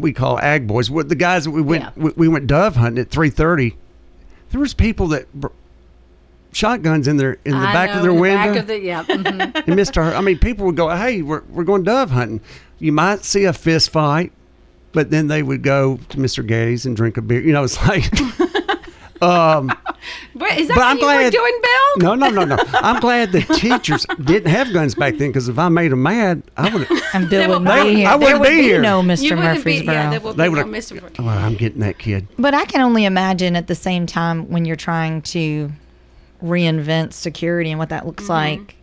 we 0.00 0.12
call 0.12 0.38
ag 0.40 0.66
boys. 0.66 0.90
What 0.90 1.08
the 1.08 1.14
guys 1.14 1.44
that 1.44 1.50
we 1.50 1.62
went 1.62 1.82
Yeah. 1.84 1.90
we, 1.96 2.10
we 2.16 2.28
went 2.28 2.46
dove 2.46 2.76
hunting 2.76 3.00
at 3.02 3.10
3:30. 3.10 3.74
There 4.50 4.60
was 4.60 4.74
people 4.74 5.08
that 5.08 5.32
br- 5.34 5.48
shotguns 6.52 7.06
in 7.06 7.16
their 7.16 7.38
in 7.44 7.52
the 7.52 7.58
I 7.58 7.72
back 7.72 7.90
know, 7.90 7.96
of 7.96 8.02
their 8.02 8.10
in 8.10 8.16
the 8.16 8.20
window. 8.22 8.52
Back 8.52 8.56
of 8.62 8.66
the, 8.66 8.80
yeah. 8.80 9.04
mhm. 9.04 9.40
and 9.54 9.78
Mr. 9.78 10.14
I 10.14 10.20
mean, 10.20 10.38
people 10.38 10.66
would 10.66 10.76
go, 10.76 10.88
"Hey, 10.90 11.22
we're 11.22 11.42
we're 11.50 11.64
going 11.64 11.82
dove 11.84 12.10
hunting." 12.10 12.40
You 12.78 12.92
might 12.92 13.24
see 13.24 13.44
a 13.44 13.52
fist 13.52 13.90
fight, 13.90 14.32
but 14.92 15.10
then 15.10 15.28
they 15.28 15.42
would 15.42 15.62
go 15.62 15.98
to 16.08 16.16
Mr. 16.16 16.44
Getty's 16.46 16.86
and 16.86 16.96
drink 16.96 17.16
a 17.16 17.22
beer. 17.22 17.40
You 17.40 17.52
know, 17.52 17.62
it's 17.64 17.76
like, 17.86 18.04
Um, 19.22 19.70
Wait, 20.34 20.58
is 20.58 20.68
that 20.68 20.74
But 20.74 20.76
what 20.76 20.86
I'm 20.86 20.96
you 20.98 21.06
were 21.06 21.12
glad- 21.12 21.32
doing, 21.32 21.60
Bill? 21.62 21.96
no, 21.98 22.14
no, 22.14 22.30
no, 22.30 22.56
no. 22.56 22.62
I'm 22.74 23.00
glad 23.00 23.32
the 23.32 23.40
teachers 23.54 24.06
didn't 24.24 24.50
have 24.50 24.72
guns 24.72 24.94
back 24.94 25.16
then 25.18 25.28
because 25.28 25.48
if 25.48 25.58
I 25.58 25.68
made 25.68 25.92
them 25.92 26.02
mad, 26.02 26.42
I 26.56 26.72
would. 26.74 26.86
And 27.12 27.28
Bill 27.28 27.48
wouldn't 27.48 27.66
They- 27.66 27.84
be 27.84 27.94
here. 27.96 28.08
I 28.08 28.16
wouldn't 28.16 28.40
would 28.40 28.48
be 28.48 28.56
be 28.56 28.62
here. 28.62 28.80
no 28.80 29.02
Mr. 29.02 29.22
wouldn't 29.36 29.40
be, 29.40 29.44
Murfreesboro. 29.58 29.94
yeah, 29.94 30.10
there 30.10 30.20
will 30.20 30.32
They 30.32 30.48
be 30.48 30.54
no 30.54 30.64
would've- 30.64 30.70
Mr. 30.94 31.00
Bur- 31.00 31.10
Oh, 31.22 31.28
I'm 31.28 31.54
getting 31.56 31.80
that 31.80 31.98
kid. 31.98 32.26
But 32.38 32.54
I 32.54 32.64
can 32.64 32.80
only 32.80 33.04
imagine 33.04 33.56
at 33.56 33.66
the 33.66 33.74
same 33.74 34.06
time 34.06 34.48
when 34.50 34.64
you're 34.64 34.76
trying 34.76 35.20
to 35.22 35.70
reinvent 36.42 37.12
security 37.12 37.70
and 37.70 37.78
what 37.78 37.90
that 37.90 38.06
looks 38.06 38.24
mm-hmm. 38.24 38.32
like, 38.62 38.76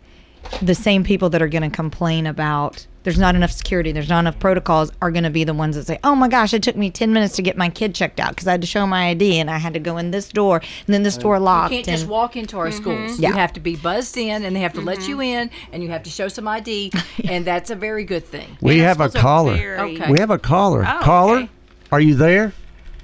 the 0.62 0.76
same 0.76 1.04
people 1.04 1.30
that 1.32 1.42
are 1.42 1.48
going 1.48 1.64
to 1.70 1.76
complain 1.76 2.28
about 2.28 2.86
there's 3.08 3.18
not 3.18 3.36
enough 3.36 3.54
security, 3.54 3.94
there's 3.94 4.10
not 4.10 4.20
enough 4.20 4.38
protocols, 4.38 4.92
are 5.02 5.12
going 5.12 5.24
to 5.24 5.30
be 5.30 5.46
the 5.46 5.54
ones 5.54 5.78
that 5.78 5.88
say, 5.88 5.98
"Oh 6.04 6.14
my 6.14 6.28
gosh, 6.28 6.54
it 6.54 6.62
took 6.62 6.76
me 6.76 6.92
10 6.92 7.14
minutes 7.14 7.38
to 7.38 7.42
get 7.42 7.56
my 7.56 7.70
kid 7.70 7.96
checked 7.96 8.20
out 8.20 8.32
because 8.32 8.50
I 8.50 8.52
had 8.52 8.60
to 8.60 8.68
show 8.68 8.86
my 8.86 9.08
ID 9.08 9.40
and 9.40 9.50
I 9.50 9.60
had 9.60 9.74
to 9.76 9.80
go 9.80 9.96
in 9.96 10.12
this 10.12 10.28
door 10.28 10.58
and 10.58 10.94
then 10.94 11.04
this 11.04 11.16
door 11.16 11.40
locked." 11.40 11.72
You 11.72 11.78
can't 11.78 11.88
and 11.88 11.98
just 12.00 12.10
walk 12.10 12.36
into 12.36 12.58
our 12.58 12.68
mm-hmm. 12.68 12.76
schools. 12.76 13.18
Yeah. 13.18 13.30
You 13.30 13.36
have 13.36 13.54
to 13.54 13.62
be 13.62 13.78
buzzed 13.78 14.18
in, 14.18 14.44
and 14.44 14.54
they 14.54 14.60
have 14.60 14.74
to 14.74 14.82
let 14.82 15.08
you 15.08 15.20
mm-hmm. 15.20 15.22
in, 15.22 15.52
and 15.72 15.82
you 15.82 15.88
have 15.88 16.04
to 16.04 16.10
show 16.10 16.28
some 16.28 16.50
ID, 16.50 16.92
and 17.24 17.46
that's 17.46 17.70
a 17.70 17.76
very 17.78 18.04
good 18.04 18.26
thing. 18.26 18.58
We 18.62 18.74
And 18.74 18.82
have 18.82 19.00
a 19.00 19.08
schools 19.08 19.22
caller. 19.22 19.56
very- 19.56 19.96
Okay. 19.96 20.12
We 20.12 20.20
have 20.20 20.30
a 20.30 20.38
caller. 20.38 20.86
Oh, 20.86 21.00
caller, 21.02 21.38
okay. 21.38 21.50
are 21.94 22.02
you 22.02 22.16
there? 22.16 22.52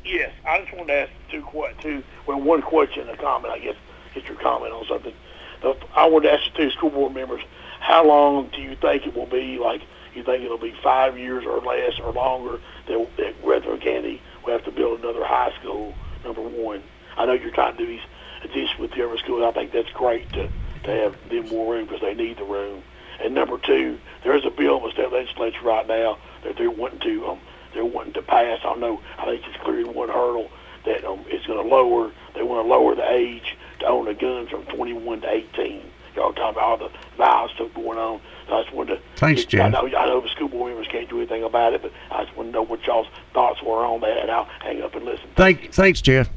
Yes, 0.03 0.33
I 0.45 0.63
just 0.63 0.73
wanted 0.73 0.87
to 0.87 0.93
ask 0.93 1.11
two, 1.31 1.43
que- 1.49 1.73
two, 1.81 2.03
well, 2.27 2.41
one 2.41 2.61
question, 2.61 3.07
a 3.07 3.15
comment, 3.15 3.53
I 3.53 3.59
guess, 3.59 3.75
get 4.13 4.25
your 4.25 4.35
comment 4.35 4.73
on 4.73 4.85
something. 4.85 5.13
I 5.95 6.07
wanted 6.07 6.27
to 6.27 6.33
ask 6.33 6.51
the 6.51 6.57
two 6.57 6.71
school 6.71 6.89
board 6.89 7.13
members, 7.13 7.41
how 7.79 8.05
long 8.05 8.49
do 8.53 8.61
you 8.61 8.75
think 8.75 9.05
it 9.05 9.15
will 9.15 9.27
be, 9.27 9.59
like, 9.59 9.81
you 10.15 10.23
think 10.23 10.43
it'll 10.43 10.57
be 10.57 10.73
five 10.83 11.17
years 11.17 11.45
or 11.45 11.59
less 11.61 11.99
or 11.99 12.11
longer 12.11 12.59
that, 12.87 13.07
that 13.17 13.35
Rutherford 13.43 13.81
County 13.81 14.21
will 14.45 14.53
have 14.53 14.65
to 14.65 14.71
build 14.71 14.99
another 14.99 15.25
high 15.25 15.53
school, 15.59 15.93
number 16.23 16.41
one? 16.41 16.83
I 17.17 17.25
know 17.25 17.33
you're 17.33 17.51
trying 17.51 17.77
to 17.77 17.85
do 17.85 17.87
these 17.87 18.01
additions 18.43 18.79
with 18.79 18.91
the 18.91 19.05
other 19.05 19.17
schools. 19.17 19.43
I 19.43 19.51
think 19.51 19.71
that's 19.71 19.89
great 19.91 20.31
to, 20.33 20.49
to 20.83 20.91
have 20.91 21.29
them 21.29 21.47
more 21.49 21.73
room 21.73 21.85
because 21.85 22.01
they 22.01 22.13
need 22.13 22.37
the 22.37 22.43
room. 22.43 22.83
And 23.21 23.33
number 23.33 23.57
two, 23.57 23.99
there's 24.23 24.45
a 24.45 24.49
bill 24.49 24.77
in 24.77 24.83
the 24.83 24.91
state 24.91 25.11
legislature 25.11 25.61
right 25.63 25.87
now 25.87 26.17
that 26.43 26.57
they're 26.57 26.71
wanting 26.71 26.99
to 27.01 27.27
um, 27.27 27.39
they're 27.73 27.85
wanting 27.85 28.13
to 28.13 28.21
pass. 28.21 28.59
I 28.63 28.75
know 28.75 29.01
I 29.17 29.25
think 29.25 29.43
it's 29.47 29.63
cleared 29.63 29.87
one 29.87 30.09
hurdle 30.09 30.49
that 30.85 31.03
um, 31.05 31.23
it's 31.27 31.45
going 31.45 31.61
to 31.61 31.67
lower. 31.67 32.11
They 32.35 32.43
want 32.43 32.65
to 32.65 32.69
lower 32.69 32.95
the 32.95 33.09
age 33.09 33.55
to 33.79 33.85
own 33.87 34.07
a 34.07 34.13
gun 34.13 34.47
from 34.47 34.65
21 34.65 35.21
to 35.21 35.29
18. 35.29 35.81
Y'all 36.15 36.33
talking 36.33 36.51
about 36.51 36.57
all 36.57 36.77
the 36.77 36.91
violence 37.17 37.53
stuff 37.53 37.73
going 37.73 37.97
on. 37.97 38.21
So 38.47 38.55
I 38.55 38.63
just 38.63 38.75
wanted 38.75 38.95
to. 38.95 39.01
Thanks, 39.15 39.45
Jeff. 39.45 39.73
I 39.73 39.81
know 39.81 40.25
school 40.27 40.49
board 40.49 40.71
members 40.71 40.87
can't 40.91 41.09
do 41.09 41.17
anything 41.17 41.42
about 41.53 41.73
it, 41.73 41.83
but 41.83 41.91
I 42.09 42.23
just 42.23 42.35
want 42.35 42.49
to 42.49 42.53
know 42.53 42.63
what 42.63 42.83
y'all's 42.87 43.07
thoughts 43.31 43.61
were 43.61 43.85
on 43.85 44.01
that, 44.01 44.17
and 44.17 44.31
I'll 44.31 44.49
hang 44.61 44.81
up 44.81 44.95
and 44.95 45.05
listen. 45.05 45.27
Thank, 45.35 45.71
thanks, 45.71 46.01
Jeff. 46.01 46.29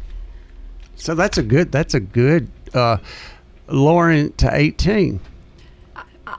So 0.94 1.14
that's 1.14 1.38
a 1.38 1.42
good. 1.42 1.72
That's 1.72 1.94
a 1.94 2.00
good. 2.00 2.50
Uh, 2.74 2.98
lowering 3.68 4.32
to 4.34 4.50
18. 4.52 5.20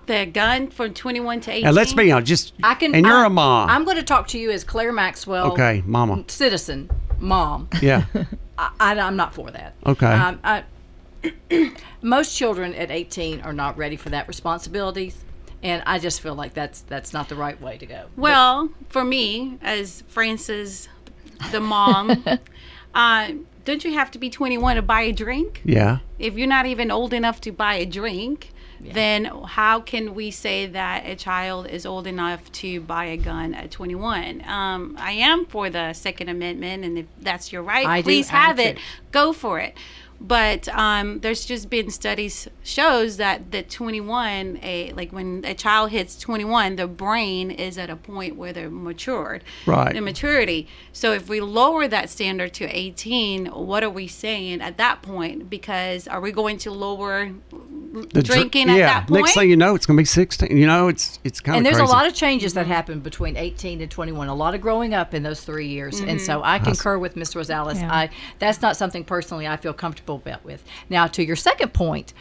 The 0.06 0.26
gun 0.26 0.70
from 0.70 0.94
21 0.94 1.42
to 1.42 1.52
18. 1.52 1.66
And 1.66 1.76
let's 1.76 1.94
be 1.94 2.12
honest, 2.12 2.28
just 2.28 2.54
I 2.64 2.76
can. 2.76 2.94
and 2.94 3.06
you're 3.06 3.16
I, 3.16 3.26
a 3.26 3.30
mom. 3.30 3.70
I'm 3.70 3.84
going 3.84 3.98
to 3.98 4.04
talk 4.04 4.28
to 4.30 4.38
you 4.38 4.52
as 4.52 4.64
Claire 4.64 4.94
Maxwell. 4.94 5.52
okay, 5.54 5.82
mama. 5.86 6.24
Citizen, 6.28 6.90
mom. 7.20 7.70
Yeah. 7.82 8.06
I, 8.58 8.72
I, 8.80 8.96
am 8.96 9.16
not 9.16 9.34
for 9.34 9.50
that. 9.52 9.76
Okay. 9.86 10.06
Um, 10.06 10.40
I, 10.44 10.64
most 12.02 12.36
children 12.36 12.74
at 12.76 12.92
18 12.92 13.42
are 13.42 13.54
not 13.54 13.78
ready 13.78 13.96
for 13.96 14.10
that 14.10 14.28
responsibilities, 14.28 15.24
and 15.68 15.84
I 15.86 16.00
just 16.00 16.22
feel 16.22 16.36
like 16.36 16.54
that's 16.54 16.82
that's 16.82 17.14
not 17.14 17.30
the 17.30 17.36
right 17.36 17.60
way 17.62 17.78
to 17.78 17.86
go. 17.86 18.06
Well, 18.16 18.70
for 18.90 19.04
me, 19.04 19.58
as 19.62 20.04
Frances, 20.08 20.88
the 21.52 21.60
mom, 21.60 22.24
uh, 22.96 23.32
don't 23.66 23.84
you 23.84 23.94
have 23.94 24.12
to 24.12 24.20
be 24.20 24.30
21 24.30 24.78
to 24.78 24.82
buy 24.82 25.02
a 25.02 25.12
drink? 25.12 25.62
Yeah. 25.66 26.00
If 26.20 26.38
you're 26.38 26.48
not 26.48 26.66
even 26.66 26.90
old 26.90 27.14
enough 27.14 27.42
to 27.42 27.52
buy 27.52 27.76
a 27.76 27.86
drink, 27.86 28.52
then 28.80 29.26
how 29.26 29.80
can 29.80 30.14
we 30.14 30.32
say 30.32 30.68
that 30.68 31.06
a 31.06 31.16
child 31.16 31.68
is 31.68 31.86
old 31.86 32.08
enough 32.08 32.52
to 32.54 32.80
buy 32.82 33.06
a 33.06 33.18
gun 33.18 33.54
at 33.54 33.72
21? 33.72 34.44
Um, 34.48 34.96
I 35.00 35.14
am 35.14 35.46
for 35.46 35.70
the 35.70 35.94
Second 35.94 36.30
Amendment, 36.30 36.86
and 36.86 36.98
if 37.00 37.06
that's 37.20 37.52
your 37.52 37.64
right, 37.64 37.86
I 37.86 38.02
please 38.02 38.30
I 38.30 38.34
have 38.34 38.60
it. 38.60 38.78
too. 38.78 38.84
Go 39.12 39.34
for 39.34 39.60
it. 39.60 39.76
But 40.20 40.68
um, 40.70 41.20
there's 41.20 41.46
just 41.46 41.70
been 41.70 41.90
studies 41.92 42.48
shows 42.64 43.18
that 43.18 43.52
the 43.52 43.62
21, 43.64 44.60
a 44.64 44.92
like 44.94 45.12
when 45.12 45.44
a 45.46 45.54
child 45.54 45.92
hits 45.92 46.18
21, 46.20 46.76
the 46.76 46.88
brain 46.88 47.52
is 47.52 47.78
at 47.78 47.90
a 47.90 47.96
point 47.96 48.36
where 48.36 48.52
they're 48.54 48.70
matured, 48.70 49.44
Right. 49.66 49.94
The 49.94 50.02
maturity. 50.02 50.68
So 50.92 51.14
if 51.14 51.30
we 51.30 51.40
lower 51.42 51.88
that 51.88 52.10
standard 52.10 52.54
to 52.56 52.66
18, 52.66 53.48
what 53.48 53.84
are 53.84 53.90
we 53.90 54.08
saying 54.08 54.62
at 54.62 54.78
that 54.78 55.02
point? 55.02 55.50
Because 55.50 56.08
are 56.08 56.20
we 56.22 56.32
going 56.32 56.58
to 56.60 56.72
lower 56.72 57.32
The 57.52 58.22
dr- 58.22 58.26
drinking 58.26 58.70
at 58.70 58.78
yeah. 58.78 58.86
that 58.88 59.08
point? 59.08 59.26
Next 59.26 59.34
thing 59.36 59.50
you 59.50 59.58
know, 59.58 59.76
it's 59.76 59.86
going 59.86 59.98
to 59.98 60.02
be 60.02 60.06
16. 60.06 60.56
You 60.58 60.66
know, 60.68 60.88
it's 60.88 61.20
it's 61.24 61.40
kind 61.42 61.56
of 61.56 61.58
and 61.58 61.66
there's 61.66 61.78
crazy. 61.78 61.92
a 61.92 61.94
lot 61.96 62.08
of 62.08 62.14
changes 62.14 62.54
that 62.54 62.66
happen 62.68 63.00
between 63.02 63.36
18 63.38 63.82
and 63.82 63.92
21 63.92 64.28
a 64.28 64.34
lot 64.36 64.56
of 64.56 64.62
growing 64.62 64.94
up 64.94 65.14
in 65.14 65.24
those 65.24 65.42
three 65.42 65.68
years 65.68 66.00
and 66.00 66.22
so 66.22 66.42
i 66.44 66.58
concur 66.60 66.98
with 66.98 67.16
ms 67.16 67.34
rosales 67.34 67.76
Yeah. 67.76 67.92
i 67.94 68.10
that's 68.40 68.62
not 68.62 68.78
something 68.78 69.04
personally 69.04 69.48
i 69.48 69.58
feel 69.58 69.74
comfortable 69.74 70.07
about 70.16 70.44
with. 70.44 70.64
Now 70.90 71.08
to 71.08 71.24
your 71.24 71.36
second 71.36 71.74
point 71.74 72.14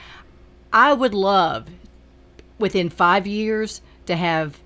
i 0.73 0.93
would 0.93 1.15
love 1.15 1.69
within 2.59 2.91
five 2.91 3.27
years 3.27 3.81
to 4.07 4.17
have 4.17 4.59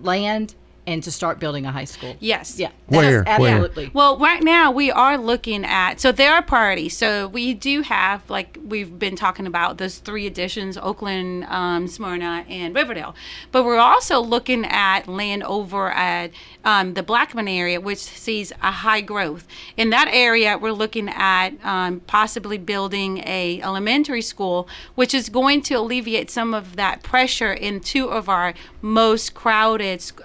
land 0.00 0.54
and 0.86 1.02
to 1.02 1.10
start 1.12 1.38
building 1.38 1.64
a 1.66 1.70
high 1.72 1.84
school 1.84 2.16
Yes. 2.18 2.58
yeah 2.58 2.70
Where? 2.86 3.22
that's 3.24 3.40
Where? 3.40 3.52
absolutely 3.54 3.90
Well, 3.92 4.18
right 4.18 4.42
now 4.42 4.70
we 4.70 4.90
are 4.90 5.16
looking 5.16 5.64
at 5.64 6.00
so 6.00 6.10
there 6.12 6.32
are 6.34 6.42
priorities. 6.42 6.96
So 6.96 7.28
we 7.28 7.54
do 7.54 7.82
have 7.82 8.28
like 8.28 8.58
we've 8.64 8.98
been 8.98 9.14
talking 9.16 9.46
about 9.46 9.78
those 9.78 9.98
three 9.98 10.26
additions: 10.26 10.76
Oakland, 10.76 11.44
um, 11.44 11.86
Smyrna, 11.88 12.44
and 12.48 12.74
Riverdale. 12.74 13.14
But 13.52 13.64
we're 13.64 13.78
also 13.78 14.20
looking 14.20 14.64
at 14.64 15.06
land 15.08 15.42
over 15.44 15.90
at 15.90 16.30
um, 16.64 16.94
the 16.94 17.02
Blackman 17.02 17.48
area, 17.48 17.80
which 17.80 17.98
sees 17.98 18.52
a 18.62 18.70
high 18.70 19.00
growth. 19.00 19.46
In 19.76 19.90
that 19.90 20.08
area, 20.10 20.58
we're 20.58 20.72
looking 20.72 21.08
at 21.08 21.50
um, 21.64 22.00
possibly 22.00 22.58
building 22.58 23.18
a 23.18 23.60
elementary 23.62 24.22
school, 24.22 24.68
which 24.94 25.14
is 25.14 25.28
going 25.28 25.62
to 25.62 25.74
alleviate 25.74 26.30
some 26.30 26.54
of 26.54 26.76
that 26.76 27.02
pressure 27.02 27.52
in 27.52 27.80
two 27.80 28.08
of 28.08 28.28
our 28.28 28.54
most 28.80 29.34
crowded 29.34 30.00
sc- 30.00 30.20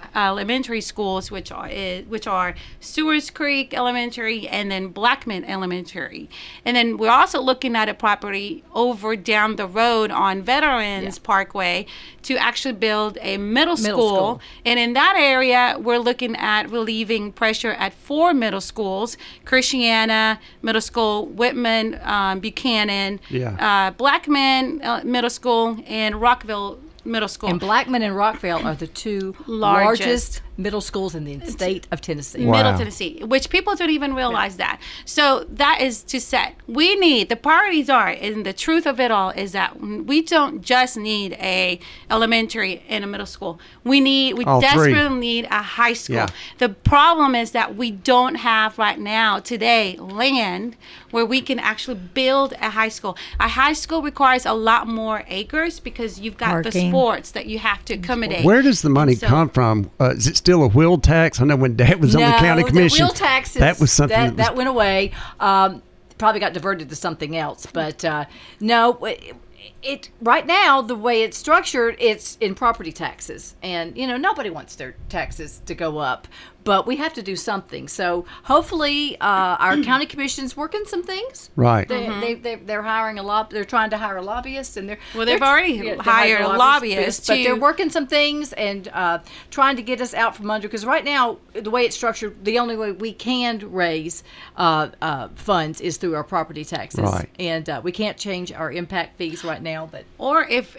elementary 0.48 0.80
schools, 0.80 1.30
which 1.30 1.52
are 1.52 1.68
is, 1.68 2.06
which 2.08 2.26
are 2.26 2.56
Stewart's 2.80 3.30
Creek 3.30 3.74
Elementary 3.74 4.48
and 4.48 4.72
then 4.72 4.88
Blackman 4.88 5.44
Elementary. 5.44 6.30
And 6.64 6.78
then 6.78 6.96
we're 6.98 7.12
also 7.12 7.42
looking 7.42 7.76
at 7.76 7.90
a 7.90 7.94
property 7.94 8.64
over 8.74 9.18
down 9.18 9.58
the 9.58 9.68
road 9.68 10.10
on 10.10 10.42
Veterans 10.42 11.20
Parkway 11.20 11.86
to 12.24 12.38
actually 12.38 12.76
build 12.76 13.18
a 13.22 13.36
middle, 13.38 13.76
Middle 13.76 13.78
school. 13.78 14.16
school. 14.16 14.42
And 14.66 14.80
in 14.80 14.94
that 14.94 15.16
area, 15.18 15.76
we're 15.82 15.98
looking 16.00 16.34
at 16.38 16.70
relieving 16.70 17.34
pressure 17.34 17.74
at 17.74 17.94
four 17.94 18.34
middle 18.34 18.62
schools: 18.62 19.18
Christiana 19.44 20.40
Middle 20.62 20.82
School, 20.82 21.26
Whitworth, 21.26 21.58
um, 22.06 22.40
Buchanan, 22.40 23.20
Yeah. 23.30 23.88
uh, 23.88 23.92
Blackman 23.92 24.82
uh, 24.82 25.02
Middle 25.04 25.30
School, 25.30 25.78
and 25.88 26.22
Rockville 26.22 26.80
Middle 27.08 27.28
School. 27.30 27.50
and 27.50 27.60
blackman 27.60 28.02
and 28.02 28.16
rockville 28.16 28.66
are 28.66 28.76
the 28.76 28.88
two 28.88 29.36
Largest. 29.48 30.00
largest, 30.02 30.42
middle 30.58 30.82
schools 30.82 31.14
in 31.16 31.24
the 31.26 31.40
state 31.46 31.88
of 31.92 32.02
tennessee 32.02 32.46
Wow. 32.46 32.54
Middle 32.58 32.78
Tennessee, 32.78 33.24
which 33.24 33.50
people 33.50 33.76
don't 33.76 33.90
even 33.90 34.14
realize 34.16 34.58
that. 34.58 34.80
So 35.06 35.46
that 35.52 35.82
is 35.82 36.04
to 36.06 36.20
set. 36.20 36.56
We 36.68 36.96
need 36.96 37.30
the 37.30 37.36
priorities 37.36 37.90
are, 37.90 38.08
and 38.10 38.46
the 38.46 38.54
truth 38.54 38.86
of 38.88 39.00
it 39.00 39.12
all 39.12 39.30
is 39.32 39.52
that 39.52 39.80
we 39.80 40.22
don't 40.22 40.62
just 40.62 40.98
need 40.98 41.34
a 41.34 41.80
elementary 42.10 42.84
and 42.90 43.04
a 43.04 43.08
middle 43.08 43.26
school. 43.26 43.60
We 43.84 44.00
need 44.00 44.36
we 44.38 44.46
All 44.46 44.60
three. 44.62 44.70
desperately 44.94 45.20
need 45.20 45.46
a 45.52 45.62
high 45.62 45.94
school. 45.94 46.16
Yeah. 46.16 46.28
The 46.58 46.70
problem 46.70 47.36
is 47.36 47.52
that 47.52 47.76
we 47.76 47.92
don't 47.92 48.36
have 48.36 48.78
right 48.80 49.00
now 49.00 49.40
today 49.40 49.96
land 49.98 50.76
where 51.12 51.26
we 51.26 51.42
can 51.42 51.60
actually 51.60 51.96
build 52.14 52.54
a 52.62 52.70
high 52.72 52.90
school. 52.90 53.18
A 53.40 53.48
high 53.48 53.74
school 53.74 54.02
requires 54.02 54.46
a 54.46 54.54
lot 54.54 54.88
more 54.88 55.24
acres 55.28 55.80
because 55.80 56.20
you've 56.20 56.38
got 56.38 56.64
the 56.64 56.72
sports 56.72 57.32
that 57.32 57.46
you 57.46 57.60
have 57.60 57.84
to 57.86 57.94
accommodate. 57.96 58.44
Where 58.44 58.62
does 58.62 58.82
the 58.82 58.90
money 58.90 59.16
So- 59.16 59.28
come 59.28 59.50
from? 59.50 59.90
Uh, 60.00 60.12
is 60.12 60.28
it 60.28 60.36
still 60.48 60.64
a 60.64 60.68
wheel 60.70 60.98
tax? 60.98 61.42
I 61.42 61.44
know 61.44 61.58
when 61.58 61.76
Dad 61.76 62.00
was 62.00 62.16
on 62.16 62.22
the 62.22 62.38
county 62.38 62.64
commission, 62.64 63.08
wheel 63.08 63.14
taxes, 63.14 63.60
that 63.60 63.82
was 63.82 63.92
something 63.92 64.18
that, 64.18 64.38
that, 64.38 64.38
was 64.38 64.46
that 64.48 64.56
went 64.56 64.70
away. 64.70 65.12
Um, 65.42 65.84
probably 66.18 66.40
got 66.40 66.54
diverted 66.54 66.88
to 66.88 66.96
something 66.96 67.36
else, 67.36 67.66
but 67.66 68.06
uh, 68.06 68.26
no. 68.62 68.94
It, 69.06 69.36
it 69.84 70.10
right 70.22 70.46
now 70.46 70.82
the 70.82 70.96
way 70.96 71.24
it's 71.24 71.38
structured, 71.38 71.96
it's 72.00 72.38
in 72.42 72.56
property 72.56 72.92
taxes, 72.92 73.56
and 73.62 73.98
you 73.98 74.08
know 74.08 74.18
nobody 74.18 74.50
wants 74.50 74.76
their 74.76 74.96
taxes 75.10 75.62
to 75.66 75.76
go 75.76 75.98
up. 76.00 76.28
but 76.64 76.86
we 76.86 76.98
have 76.98 77.14
to 77.14 77.22
do 77.22 77.34
something. 77.38 77.88
So 77.88 78.26
hopefully, 78.44 79.16
uh, 79.22 79.56
our 79.66 79.78
county 79.84 80.06
commission's 80.14 80.58
working 80.58 80.84
some 80.86 81.02
things. 81.02 81.50
Right. 81.56 81.88
They, 81.88 82.08
they, 82.20 82.34
they, 82.34 82.56
they're 82.56 82.82
hiring 82.82 83.20
a 83.20 83.24
lot. 83.24 83.50
They're 83.52 83.64
trying 83.64 83.92
to 83.92 83.98
hire 83.98 84.18
a 84.18 84.22
lobbyist, 84.22 84.76
and 84.76 84.90
they're 84.90 85.00
Well, 85.16 85.26
they've 85.26 85.40
they're- 85.40 85.48
already 85.48 85.78
they're 85.80 85.96
hired 86.02 86.40
hiring 86.40 86.56
a 86.56 86.58
lobbyist 86.58 87.28
but 87.28 87.36
they're 87.36 87.56
working 87.56 87.90
some 87.90 88.06
things 88.06 88.52
and 88.54 88.90
uh, 88.90 89.20
trying 89.50 89.78
to 89.78 89.82
get 89.82 90.02
us 90.02 90.14
out 90.14 90.36
from 90.36 90.52
under. 90.52 90.68
Because 90.68 90.86
right 90.86 91.06
now, 91.06 91.38
the 91.54 91.70
way 91.72 91.86
it's 91.86 91.96
structured, 91.96 92.44
the 92.44 92.60
only 92.60 92.76
way 92.76 92.92
we 92.92 93.14
can 93.14 93.60
raise 93.72 94.24
uh, 94.58 94.90
uh, 95.02 95.30
funds 95.36 95.80
is 95.80 95.96
through 95.96 96.16
our 96.16 96.24
property 96.26 96.66
taxes, 96.66 97.00
Right. 97.00 97.30
and 97.40 97.70
uh, 97.70 97.80
we 97.82 97.94
can't 97.94 98.18
change 98.18 98.52
our 98.52 98.72
impact 98.74 99.18
fees 99.18 99.46
right 99.46 99.62
now. 99.62 99.67
But 99.92 100.06
or 100.18 100.44
if 100.44 100.78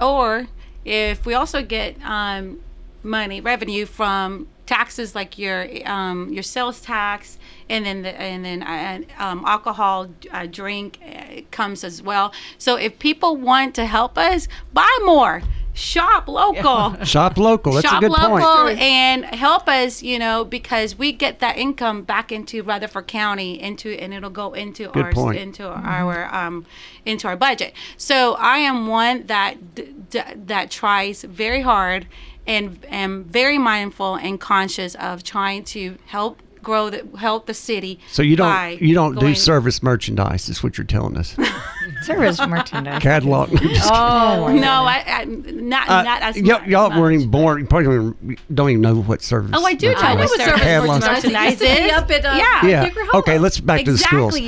or 0.00 0.46
if 0.84 1.26
we 1.26 1.34
also 1.34 1.62
get 1.62 1.96
um, 2.04 2.60
money 3.02 3.40
revenue 3.40 3.86
from 3.86 4.48
taxes 4.66 5.14
like 5.14 5.38
your 5.38 5.66
um, 5.86 6.32
your 6.32 6.42
sales 6.42 6.80
tax 6.80 7.38
and 7.68 7.84
then 7.84 8.02
the, 8.02 8.20
and 8.20 8.44
then 8.44 8.62
uh, 8.62 9.00
um, 9.18 9.44
alcohol 9.44 10.08
uh, 10.30 10.46
drink 10.46 10.98
uh, 11.06 11.40
comes 11.50 11.84
as 11.84 12.02
well. 12.02 12.32
So 12.58 12.76
if 12.76 12.98
people 12.98 13.36
want 13.36 13.74
to 13.74 13.86
help 13.86 14.16
us 14.16 14.48
buy 14.72 14.98
more 15.04 15.42
shop 15.74 16.28
local 16.28 16.94
Shop 17.04 17.36
local. 17.38 17.72
That's 17.72 17.86
shop 17.88 18.02
a 18.02 18.08
good 18.08 18.12
local 18.12 18.64
point. 18.64 18.78
and 18.78 19.24
help 19.24 19.68
us 19.68 20.02
you 20.02 20.18
know 20.18 20.44
because 20.44 20.98
we 20.98 21.12
get 21.12 21.38
that 21.40 21.56
income 21.56 22.02
back 22.02 22.30
into 22.30 22.62
rutherford 22.62 23.06
county 23.06 23.60
into 23.60 23.90
and 23.90 24.12
it'll 24.12 24.28
go 24.30 24.52
into 24.52 24.88
Good 24.88 25.04
our 25.06 25.12
point. 25.12 25.38
into 25.38 25.66
our 25.66 26.32
um 26.34 26.66
into 27.06 27.26
our 27.26 27.36
budget 27.36 27.72
so 27.96 28.34
i 28.34 28.58
am 28.58 28.86
one 28.86 29.26
that 29.26 29.74
d- 29.74 29.94
d- 30.10 30.20
that 30.36 30.70
tries 30.70 31.22
very 31.22 31.62
hard 31.62 32.06
and 32.46 32.84
am 32.90 33.24
very 33.24 33.56
mindful 33.56 34.16
and 34.16 34.38
conscious 34.40 34.94
of 34.96 35.22
trying 35.24 35.64
to 35.64 35.96
help 36.06 36.38
grow 36.62 36.90
that 36.90 37.04
help 37.16 37.46
the 37.46 37.54
city 37.54 37.98
So 38.10 38.22
you 38.22 38.36
don't 38.36 38.80
you 38.80 38.94
don't 38.94 39.18
do 39.18 39.34
service 39.34 39.82
merchandise. 39.82 40.48
Is 40.48 40.62
what 40.62 40.78
you're 40.78 40.86
telling 40.86 41.16
us. 41.16 41.36
Service 42.02 42.40
merchandise. 42.46 43.00
Catalog. 43.00 43.50
oh 43.54 44.52
no 44.60 44.84
I, 44.84 45.04
I 45.06 45.24
not 45.24 45.88
Uh, 45.88 46.02
not 46.02 46.22
as 46.22 46.36
y'all, 46.36 46.88
much. 46.88 46.98
weren't 46.98 47.14
even 47.14 47.30
born. 47.30 47.60
You 47.60 47.66
probably 47.66 48.36
don't 48.52 48.70
even, 48.70 48.80
know 48.80 49.02
what 49.02 49.22
service. 49.22 49.52
Oh, 49.54 49.64
I 49.64 49.74
do 49.74 49.92
know 49.92 49.98
I 49.98 50.14
know 50.14 50.20
what 50.20 50.30
what 50.30 50.40
service 50.40 50.46
service 50.46 50.62
Catalog. 50.62 51.00
merchandise 51.00 51.60
merchandise 51.60 51.60
is. 51.60 51.78
is. 51.86 51.92
Up 51.92 52.10
at, 52.10 52.24
uh, 52.24 52.34
yeah. 52.36 52.66
Yeah. 52.66 53.04
Okay, 53.14 53.38
let's 53.38 53.60
back 53.60 53.84
to 53.84 53.92
the 53.92 53.98
schools. 53.98 54.38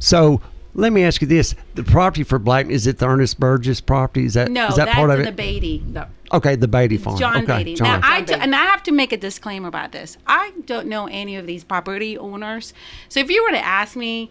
So 0.00 0.40
let 0.78 0.92
me 0.92 1.04
ask 1.04 1.20
you 1.20 1.26
this: 1.28 1.54
the 1.74 1.82
property 1.84 2.22
for 2.22 2.38
Black 2.38 2.66
is 2.66 2.86
it 2.86 2.98
the 2.98 3.06
Ernest 3.06 3.38
Burgess 3.38 3.80
property? 3.80 4.24
Is 4.24 4.34
that 4.34 4.50
No, 4.50 4.68
is 4.68 4.76
that 4.76 4.86
that's 4.86 4.94
part 4.96 5.10
of 5.10 5.20
it? 5.20 5.24
the 5.24 5.32
Beatty. 5.32 5.82
No. 5.86 6.06
okay, 6.32 6.56
the 6.56 6.68
Beatty 6.68 6.96
farm. 6.96 7.18
John 7.18 7.42
okay, 7.44 7.58
Beatty. 7.58 7.74
John. 7.74 8.00
Now, 8.00 8.08
I 8.08 8.18
John 8.20 8.24
d- 8.26 8.32
Beatty. 8.34 8.42
and 8.44 8.54
I 8.56 8.64
have 8.64 8.82
to 8.84 8.92
make 8.92 9.12
a 9.12 9.16
disclaimer 9.16 9.68
about 9.68 9.92
this. 9.92 10.16
I 10.26 10.52
don't 10.66 10.86
know 10.86 11.06
any 11.08 11.36
of 11.36 11.46
these 11.46 11.64
property 11.64 12.16
owners. 12.16 12.72
So 13.08 13.20
if 13.20 13.30
you 13.30 13.42
were 13.44 13.50
to 13.50 13.64
ask 13.64 13.96
me 13.96 14.30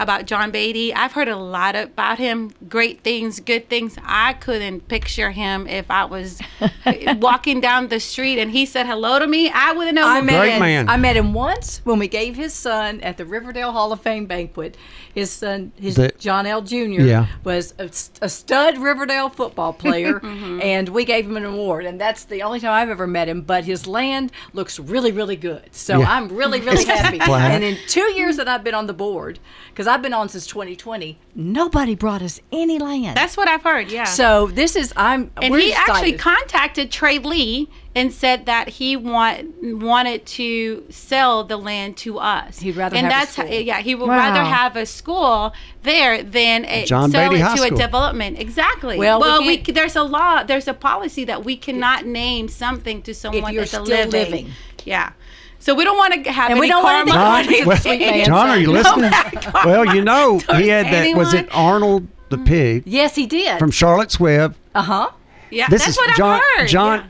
about 0.00 0.26
John 0.26 0.52
Beatty, 0.52 0.94
I've 0.94 1.10
heard 1.10 1.26
a 1.26 1.34
lot 1.34 1.74
about 1.74 2.18
him. 2.18 2.52
Great 2.68 3.00
things, 3.02 3.40
good 3.40 3.68
things. 3.68 3.96
I 4.04 4.34
couldn't 4.34 4.86
picture 4.86 5.32
him 5.32 5.66
if 5.66 5.90
I 5.90 6.04
was 6.04 6.40
walking 7.16 7.60
down 7.60 7.88
the 7.88 7.98
street 7.98 8.38
and 8.38 8.50
he 8.52 8.64
said 8.64 8.86
hello 8.86 9.18
to 9.18 9.26
me. 9.26 9.50
I 9.52 9.72
wouldn't 9.72 9.96
know 9.96 10.06
I 10.06 10.20
met 10.20 10.32
he 10.34 10.38
Great 10.38 10.54
is. 10.54 10.60
man. 10.60 10.88
I 10.88 10.96
met 10.98 11.16
him 11.16 11.34
once 11.34 11.80
when 11.82 11.98
we 11.98 12.06
gave 12.06 12.36
his 12.36 12.54
son 12.54 13.00
at 13.00 13.16
the 13.16 13.24
Riverdale 13.24 13.72
Hall 13.72 13.90
of 13.92 14.00
Fame 14.00 14.26
banquet. 14.26 14.76
His 15.18 15.30
son, 15.30 15.72
his 15.76 15.96
The- 15.96 16.12
John 16.18 16.46
L. 16.46 16.62
Jr. 16.62 16.76
Yeah. 17.02 17.26
was 17.44 17.74
a, 17.78 17.90
a 18.24 18.28
stud 18.28 18.78
Riverdale 18.78 19.28
football 19.28 19.72
player, 19.72 20.20
Mm-hmm. 20.28 20.60
and 20.62 20.88
we 20.90 21.04
gave 21.04 21.26
him 21.26 21.36
an 21.36 21.44
award. 21.44 21.84
And 21.86 22.00
that's 22.00 22.24
the 22.24 22.42
only 22.42 22.60
time 22.60 22.72
I've 22.72 22.90
ever 22.90 23.06
met 23.06 23.28
him. 23.28 23.42
But 23.42 23.64
his 23.64 23.86
land 23.86 24.30
looks 24.52 24.78
really, 24.78 25.12
really 25.12 25.36
good. 25.36 25.68
So 25.74 26.00
Yeah. 26.00 26.10
I'm 26.12 26.28
really, 26.28 26.60
really 26.60 26.84
happy. 26.96 27.18
flat. 27.18 27.50
And 27.52 27.64
in 27.64 27.76
two 27.86 28.12
years 28.12 28.36
that 28.36 28.48
I've 28.48 28.62
been 28.64 28.74
on 28.74 28.86
the 28.86 28.92
board, 28.94 29.38
because 29.70 29.86
I've 29.86 30.02
been 30.02 30.14
on 30.14 30.28
since 30.28 30.46
2020, 30.46 31.18
nobody 31.34 31.94
brought 31.94 32.22
us 32.22 32.40
any 32.52 32.78
land. 32.78 33.16
That's 33.16 33.36
what 33.36 33.48
I've 33.48 33.62
heard. 33.62 33.90
Yeah. 33.90 34.04
so 34.04 34.46
this 34.48 34.76
is 34.76 34.92
I'm. 34.96 35.30
and 35.42 35.52
we're 35.52 35.60
he 35.60 35.72
actually 35.72 36.12
contacted 36.12 36.90
Trey 36.90 37.18
Lee 37.18 37.68
and 37.98 38.12
said 38.12 38.46
that 38.46 38.68
he 38.68 38.96
want 38.96 39.54
wanted 39.62 40.24
to 40.26 40.84
sell 40.90 41.44
the 41.44 41.56
land 41.56 41.96
to 41.98 42.18
us. 42.18 42.60
He'd 42.60 42.76
rather 42.76 42.96
and 42.96 43.06
have 43.06 43.12
a 43.12 43.16
that's 43.26 43.32
school. 43.32 43.46
yeah, 43.48 43.80
he 43.80 43.94
would 43.94 44.08
Wow. 44.08 44.16
rather 44.16 44.44
have 44.44 44.76
a 44.76 44.86
school 44.86 45.52
there 45.82 46.22
than 46.22 46.64
a, 46.66 46.84
John 46.84 47.10
sell 47.10 47.28
Beatty 47.30 47.40
it 47.42 47.44
High 47.44 47.56
to 47.56 47.62
a 47.74 47.76
development. 47.76 48.38
Exactly. 48.38 48.98
Well, 48.98 49.20
Well, 49.20 49.40
we 49.42 49.62
we, 49.66 49.72
there's 49.72 49.96
a 49.96 50.02
law, 50.02 50.42
there's 50.44 50.68
a 50.68 50.74
policy 50.74 51.24
that 51.24 51.44
we 51.44 51.56
cannot 51.56 52.06
name 52.06 52.48
something 52.48 53.02
to 53.02 53.14
someone 53.14 53.52
you're 53.52 53.62
that's 53.62 53.72
a 53.74 53.84
still 53.84 54.06
living. 54.06 54.12
living. 54.12 54.50
Yeah. 54.84 55.12
So 55.60 55.74
we 55.74 55.82
don't 55.84 55.98
want 55.98 56.24
to 56.24 56.30
have 56.30 56.50
And 56.52 56.60
we 56.60 56.68
don't 56.68 56.84
want 56.84 57.08
karma. 57.10 57.44
John, 57.44 57.52
to 57.52 57.64
well, 57.66 58.24
John, 58.24 58.48
are 58.50 58.58
you 58.58 58.70
listening? 58.70 59.10
bad 59.10 59.64
well, 59.64 59.84
you 59.94 60.02
know 60.02 60.38
he 60.56 60.68
had 60.68 60.86
that. 60.86 61.16
Was 61.16 61.34
it. 61.34 61.48
Arnold 61.52 62.06
the 62.30 62.38
pig 62.38 62.82
Yes, 62.86 63.14
he 63.16 63.26
did. 63.26 63.58
from 63.58 63.70
Charlotte's 63.72 64.20
Web? 64.20 64.54
uh 64.74 64.82
huh. 64.82 65.10
Yeah, 65.50 65.66
This 65.68 65.80
that's 65.82 65.92
is 65.92 65.96
what 65.96 66.14
John. 66.16 66.34
I've 66.42 66.60
heard. 66.60 66.68
John. 66.68 66.98
Yeah, 67.00 67.06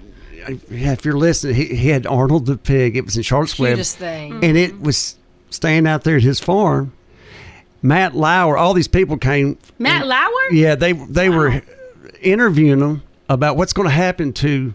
if 0.70 1.04
you're 1.04 1.16
listening, 1.18 1.54
he, 1.54 1.64
he 1.74 1.88
had 1.88 2.06
Arnold 2.06 2.46
the 2.46 2.56
pig. 2.56 2.96
It 2.96 3.04
was 3.04 3.16
in 3.16 3.22
Charlotte's 3.22 3.58
Web, 3.58 3.74
Cutest 3.76 3.96
thing. 3.98 4.42
and 4.44 4.56
it 4.56 4.80
was 4.80 5.16
staying 5.50 5.86
out 5.86 6.04
there 6.04 6.16
at 6.16 6.22
his 6.22 6.40
farm. 6.40 6.92
Matt 7.82 8.14
Lauer, 8.14 8.56
all 8.56 8.74
these 8.74 8.88
people 8.88 9.16
came. 9.18 9.56
Matt 9.78 10.06
Lauer? 10.06 10.52
Yeah, 10.52 10.74
they 10.74 10.92
they 10.92 11.28
were 11.30 11.62
interviewing 12.20 12.80
him 12.80 13.02
about 13.28 13.56
what's 13.56 13.72
going 13.72 13.86
to 13.88 13.94
happen 13.94 14.32
to 14.34 14.74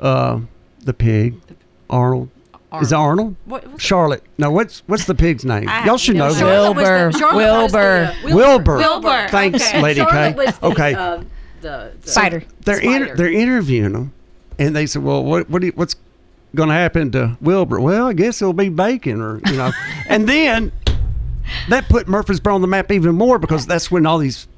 uh, 0.00 0.40
the 0.80 0.92
pig, 0.94 1.34
Arnold. 1.88 2.30
Is 2.82 2.90
it 2.90 2.96
Arnold? 2.96 3.36
What- 3.44 3.64
what's- 3.68 3.82
Charlotte. 3.84 4.24
No, 4.36 4.50
what's 4.50 4.82
what's 4.86 5.04
the 5.04 5.14
pig's 5.14 5.44
name? 5.44 5.68
I- 5.68 5.86
Y'all 5.86 5.96
should 5.96 6.16
no, 6.16 6.26
know 6.28 6.34
that. 6.34 6.40
Charlotte 6.40 6.74
the- 6.74 6.78
Wilbur. 6.82 7.12
The, 7.12 7.24
uh, 7.24 8.14
Wilbur. 8.24 8.34
Wilbur. 8.34 8.76
Wilbur. 8.78 9.28
Thanks, 9.30 9.68
Okay. 9.68 9.80
Lady 9.80 10.00
Charlotte 10.00 10.36
K. 10.36 10.44
was 10.46 10.58
the, 10.58 10.66
Okay. 10.66 10.94
um, 10.94 11.26
the, 11.60 11.92
the 12.02 12.10
Spider. 12.10 12.42
they're 12.64 12.78
Spider. 12.82 13.04
inter- 13.04 13.16
they're 13.16 13.32
interviewing 13.32 13.92
them, 13.92 14.12
and 14.58 14.74
they 14.74 14.86
said, 14.86 15.02
"Well, 15.02 15.24
what 15.24 15.48
what 15.50 15.60
do 15.60 15.66
you, 15.68 15.72
what's 15.74 15.96
going 16.54 16.68
to 16.68 16.74
happen 16.74 17.10
to 17.12 17.36
Wilbur?" 17.40 17.80
Well, 17.80 18.06
I 18.08 18.12
guess 18.12 18.40
it'll 18.42 18.52
be 18.52 18.68
bacon, 18.68 19.20
or 19.20 19.40
you 19.46 19.56
know, 19.56 19.70
and 20.08 20.28
then 20.28 20.72
that 21.68 21.88
put 21.88 22.08
Murfreesboro 22.08 22.54
on 22.54 22.60
the 22.60 22.66
map 22.66 22.90
even 22.92 23.14
more 23.14 23.38
because 23.38 23.66
that's 23.66 23.90
when 23.90 24.06
all 24.06 24.18
these 24.18 24.48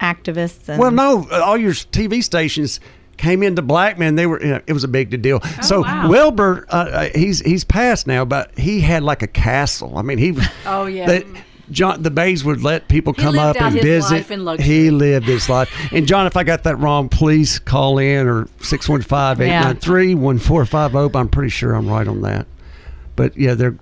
Activists. 0.00 0.68
And 0.68 0.78
well, 0.80 0.90
no, 0.90 1.28
all 1.30 1.56
your 1.56 1.72
TV 1.72 2.22
stations 2.22 2.78
came 3.16 3.42
into 3.42 3.62
Blackman. 3.62 4.14
They 4.14 4.26
were 4.26 4.40
you 4.40 4.50
know, 4.50 4.60
it 4.66 4.72
was 4.72 4.84
a 4.84 4.88
big 4.88 5.20
deal. 5.22 5.40
so 5.62 5.80
wow. 5.80 6.08
Wilbur, 6.08 6.66
uh, 6.70 6.72
uh, 6.76 7.08
he's 7.14 7.40
he's 7.40 7.64
passed 7.64 8.06
now, 8.06 8.24
but 8.24 8.56
he 8.56 8.80
had 8.80 9.02
like 9.02 9.22
a 9.22 9.26
castle. 9.26 9.98
I 9.98 10.02
mean, 10.02 10.18
he 10.18 10.32
was. 10.32 10.46
Oh, 10.66 10.86
yeah. 10.86 11.06
that- 11.06 11.26
John, 11.70 12.02
the 12.02 12.10
Bays 12.10 12.44
would 12.44 12.62
let 12.62 12.88
people 12.88 13.12
He 13.12 13.22
come 13.22 13.38
up 13.38 13.60
and 13.60 13.74
visit. 13.74 14.14
life 14.14 14.30
in 14.30 14.44
luxury. 14.44 14.66
He 14.66 14.90
lived 14.90 15.26
his 15.26 15.48
life. 15.48 15.70
And 15.92 16.06
John, 16.06 16.26
if 16.26 16.36
I 16.36 16.44
got 16.44 16.64
that 16.64 16.76
wrong, 16.76 17.08
please 17.08 17.58
call 17.58 17.98
in 17.98 18.26
or 18.26 18.44
615-893-1450. 18.60 21.10
oh. 21.14 21.18
I'm 21.18 21.28
pretty 21.28 21.50
sure 21.50 21.74
I'm 21.74 21.88
right 21.88 22.08
on 22.08 22.22
that. 22.22 22.46
But 23.16 23.36
yeah, 23.36 23.54
they're 23.54 23.76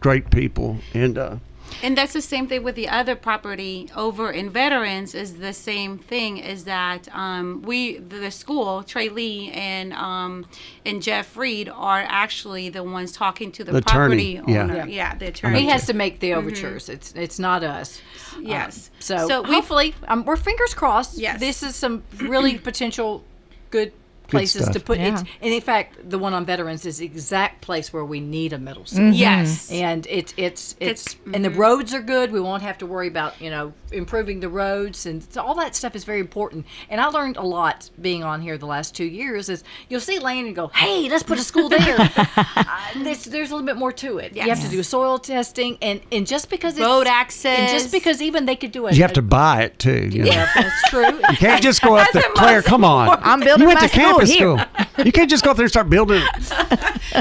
great 0.00 0.30
people. 0.30 0.78
And 0.94 1.18
uh, 1.18 1.36
And 1.82 1.96
that's 1.96 2.12
the 2.12 2.22
same 2.22 2.46
thing 2.48 2.62
with 2.62 2.74
the 2.74 2.88
other 2.88 3.14
property 3.14 3.88
over 3.96 4.30
in 4.30 4.50
Veterans 4.50 5.14
is 5.14 5.36
the 5.36 5.52
same 5.52 5.98
thing 5.98 6.38
is 6.38 6.64
that 6.64 7.08
um, 7.14 7.62
we 7.62 7.98
the, 7.98 8.16
the 8.16 8.30
school 8.30 8.82
Trey 8.82 9.08
Lee 9.08 9.50
and 9.52 9.92
um, 9.92 10.46
and 10.84 11.02
Jeff 11.02 11.36
Reed 11.36 11.68
are 11.68 12.04
actually 12.08 12.68
the 12.70 12.82
ones 12.82 13.12
talking 13.12 13.52
to 13.52 13.64
the, 13.64 13.72
The 13.72 13.78
attorney, 13.78 14.36
property 14.36 14.52
yeah. 14.52 14.62
owner. 14.62 14.86
Yeah, 14.88 15.14
the 15.16 15.28
attorney. 15.28 15.60
He 15.60 15.66
has 15.68 15.86
to 15.86 15.92
make 15.94 16.20
the 16.20 16.34
overtures. 16.34 16.88
It's 16.88 17.12
it's 17.14 17.38
not 17.38 17.62
us. 17.62 18.00
Yes. 18.40 18.90
Um, 18.92 19.00
so 19.00 19.28
So 19.28 19.42
we've- 19.42 19.54
hopefully, 19.54 19.94
um, 20.08 20.24
we're 20.24 20.36
fingers 20.36 20.74
crossed. 20.74 21.18
Yes. 21.18 21.40
This 21.40 21.62
is 21.62 21.74
some 21.76 22.02
really 22.18 22.58
potential 22.58 23.24
good 23.70 23.92
places 24.28 24.68
to 24.70 24.80
put 24.80 24.98
Yeah. 24.98 25.20
it. 25.20 25.26
And 25.42 25.52
in 25.54 25.60
fact, 25.60 26.08
the 26.10 26.18
one 26.18 26.34
on 26.34 26.44
veterans 26.44 26.84
is 26.86 26.98
the 26.98 27.06
exact 27.06 27.60
place 27.60 27.92
where 27.92 28.04
we 28.04 28.20
need 28.20 28.52
a 28.52 28.58
middle 28.58 28.84
school. 28.86 29.10
Yes. 29.10 29.70
And 29.70 30.06
it's 30.08 30.34
it's 30.36 30.74
it's, 30.80 31.12
It's- 31.12 31.34
and 31.34 31.44
the 31.44 31.50
roads 31.50 31.94
are 31.94 32.00
good. 32.02 32.32
We 32.32 32.40
won't 32.40 32.62
have 32.62 32.78
to 32.78 32.86
worry 32.86 33.08
about 33.08 33.40
you 33.40 33.50
know 33.50 33.72
improving 33.92 34.40
the 34.40 34.48
roads 34.48 35.06
and 35.06 35.22
so 35.32 35.40
all 35.42 35.54
that 35.54 35.74
stuff 35.76 35.94
is 35.94 36.04
very 36.04 36.20
important. 36.20 36.66
And 36.90 37.00
I 37.00 37.06
learned 37.06 37.36
a 37.36 37.42
lot 37.42 37.90
being 38.00 38.24
on 38.24 38.40
here 38.40 38.58
the 38.58 38.66
last 38.66 38.94
two 38.94 39.04
years. 39.04 39.48
Is 39.48 39.62
you'll 39.88 40.00
see 40.00 40.18
land 40.18 40.46
and 40.46 40.56
go, 40.56 40.68
hey, 40.68 41.08
let's 41.08 41.22
put 41.22 41.38
a 41.38 41.42
school 41.42 41.68
there. 41.68 41.96
uh, 42.36 42.64
there's, 42.96 43.24
there's 43.24 43.50
a 43.50 43.54
little 43.54 43.66
bit 43.66 43.76
more 43.76 43.92
to 43.92 44.18
it. 44.18 44.34
You 44.36 44.42
have 44.42 44.62
to 44.62 44.68
do 44.68 44.82
soil 44.82 45.18
testing 45.18 45.78
and 45.82 46.00
and 46.12 46.26
just 46.26 46.50
because 46.50 46.74
it's 46.74 46.80
Road 46.86 47.06
access. 47.06 47.58
and 47.58 47.68
just 47.70 47.92
because 47.92 48.20
even 48.22 48.46
they 48.46 48.56
could 48.56 48.72
do 48.72 48.86
it. 48.86 48.94
you 48.96 49.02
have 49.02 49.12
to 49.14 49.22
buy 49.22 49.62
it 49.62 49.78
too. 49.78 50.08
You 50.08 50.24
know? 50.24 50.30
Yeah, 50.30 50.48
that's 50.54 50.90
true. 50.90 51.06
You 51.30 51.36
can't 51.36 51.62
just 51.62 51.82
go 51.82 51.96
up 51.98 52.08
there. 52.12 52.22
Claire, 52.34 52.62
come 52.62 52.84
on. 52.84 53.18
I'm 53.22 53.40
building 53.40 53.62
you 53.62 53.66
went 53.68 53.80
my 53.80 53.86
to 53.86 53.92
school 53.92 54.15
campus 54.18 54.34
here. 54.34 54.58
school. 54.58 55.04
You 55.04 55.12
can't 55.12 55.30
just 55.30 55.44
go 55.44 55.50
up 55.50 55.56
there 55.56 55.64
and 55.64 55.70
start 55.70 55.88
building. 55.90 56.22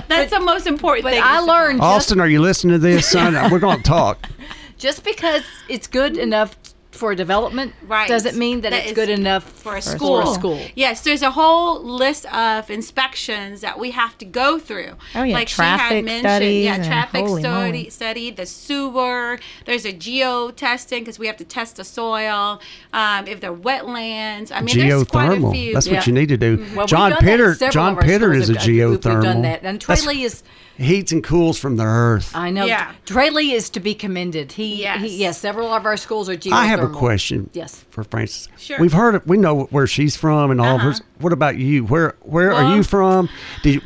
That's 0.07 0.31
the 0.31 0.39
most 0.41 0.67
important 0.67 1.03
But 1.03 1.13
thing. 1.13 1.21
I 1.23 1.39
is- 1.39 1.45
learned 1.45 1.79
just, 1.79 1.83
Austin, 1.87 2.19
are 2.19 2.27
you 2.27 2.41
listening 2.41 2.73
to 2.73 2.79
this, 2.79 3.07
son? 3.07 3.33
We're 3.51 3.59
going 3.59 3.77
to 3.77 3.83
talk. 3.83 4.29
just 4.77 5.03
because 5.03 5.43
it's 5.69 5.87
good 5.87 6.17
enough 6.17 6.57
for 6.95 7.13
development 7.15 7.73
Right. 7.87 8.07
doesn't 8.07 8.37
mean 8.37 8.61
that, 8.61 8.73
it's 8.73 8.93
good 8.93 9.09
enough 9.09 9.43
for 9.43 9.75
a 9.75 9.81
for 9.81 9.89
school. 9.89 10.19
a 10.31 10.33
school. 10.33 10.59
Yes, 10.75 11.01
there's 11.01 11.21
a 11.21 11.31
whole 11.31 11.83
list 11.83 12.25
of 12.33 12.69
inspections 12.69 13.61
that 13.61 13.77
we 13.79 13.91
have 13.91 14.17
to 14.19 14.25
go 14.25 14.59
through. 14.59 14.91
Oh, 15.15 15.23
yeah, 15.23 15.33
like 15.33 15.49
she 15.49 15.55
traffic 15.55 15.95
had 15.97 16.05
mentioned, 16.05 16.21
studies 16.29 16.65
yeah, 16.65 16.83
traffic 16.87 17.27
study, 17.27 17.43
moly. 17.43 17.89
study, 17.89 18.31
the 18.31 18.45
sewer. 18.45 19.39
There's 19.65 19.85
a 19.85 19.91
geo 19.91 20.51
testing 20.51 21.01
because 21.03 21.19
we 21.19 21.27
have 21.27 21.37
to 21.37 21.45
test 21.45 21.75
the 21.77 21.83
soil. 21.83 22.61
Um, 22.93 23.27
if 23.27 23.39
they're 23.41 23.53
wetlands, 23.53 24.51
I 24.53 24.61
mean, 24.61 24.77
there's 24.77 25.03
quite 25.05 25.37
a 25.41 25.51
few. 25.51 25.73
That's 25.73 25.87
Yeah. 25.87 25.95
what 25.95 26.07
you 26.07 26.13
need 26.13 26.29
to 26.29 26.37
do. 26.37 26.57
Well, 26.75 26.79
we've 26.83 26.87
John 26.87 27.11
done 27.11 27.25
that 27.25 27.39
in 27.39 27.39
Pittard. 27.39 27.57
several 27.57 27.71
John 27.71 27.97
of 27.97 28.03
Pittard 28.03 28.35
is 28.37 28.49
a 28.49 28.53
have- 28.53 28.65
we've- 28.67 28.79
geothermal. 28.79 28.89
We've 28.89 29.01
done 29.23 29.41
that, 29.43 29.61
and 29.63 29.79
That's- 29.81 30.03
Trey 30.03 30.13
Lee 30.15 30.23
is. 30.23 30.43
Heats 30.77 31.11
and 31.11 31.23
cools 31.23 31.57
from 31.57 31.77
the 31.77 31.83
earth. 31.85 32.35
I 32.35 32.49
know. 32.49 32.65
Yeah. 32.65 32.91
Trey 33.05 33.29
Lee 33.29 33.53
is 33.53 33.69
to 33.71 33.79
be 33.79 33.95
commended. 33.95 34.51
He, 34.51 34.81
Yes. 34.81 35.01
he 35.01 35.17
yes, 35.17 35.37
several 35.39 35.73
of 35.73 35.85
our 35.85 35.95
schools 35.97 36.27
are 36.27 36.35
geothermal. 36.35 36.53
I 36.53 36.65
have 36.65 36.81
a 36.83 36.89
question. 36.89 37.49
Yes. 37.53 37.85
For 37.91 38.03
Frances. 38.03 38.49
Sure. 38.57 38.77
We've 38.79 38.91
heard 38.93 39.15
it. 39.15 39.25
We 39.25 39.37
know 39.37 39.63
where 39.71 39.87
she's 39.87 40.15
from 40.17 40.51
and 40.51 40.59
all 40.59 40.75
of 40.75 40.81
Uh-huh. 40.81 40.87
hers. 40.87 41.01
What 41.19 41.31
about 41.31 41.57
you? 41.57 41.85
Where 41.85 42.15
Where 42.21 42.51
are 42.53 42.75
you 42.75 42.83
from? 42.83 43.29
Did 43.63 43.75
you, 43.75 43.81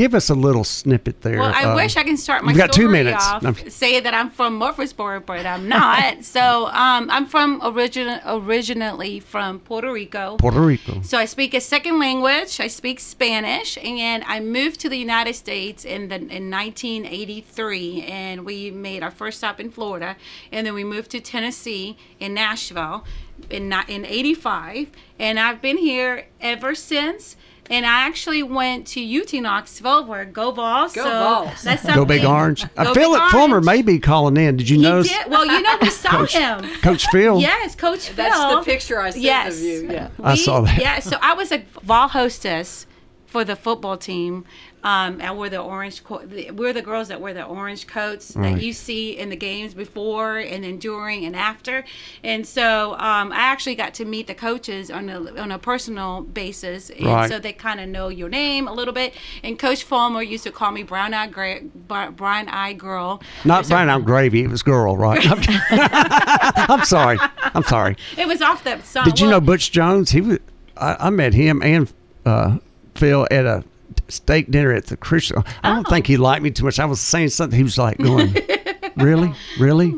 give 0.00 0.14
us 0.14 0.30
a 0.30 0.34
little 0.34 0.64
snippet 0.64 1.20
there. 1.20 1.38
Well, 1.40 1.52
I 1.54 1.64
Uh, 1.64 1.76
wish 1.76 1.94
I 1.94 2.02
can 2.04 2.16
start 2.16 2.42
my 2.42 2.52
You've 2.52 2.56
got 2.58 2.72
two 2.72 2.88
minutes. 2.88 3.22
off 3.22 3.42
No. 3.42 3.52
say 3.68 4.00
that 4.00 4.14
I'm 4.14 4.30
from 4.30 4.56
Murfreesboro, 4.56 5.20
but 5.20 5.44
I'm 5.44 5.68
not. 5.68 6.24
so 6.36 6.68
um, 6.68 7.10
I'm 7.10 7.26
from 7.26 7.60
origin 7.62 8.18
originally 8.24 9.20
from 9.20 9.58
Puerto 9.60 9.92
Rico. 9.92 10.38
Puerto 10.38 10.58
Rico. 10.60 11.02
So 11.02 11.18
I 11.18 11.26
speak 11.26 11.52
a 11.52 11.60
second 11.60 11.98
language. 11.98 12.60
I 12.60 12.68
speak 12.68 12.98
Spanish, 12.98 13.76
and 13.84 14.24
I 14.26 14.40
moved 14.40 14.80
to 14.80 14.88
the 14.88 14.96
United 14.96 15.34
States 15.34 15.84
in 15.84 16.08
the 16.08 16.16
in 16.16 16.50
1983, 16.50 18.02
and 18.04 18.44
we 18.46 18.70
made 18.70 19.02
our 19.02 19.10
first 19.10 19.36
stop 19.38 19.60
in 19.60 19.70
Florida, 19.70 20.16
and 20.50 20.66
then 20.66 20.72
we 20.72 20.82
moved 20.84 21.10
to 21.10 21.20
Tennessee 21.20 21.98
in 22.18 22.32
Nashville 22.32 23.04
in 23.50 23.64
in 23.88 24.06
'85, 24.06 24.88
and 25.18 25.38
I've 25.38 25.60
been 25.60 25.76
here 25.76 26.26
ever 26.40 26.74
since. 26.74 27.36
And 27.70 27.86
I 27.86 28.06
actually 28.08 28.42
went 28.42 28.88
to 28.88 29.20
UT 29.20 29.32
Knoxville, 29.32 30.04
where 30.04 30.24
Go 30.24 30.50
Vols. 30.50 30.92
Go 30.92 31.04
so 31.04 31.08
Vols. 31.08 31.62
That's 31.62 31.86
Go 31.86 32.04
Big 32.04 32.24
Orange. 32.24 32.62
Go 32.62 32.68
I 32.76 32.84
feel 32.92 33.12
Big 33.12 33.22
it. 33.22 33.30
Fulmer 33.30 33.60
may 33.60 33.80
be 33.80 34.00
calling 34.00 34.36
in. 34.36 34.56
Did 34.56 34.68
you 34.68 34.78
He 34.78 34.82
notice? 34.82 35.08
did. 35.08 35.30
Well, 35.30 35.46
you 35.46 35.62
know, 35.62 35.78
we 35.80 35.88
saw 35.90 36.10
Coach, 36.10 36.36
him. 36.36 36.68
Coach 36.82 37.06
Phil. 37.12 37.40
Yes, 37.40 37.76
Coach 37.76 38.08
Phil. 38.08 38.16
That's 38.16 38.54
the 38.56 38.62
picture 38.62 39.00
I 39.00 39.10
sent 39.10 39.22
yes. 39.22 39.56
of 39.56 39.62
you. 39.62 39.88
Yeah. 39.88 40.08
I 40.20 40.34
saw 40.34 40.62
that. 40.62 40.80
Yeah, 40.80 40.98
so 40.98 41.16
I 41.22 41.34
was 41.34 41.52
a 41.52 41.62
vol 41.82 42.08
hostess 42.08 42.86
for 43.26 43.44
the 43.44 43.54
football 43.54 43.96
team. 43.96 44.44
Um, 44.82 45.20
and 45.20 45.36
we're 45.38 45.50
the 45.50 45.58
orange. 45.60 46.02
Co- 46.04 46.22
we're 46.54 46.72
the 46.72 46.80
girls 46.82 47.08
that 47.08 47.20
wear 47.20 47.34
the 47.34 47.44
orange 47.44 47.86
coats 47.86 48.34
Right. 48.34 48.54
that 48.54 48.62
you 48.62 48.72
see 48.72 49.18
in 49.18 49.28
the 49.28 49.36
games 49.36 49.74
before 49.74 50.38
and 50.38 50.64
then 50.64 50.78
during 50.78 51.24
and 51.26 51.36
after. 51.36 51.84
And 52.24 52.46
so 52.46 52.92
um, 52.94 53.30
I 53.32 53.40
actually 53.52 53.74
got 53.74 53.92
to 53.94 54.04
meet 54.04 54.26
the 54.26 54.34
coaches 54.34 54.90
on 54.90 55.08
a 55.10 55.18
on 55.40 55.52
a 55.52 55.58
personal 55.58 56.22
basis, 56.22 56.88
and 56.90 57.06
Right. 57.06 57.28
so 57.30 57.38
they 57.38 57.52
kind 57.52 57.78
of 57.80 57.88
know 57.88 58.08
your 58.08 58.28
name 58.30 58.68
a 58.68 58.72
little 58.72 58.94
bit. 58.94 59.14
And 59.42 59.58
Coach 59.58 59.82
Fulmer 59.84 60.22
used 60.22 60.44
to 60.44 60.50
call 60.52 60.70
me 60.72 60.82
Brown 60.82 61.12
Eye 61.14 61.26
Gra- 61.26 61.60
Brown 61.62 62.48
Eye 62.48 62.72
Girl. 62.72 63.22
Not 63.44 63.66
a- 63.66 63.68
Brian. 63.68 64.02
Gravy. 64.02 64.42
It 64.44 64.48
was 64.50 64.62
girl, 64.62 64.96
right? 64.96 65.20
I'm, 65.30 65.40
I'm 66.70 66.84
sorry. 66.84 67.18
I'm 67.54 67.62
sorry. 67.64 67.96
It 68.16 68.26
was 68.26 68.40
off 68.40 68.64
the 68.64 68.80
song. 68.82 69.04
Did 69.04 69.20
you 69.20 69.26
Well, 69.26 69.40
know 69.40 69.46
Butch 69.46 69.72
Jones? 69.72 70.10
He 70.10 70.20
was. 70.20 70.38
I, 70.76 70.96
I 70.98 71.10
met 71.10 71.34
him 71.34 71.62
and 71.62 71.92
uh, 72.24 72.58
Phil 72.94 73.26
at 73.30 73.44
a 73.44 73.64
steak 74.10 74.50
dinner 74.50 74.72
at 74.72 74.86
the 74.86 74.96
Christian. 74.96 75.42
I 75.62 75.74
don't 75.74 75.86
think 75.86 76.06
he 76.06 76.16
liked 76.16 76.42
me 76.42 76.50
too 76.50 76.64
much. 76.64 76.78
I 76.78 76.84
was 76.84 77.00
saying 77.00 77.30
something. 77.30 77.56
He 77.56 77.62
was 77.62 77.78
like 77.78 77.98
going, 77.98 78.36
"Really, 78.96 79.32
really?" 79.58 79.94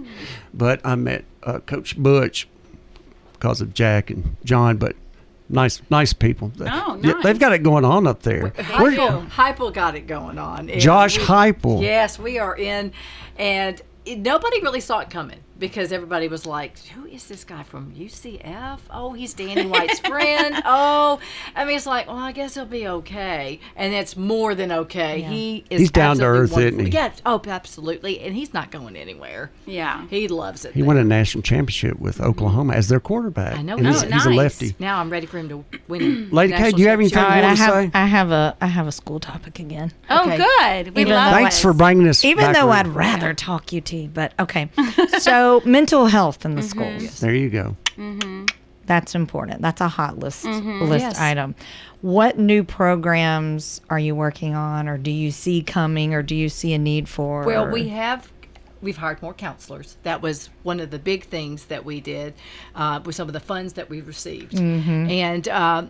But 0.54 0.80
I 0.84 0.94
met 0.94 1.24
uh, 1.42 1.60
Coach 1.60 1.96
Butch 1.96 2.48
because 3.34 3.60
of 3.60 3.74
Jack 3.74 4.10
and 4.10 4.36
John. 4.44 4.76
But 4.76 4.96
nice, 5.48 5.82
nice 5.90 6.12
people. 6.12 6.52
Oh, 6.60 6.98
nice. 7.00 7.22
They've 7.22 7.38
got 7.38 7.52
it 7.52 7.62
going 7.62 7.84
on 7.84 8.06
up 8.06 8.22
there. 8.22 8.50
Heupel, 8.50 9.28
Heupel 9.30 9.72
got 9.72 9.94
it 9.94 10.06
going 10.06 10.38
on. 10.38 10.68
Josh 10.78 11.18
we-. 11.18 11.24
Yes, 11.82 12.18
we 12.18 12.38
are 12.38 12.56
in, 12.56 12.92
and 13.38 13.80
it, 14.04 14.18
nobody 14.18 14.60
really 14.62 14.80
saw 14.80 15.00
it 15.00 15.10
coming 15.10 15.38
because 15.62 15.92
everybody 15.92 16.26
was 16.26 16.44
like, 16.44 16.76
"Who 16.88 17.06
is 17.06 17.28
this 17.28 17.44
guy 17.44 17.62
from 17.62 17.92
UCF? 17.92 18.80
Oh, 18.90 19.12
he's 19.12 19.32
Danny 19.32 19.64
White's 19.64 20.00
friend. 20.00 20.60
Oh, 20.74 21.20
I 21.54 21.64
mean, 21.64 21.76
it's 21.76 21.86
like, 21.86 22.06
well, 22.06 22.16
I 22.16 22.32
guess 22.32 22.54
he'll 22.54 22.64
be 22.64 22.86
okay, 22.88 23.60
and 23.76 23.92
it's 23.92 24.16
more 24.16 24.54
than 24.54 24.72
okay. 24.72 25.20
He 25.20 25.64
is 25.70 25.80
He's 25.80 25.90
down 25.90 26.16
to 26.16 26.24
absolutely 26.24 26.64
earth, 26.64 26.72
isn't 26.72 26.86
he? 26.86 26.92
Yeah. 26.92 27.12
Oh, 27.26 27.40
absolutely, 27.46 28.20
and 28.20 28.34
he's 28.34 28.52
not 28.54 28.70
going 28.70 28.96
anywhere. 28.96 29.50
Yeah. 29.66 30.06
He 30.08 30.28
loves 30.28 30.64
it. 30.64 30.72
He 30.74 30.80
there. 30.80 30.86
won 30.86 30.96
a 30.96 31.04
national 31.04 31.42
championship 31.42 31.98
with 32.00 32.16
mm-hmm. 32.16 32.26
Oklahoma 32.30 32.74
as 32.74 32.88
their 32.88 33.00
quarterback. 33.00 33.58
I 33.58 33.62
know. 33.62 33.76
And 33.76 33.86
he's, 33.86 34.02
Oh, 34.02 34.06
he's 34.06 34.26
a 34.26 34.30
nice. 34.30 34.80
Now 34.80 35.00
I'm 35.00 35.10
ready 35.10 35.26
for 35.26 35.38
him 35.38 35.48
to 35.50 35.64
win. 35.88 36.30
Lady 36.32 36.52
K, 36.52 36.72
do 36.72 36.82
you 36.82 36.88
have 36.88 36.98
anything 36.98 37.18
championship. 37.18 37.18
All 37.18 37.28
right, 37.28 37.38
you 37.38 37.44
I 37.44 37.46
want 37.48 37.58
to 37.58 37.64
have 37.64 37.74
say? 37.74 37.90
I 37.94 38.06
have 38.06 38.30
a 38.30 38.56
I 38.60 38.66
have 38.66 38.86
a 38.86 38.92
school 38.92 39.20
topic 39.20 39.58
again. 39.58 39.92
Oh, 40.10 40.22
Okay. 40.22 40.36
good. 40.38 40.94
We 40.96 41.02
Even 41.02 41.14
love 41.14 41.32
Thanks 41.34 41.58
it. 41.58 41.62
for 41.62 41.72
bringing 41.72 42.04
this. 42.04 42.24
Even 42.24 42.44
back 42.44 42.56
though 42.56 42.68
around. 42.68 42.86
I'd 42.86 42.94
rather 42.94 43.34
talk 43.34 43.72
UT, 43.72 43.92
but 44.12 44.32
okay. 44.38 44.70
so 45.18 45.51
mental 45.61 46.07
health 46.07 46.44
in 46.44 46.55
the 46.55 46.62
schools. 46.62 47.20
There 47.20 47.34
you 47.34 47.50
go. 47.50 47.76
That's 48.86 49.14
important. 49.14 49.62
That's 49.62 49.80
a 49.80 49.88
hot 49.88 50.18
list 50.18 50.44
list 50.44 50.62
Mm-hmm. 50.62 50.92
Yes. 50.92 51.18
item. 51.20 51.55
What 52.00 52.36
new 52.38 52.64
programs 52.64 53.80
are 53.90 53.98
you 53.98 54.14
working 54.16 54.55
on, 54.57 54.88
or 54.88 54.98
do 54.98 55.11
you 55.12 55.30
see 55.30 55.62
coming, 55.62 56.14
or 56.14 56.22
do 56.22 56.34
you 56.34 56.48
see 56.48 56.72
a 56.72 56.78
need 56.78 57.09
for? 57.09 57.44
Well, 57.44 57.68
we 57.70 57.88
have. 57.88 58.30
We've 58.80 58.96
hired 58.96 59.22
more 59.22 59.32
counselors. 59.34 59.96
That 60.03 60.20
was 60.22 60.50
one 60.64 60.80
of 60.80 60.90
the 60.90 60.98
big 60.98 61.24
things 61.26 61.66
that 61.66 61.84
we 61.84 62.00
did 62.00 62.34
uh, 62.74 63.00
with 63.05 63.14
some 63.14 63.28
of 63.28 63.32
the 63.32 63.38
funds 63.40 63.74
that 63.74 63.88
we 63.88 64.00
received. 64.00 64.59
And 64.59 65.46
uh, 65.48 65.84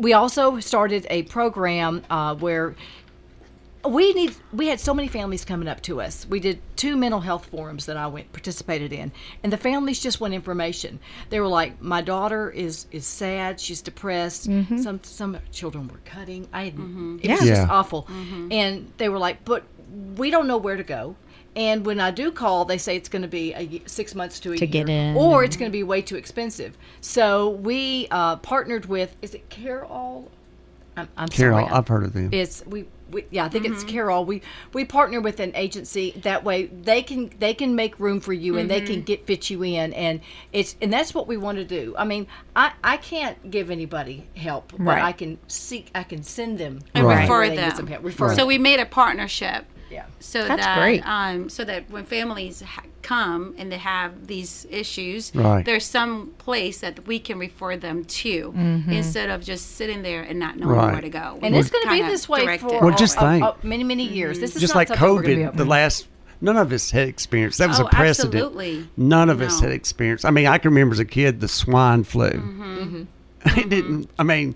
we 0.00 0.12
also 0.12 0.58
started 0.58 1.06
a 1.08 1.22
program 1.24 2.02
uh, 2.10 2.34
where 2.34 2.74
we 3.88 4.12
need 4.12 4.34
we 4.52 4.68
had 4.68 4.78
so 4.78 4.92
many 4.92 5.08
families 5.08 5.44
coming 5.44 5.68
up 5.68 5.80
to 5.82 6.00
us. 6.00 6.26
We 6.28 6.40
did 6.40 6.60
two 6.76 6.96
mental 6.96 7.20
health 7.20 7.46
forums 7.46 7.86
that 7.86 7.96
i 7.96 8.06
went 8.06 8.32
participated 8.32 8.92
in 8.92 9.12
and 9.42 9.52
the 9.52 9.56
families 9.56 10.00
just 10.00 10.20
want 10.20 10.34
information. 10.34 10.98
They 11.30 11.40
were 11.40 11.48
like 11.48 11.80
my 11.80 12.02
daughter 12.02 12.50
is 12.50 12.86
is 12.90 13.06
sad. 13.06 13.60
She's 13.60 13.80
depressed. 13.80 14.48
Mm-hmm. 14.48 14.78
Some 14.78 15.00
some 15.02 15.38
children 15.52 15.88
were 15.88 16.00
cutting. 16.04 16.48
I 16.52 16.64
had 16.64 16.74
mm-hmm. 16.74 17.18
it 17.22 17.30
was 17.30 17.40
just 17.40 17.62
Yeah. 17.62 17.68
awful 17.70 18.04
mm-hmm. 18.04 18.52
and 18.52 18.92
they 18.98 19.08
were 19.08 19.18
like 19.18 19.44
but 19.44 19.64
we 20.16 20.30
don't 20.30 20.46
know 20.46 20.58
where 20.58 20.76
to 20.76 20.84
go. 20.84 21.16
And 21.56 21.84
when 21.84 21.98
I 21.98 22.12
do 22.12 22.30
call, 22.30 22.64
they 22.64 22.78
say 22.78 22.96
it's 22.96 23.08
going 23.08 23.22
to 23.22 23.28
be 23.28 23.52
a, 23.54 23.82
six 23.86 24.14
months 24.14 24.38
to 24.40 24.52
a 24.52 24.56
To 24.56 24.64
year, 24.64 24.84
get 24.84 24.88
in 24.88 25.16
or 25.16 25.42
it's 25.42 25.56
going 25.56 25.68
to 25.68 25.72
be 25.72 25.82
way 25.82 26.00
too 26.00 26.14
expensive. 26.16 26.78
So 27.00 27.50
we 27.50 28.06
uh, 28.12 28.36
partnered 28.36 28.86
with, 28.86 29.16
is 29.20 29.34
it 29.34 29.48
Carol? 29.50 30.30
I'm, 30.96 31.08
I'm 31.16 31.28
Carol, 31.28 31.56
sorry, 31.56 31.64
I'm- 31.64 31.74
I've 31.74 31.88
heard 31.88 32.04
of 32.04 32.12
them. 32.12 32.28
it's 32.32 32.64
we, 32.66 32.86
we 33.10 33.26
yeah, 33.30 33.44
I 33.44 33.48
think 33.48 33.64
it's 33.64 33.80
mm-hmm. 33.80 33.88
Carol. 33.88 34.24
We 34.24 34.42
we 34.72 34.84
partner 34.84 35.20
with 35.20 35.40
an 35.40 35.52
agency 35.54 36.12
that 36.22 36.44
way 36.44 36.66
they 36.66 37.02
can 37.02 37.30
they 37.38 37.54
can 37.54 37.74
make 37.74 37.98
room 37.98 38.20
for 38.20 38.32
you 38.32 38.58
and 38.58 38.70
they 38.70 38.80
can 38.80 38.96
mm-hmm. 38.96 39.04
get 39.04 39.26
fit 39.26 39.50
you 39.50 39.62
in 39.62 39.92
and 39.92 40.20
it's 40.52 40.76
and 40.80 40.92
that's 40.92 41.14
what 41.14 41.26
we 41.26 41.36
want 41.36 41.58
to 41.58 41.64
do. 41.64 41.94
I 41.96 42.04
mean, 42.04 42.26
I 42.56 42.72
I 42.82 42.96
can't 42.96 43.50
give 43.50 43.70
anybody 43.70 44.28
help, 44.36 44.72
but 44.78 44.98
I 44.98 45.12
can 45.12 45.38
seek 45.48 45.90
I 45.94 46.02
can 46.02 46.22
send 46.22 46.58
them 46.58 46.80
and 46.94 47.06
Right. 47.06 47.22
refer 47.22 47.38
where 47.40 47.48
they 47.48 47.56
need 47.56 47.62
them. 47.62 47.76
some 47.76 47.86
help. 47.86 48.04
Refer 48.04 48.30
So 48.30 48.36
them. 48.36 48.46
we 48.48 48.58
made 48.58 48.80
a 48.80 48.86
partnership. 48.86 49.66
Yeah. 49.90 50.04
So 50.20 50.46
That's 50.46 50.64
that 50.64 50.78
great. 50.78 51.02
um 51.06 51.48
so 51.48 51.64
that 51.64 51.90
when 51.90 52.04
families 52.04 52.60
ha- 52.62 52.82
come 53.02 53.54
and 53.58 53.72
they 53.72 53.78
have 53.78 54.26
these 54.26 54.66
issues, 54.70 55.32
Right. 55.34 55.64
there's 55.64 55.84
some 55.86 56.32
place 56.38 56.78
that 56.80 57.06
we 57.06 57.18
can 57.18 57.38
refer 57.38 57.76
them 57.76 58.04
to 58.04 58.52
Mm-hmm. 58.56 58.92
instead 58.92 59.30
of 59.30 59.42
just 59.42 59.76
sitting 59.76 60.02
there 60.02 60.22
and 60.22 60.38
not 60.38 60.56
knowing 60.58 60.76
Right. 60.76 60.92
where 60.92 61.00
to 61.00 61.08
go. 61.08 61.38
And 61.42 61.54
We 61.54 61.60
it's 61.60 61.70
going 61.70 61.84
to 61.84 61.90
be 61.90 62.02
this 62.02 62.28
way 62.28 62.44
direct 62.44 62.62
for. 62.62 62.80
Well, 62.84 62.96
just 62.96 63.18
think. 63.18 63.42
uh, 63.42 63.54
many 63.62 63.84
many 63.84 64.04
years. 64.06 64.38
This 64.38 64.54
is 64.54 64.60
Just 64.60 64.74
not 64.74 64.80
like 64.80 64.88
something 64.88 65.14
we're 65.14 65.22
be 65.22 65.34
COVID, 65.36 65.56
the 65.56 65.64
last, 65.64 66.06
none 66.40 66.56
of 66.56 66.72
us 66.72 66.90
had 66.90 67.08
experienced. 67.08 67.58
That 67.58 67.68
was 67.68 67.80
Oh, 67.80 67.86
a 67.86 67.88
precedent. 67.90 68.34
absolutely. 68.34 68.88
None 68.96 69.28
of 69.30 69.40
us 69.40 69.60
had 69.60 69.72
experienced. 69.72 70.24
I 70.24 70.30
mean, 70.30 70.46
I 70.46 70.58
can 70.58 70.70
remember 70.70 70.92
as 70.94 70.98
a 71.00 71.04
kid 71.04 71.40
the 71.40 71.48
swine 71.48 72.04
flu. 72.04 72.30
Mm-hmm. 72.30 73.02
it 73.58 73.68
didn't. 73.68 74.08
I 74.18 74.22
mean, 74.22 74.54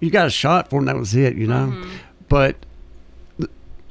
you 0.00 0.10
got 0.10 0.26
a 0.26 0.30
shot 0.30 0.70
for 0.70 0.76
it, 0.76 0.78
and 0.80 0.88
that 0.88 0.96
was 0.96 1.14
it. 1.14 1.34
You 1.36 1.46
know, 1.48 1.66
Mm-hmm. 1.74 1.90
but. 2.28 2.56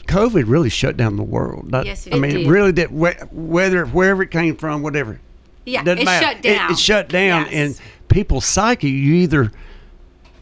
The- 0.07 0.13
COVID 0.13 0.45
really 0.47 0.69
shut 0.69 0.97
down 0.97 1.15
the 1.17 1.23
world. 1.23 1.71
That- 1.71 1.85
Yes, 1.85 2.07
it 2.07 2.13
I 2.15 2.19
mean, 2.19 2.31
did. 2.31 2.47
it 2.47 2.49
really 2.49 2.71
did. 2.71 2.89
Wh- 2.89 3.33
Whether 3.33 3.85
wherever 3.85 4.23
it 4.23 4.31
came 4.31 4.55
from, 4.55 4.81
whatever. 4.81 5.19
Yeah, 5.65 5.83
Doesn't 5.83 5.99
it 5.99 6.05
matter. 6.05 6.25
shut 6.25 6.41
down. 6.41 6.71
It, 6.71 6.79
shut 6.79 7.09
down, 7.09 7.45
Yes. 7.45 7.53
and 7.53 7.81
people's 8.07 8.45
psyche. 8.45 8.89
You 8.89 9.15
either 9.15 9.51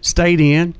stayed 0.01 0.39
in, 0.39 0.75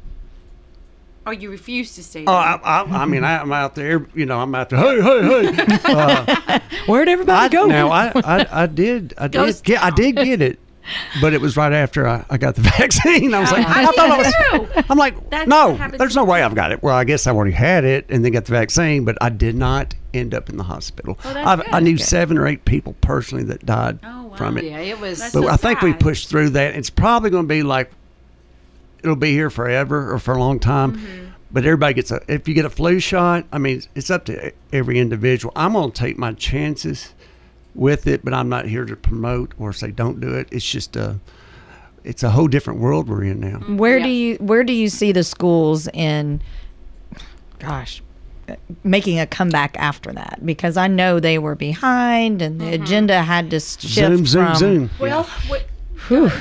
or 1.26 1.34
you 1.34 1.50
refuse 1.50 1.96
to 1.96 2.04
stay 2.04 2.22
Oh, 2.28 2.32
there. 2.34 2.36
I, 2.40 2.60
I, 2.64 2.82
I 3.02 3.06
mean, 3.06 3.24
I, 3.24 3.40
I'm 3.40 3.52
out 3.52 3.74
there. 3.74 4.06
You 4.14 4.28
know, 4.28 4.40
I'm 4.40 4.54
out 4.54 4.70
there. 4.70 4.78
Hey, 4.80 5.02
hey, 5.02 5.52
hey! 5.52 5.80
Uh, 5.86 6.60
Where'd 6.86 7.10
everybody 7.10 7.46
I, 7.46 7.50
go? 7.50 7.66
now, 7.66 7.90
I, 7.90 8.12
I, 8.24 8.64
I 8.64 8.66
did, 8.68 9.16
I 9.18 9.28
did 9.28 9.64
get, 9.64 9.82
I 9.84 9.90
did 9.90 10.16
get 10.16 10.42
it, 10.44 10.60
but 11.22 11.34
it 11.34 11.42
was 11.42 11.58
right 11.58 11.74
after 11.74 12.08
I, 12.08 12.26
I 12.30 12.38
got 12.38 12.56
the 12.56 12.62
vaccine. 12.78 13.34
I 13.34 13.40
was 13.40 13.52
like, 13.52 13.66
I 13.68 13.84
I 13.84 13.86
thought 13.86 14.12
I 14.12 14.18
was. 14.18 14.74
too. 14.76 14.84
I'm 14.90 14.98
like, 14.98 15.30
That's 15.30 15.48
no, 15.48 15.76
there's 15.98 16.16
no 16.16 16.24
way 16.26 16.42
I've 16.44 16.56
got 16.56 16.72
it. 16.72 16.82
Well, 16.84 16.96
I 16.96 17.04
guess 17.04 17.28
I 17.28 17.32
already 17.32 17.52
had 17.54 17.84
it 17.84 18.06
and 18.10 18.24
then 18.24 18.32
got 18.32 18.46
the 18.46 18.52
vaccine, 18.52 19.06
but 19.06 19.18
I 19.22 19.30
did 19.30 19.56
not 19.56 19.96
end 20.14 20.34
up 20.34 20.50
in 20.50 20.58
the 20.58 20.64
hospital. 20.64 21.18
Oh, 21.26 21.34
I've, 21.36 21.62
I 21.74 21.80
knew 21.80 21.98
Good. 21.98 22.06
seven 22.06 22.38
or 22.38 22.48
eight 22.48 22.66
people 22.66 22.96
personally 23.02 23.44
that 23.46 23.66
died 23.66 24.00
Oh, 24.04 24.34
from 24.38 24.58
it. 24.58 24.64
Yeah, 24.66 24.80
it 24.80 25.00
was. 25.00 25.20
But 25.20 25.32
so 25.32 25.48
I 25.50 25.58
think 25.58 25.82
we 25.82 25.94
pushed 25.94 26.30
through 26.30 26.52
that. 26.52 26.76
It's 26.76 26.90
probably 26.90 27.30
going 27.30 27.46
to 27.46 27.50
be 27.50 27.64
like 27.64 27.92
it'll 29.04 29.16
be 29.16 29.32
here 29.32 29.50
forever 29.50 30.12
or 30.14 30.20
for 30.20 30.34
a 30.34 30.40
long 30.40 30.60
time. 30.60 30.98
Mm-hmm. 30.98 31.26
But 31.52 31.64
everybody 31.66 31.94
gets 31.94 32.12
a. 32.12 32.20
If 32.28 32.48
you 32.48 32.54
get 32.54 32.66
a 32.66 32.70
flu 32.70 33.00
shot, 33.00 33.46
I 33.52 33.60
mean, 33.60 33.82
it's 33.96 34.10
up 34.10 34.26
to 34.26 34.52
every 34.74 35.00
individual. 35.00 35.54
I'm 35.56 35.74
going 35.74 35.92
to 35.92 35.98
take 35.98 36.18
my 36.18 36.34
chances 36.34 37.14
with 37.76 38.08
it, 38.08 38.24
but 38.26 38.34
I'm 38.34 38.50
not 38.50 38.66
here 38.66 38.86
to 38.86 38.96
promote 38.96 39.54
or 39.60 39.74
say 39.74 39.92
don't 39.92 40.20
do 40.20 40.34
it. 40.34 40.48
It's 40.52 40.66
just 40.70 40.96
a. 40.96 41.20
It's 42.04 42.22
a 42.22 42.30
whole 42.30 42.48
different 42.48 42.80
world 42.80 43.10
we're 43.10 43.24
in 43.24 43.40
now. 43.40 43.58
Where 43.76 43.98
Yeah. 43.98 44.04
do 44.06 44.10
you 44.12 44.36
where 44.36 44.64
do 44.64 44.74
you 44.74 44.90
see 44.90 45.12
the 45.12 45.24
schools 45.24 45.88
in 45.88 46.40
gosh 47.60 48.04
making 48.84 49.20
a 49.20 49.26
comeback 49.26 49.76
after 49.80 50.12
that? 50.14 50.40
Because 50.46 50.78
I 50.78 50.88
know 50.88 51.20
they 51.20 51.40
were 51.40 51.56
behind 51.56 52.44
and 52.44 52.62
the 52.62 52.74
agenda 52.74 53.24
had 53.24 53.50
to 53.50 53.56
s- 53.56 53.80
shift 53.82 53.96
Zoom, 53.96 54.26
zoom, 54.28 54.46
from 54.46 54.56
zoom. 54.56 54.90
Well, 55.00 55.24
what, 55.48 55.66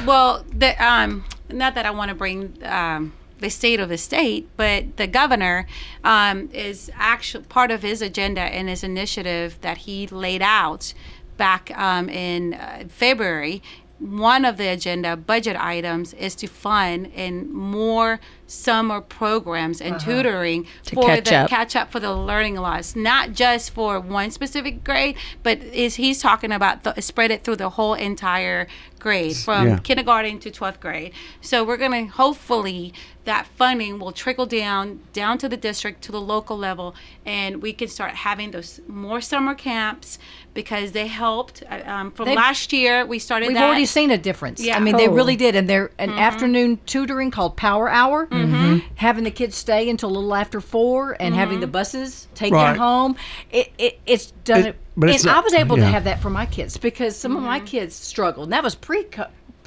Well, 0.06 0.44
the, 0.54 0.76
um, 0.86 1.24
not 1.50 1.74
that 1.76 1.86
I 1.86 1.90
want 1.92 2.10
to 2.10 2.14
bring 2.14 2.58
um, 2.64 3.14
the 3.40 3.48
state 3.48 3.80
of 3.80 3.88
the 3.88 3.96
state, 3.96 4.46
but 4.58 4.98
the 4.98 5.06
governor 5.06 5.66
um, 6.04 6.50
is 6.52 6.90
actually 6.94 7.44
part 7.44 7.70
of 7.70 7.80
his 7.82 8.02
agenda 8.02 8.42
and 8.42 8.68
his 8.68 8.84
initiative 8.84 9.58
that 9.62 9.78
he 9.78 10.06
laid 10.08 10.42
out 10.42 10.92
back 11.36 11.76
um, 11.76 12.08
in 12.08 12.54
uh, 12.54 12.84
February. 12.88 13.62
One 13.98 14.44
of 14.44 14.56
the 14.56 14.68
agenda 14.68 15.16
budget 15.16 15.56
items 15.56 16.12
is 16.14 16.34
to 16.36 16.46
fund 16.46 17.06
in 17.14 17.52
more 17.52 18.20
summer 18.54 19.00
programs 19.00 19.80
and 19.80 19.98
tutoring 20.00 20.66
To 20.84 20.94
for 20.94 21.06
catch 21.06 21.24
the 21.28 21.36
up. 21.36 21.50
catch 21.50 21.76
up 21.76 21.90
for 21.90 22.00
the 22.00 22.14
learning 22.14 22.56
loss, 22.56 22.94
not 22.96 23.32
just 23.32 23.70
for 23.70 24.00
one 24.00 24.30
specific 24.30 24.84
grade, 24.84 25.16
but 25.42 25.58
is 25.58 25.96
he's 25.96 26.20
talking 26.22 26.52
about 26.52 26.84
the, 26.84 27.00
spread 27.00 27.30
it 27.30 27.44
through 27.44 27.56
the 27.56 27.70
whole 27.70 27.94
entire 27.94 28.66
grade 28.98 29.36
from 29.36 29.68
Yeah. 29.68 29.78
kindergarten 29.82 30.38
to 30.38 30.50
12th 30.50 30.80
grade. 30.80 31.12
So 31.42 31.62
we're 31.62 31.76
going 31.76 32.06
to 32.06 32.12
hopefully 32.12 32.94
that 33.24 33.46
funding 33.56 33.98
will 33.98 34.12
trickle 34.12 34.44
down 34.46 35.00
down 35.14 35.38
to 35.38 35.48
the 35.48 35.56
district 35.56 36.02
to 36.02 36.12
the 36.12 36.20
local 36.20 36.56
level 36.58 36.94
and 37.24 37.62
we 37.62 37.72
can 37.72 37.88
start 37.88 38.12
having 38.12 38.50
those 38.50 38.80
more 38.86 39.20
summer 39.20 39.54
camps 39.54 40.18
because 40.52 40.92
they 40.92 41.06
helped 41.06 41.62
uh, 41.70 41.80
um, 41.90 42.10
from 42.12 42.26
They've- 42.26 42.36
last 42.36 42.72
year 42.72 43.04
we 43.06 43.18
started 43.18 43.48
we've 43.48 43.56
that 43.56 43.64
already 43.64 43.86
seen 43.86 44.10
a 44.10 44.18
difference. 44.18 44.60
Yeah. 44.62 44.76
I 44.76 44.80
mean, 44.80 44.96
they 44.96 45.08
Oh. 45.08 45.12
really 45.12 45.36
did. 45.36 45.54
And 45.56 45.68
they're 45.68 45.90
an 45.98 46.10
afternoon 46.10 46.78
tutoring 46.86 47.30
called 47.30 47.56
Power 47.56 47.88
Hour, 47.90 48.28
Mm-hmm. 48.52 48.94
having 48.96 49.24
the 49.24 49.30
kids 49.30 49.56
stay 49.56 49.88
until 49.88 50.10
a 50.10 50.12
little 50.12 50.34
after 50.34 50.60
four, 50.60 51.12
and 51.20 51.32
mm-hmm. 51.32 51.40
having 51.40 51.60
the 51.60 51.66
buses 51.66 52.28
take 52.34 52.52
Right. 52.52 52.72
them 52.72 52.78
home. 52.78 53.16
It, 53.50 53.72
it 53.78 54.00
it's 54.06 54.32
done. 54.44 54.60
It- 54.60 54.66
It, 54.66 54.76
but 54.96 55.08
and 55.08 55.16
it's 55.16 55.26
I 55.26 55.32
not- 55.32 55.44
was 55.44 55.54
able 55.54 55.78
yeah. 55.78 55.86
to 55.86 55.90
have 55.90 56.04
that 56.04 56.20
for 56.22 56.30
my 56.30 56.46
kids 56.46 56.76
because 56.76 57.16
some 57.16 57.36
of 57.36 57.42
my 57.42 57.58
mm-hmm. 57.58 57.66
kids 57.66 57.94
struggled. 57.94 58.46
And 58.46 58.52
that 58.52 58.62
was 58.62 58.74
pre. 58.74 59.06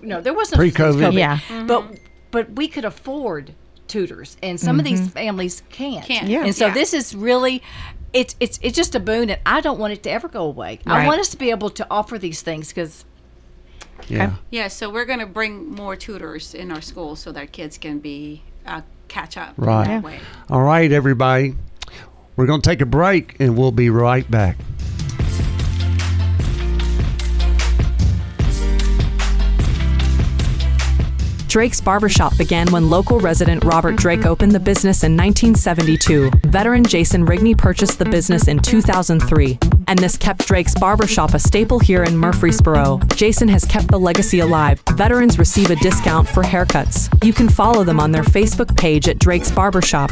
No, 0.01 0.21
there 0.21 0.33
wasn't 0.33 0.59
Pre-COVID. 0.59 1.13
Yeah. 1.13 1.39
But 1.65 1.99
but 2.31 2.51
we 2.53 2.67
could 2.67 2.85
afford 2.85 3.53
tutors, 3.87 4.37
and 4.43 4.59
some 4.59 4.79
of 4.79 4.85
these 4.85 5.09
families 5.09 5.63
can't. 5.69 6.05
Can't. 6.05 6.27
Yeah. 6.27 6.45
And 6.45 6.55
so 6.55 6.67
Yeah. 6.67 6.73
this 6.73 6.93
is 6.93 7.15
really. 7.15 7.61
It's, 8.13 8.35
it's 8.39 8.57
it's 8.61 8.75
just 8.75 8.95
a 8.95 8.99
boon, 9.01 9.29
and 9.29 9.39
I 9.45 9.59
don't 9.59 9.79
want 9.79 9.91
it 9.93 10.01
to 10.03 10.09
ever 10.11 10.27
go 10.29 10.43
away. 10.45 10.79
I 10.85 11.05
want 11.05 11.19
us 11.19 11.29
to 11.29 11.37
be 11.37 11.49
able 11.49 11.69
to 11.71 11.85
offer 11.91 12.17
these 12.17 12.41
things 12.41 12.69
because 12.69 13.03
Yeah. 14.07 14.35
yeah 14.49 14.69
so 14.69 14.89
we're 14.89 15.05
going 15.05 15.19
to 15.19 15.25
bring 15.25 15.69
more 15.69 15.95
tutors 15.95 16.53
in 16.53 16.71
our 16.71 16.81
schools 16.81 17.19
so 17.19 17.31
that 17.33 17.51
kids 17.51 17.77
can 17.77 17.99
be 17.99 18.43
uh, 18.67 18.81
catch 19.07 19.37
up 19.37 19.53
Right. 19.57 19.83
in 19.83 19.87
that 19.87 20.03
way 20.03 20.19
All 20.49 20.61
right, 20.61 20.91
everybody. 20.91 21.55
We're 22.35 22.45
going 22.45 22.61
to 22.61 22.69
take 22.69 22.81
a 22.81 22.85
break 22.85 23.35
and 23.39 23.57
we'll 23.57 23.71
be 23.71 23.89
right 23.89 24.29
back. 24.29 24.57
Drake's 31.57 31.81
Barbershop 31.81 32.37
began 32.37 32.71
when 32.71 32.87
local 32.87 33.19
resident 33.19 33.63
Robert 33.63 33.95
Drake 33.95 34.27
opened 34.27 34.51
the 34.51 34.59
business 34.59 35.03
in 35.03 35.17
1972. 35.17 36.29
Veteran 36.45 36.83
Jason 36.83 37.25
Rigney 37.25 37.57
purchased 37.57 37.97
the 37.97 38.05
business 38.05 38.47
in 38.47 38.59
2003, 38.59 39.57
and 39.87 39.97
this 39.97 40.17
kept 40.17 40.47
Drake's 40.47 40.75
Barbershop 40.75 41.33
a 41.33 41.39
staple 41.39 41.79
here 41.79 42.03
in 42.03 42.15
Murfreesboro. 42.15 42.99
Jason 43.15 43.47
has 43.47 43.65
kept 43.65 43.87
the 43.87 43.99
legacy 43.99 44.41
alive. 44.41 44.79
Veterans 44.91 45.39
receive 45.39 45.71
a 45.71 45.75
discount 45.77 46.27
for 46.29 46.43
haircuts. 46.43 47.09
You 47.25 47.33
can 47.33 47.49
follow 47.49 47.83
them 47.83 47.99
on 47.99 48.11
their 48.11 48.21
Facebook 48.21 48.77
page 48.77 49.09
at 49.09 49.17
Drake's 49.17 49.49
Barbershop. 49.49 50.11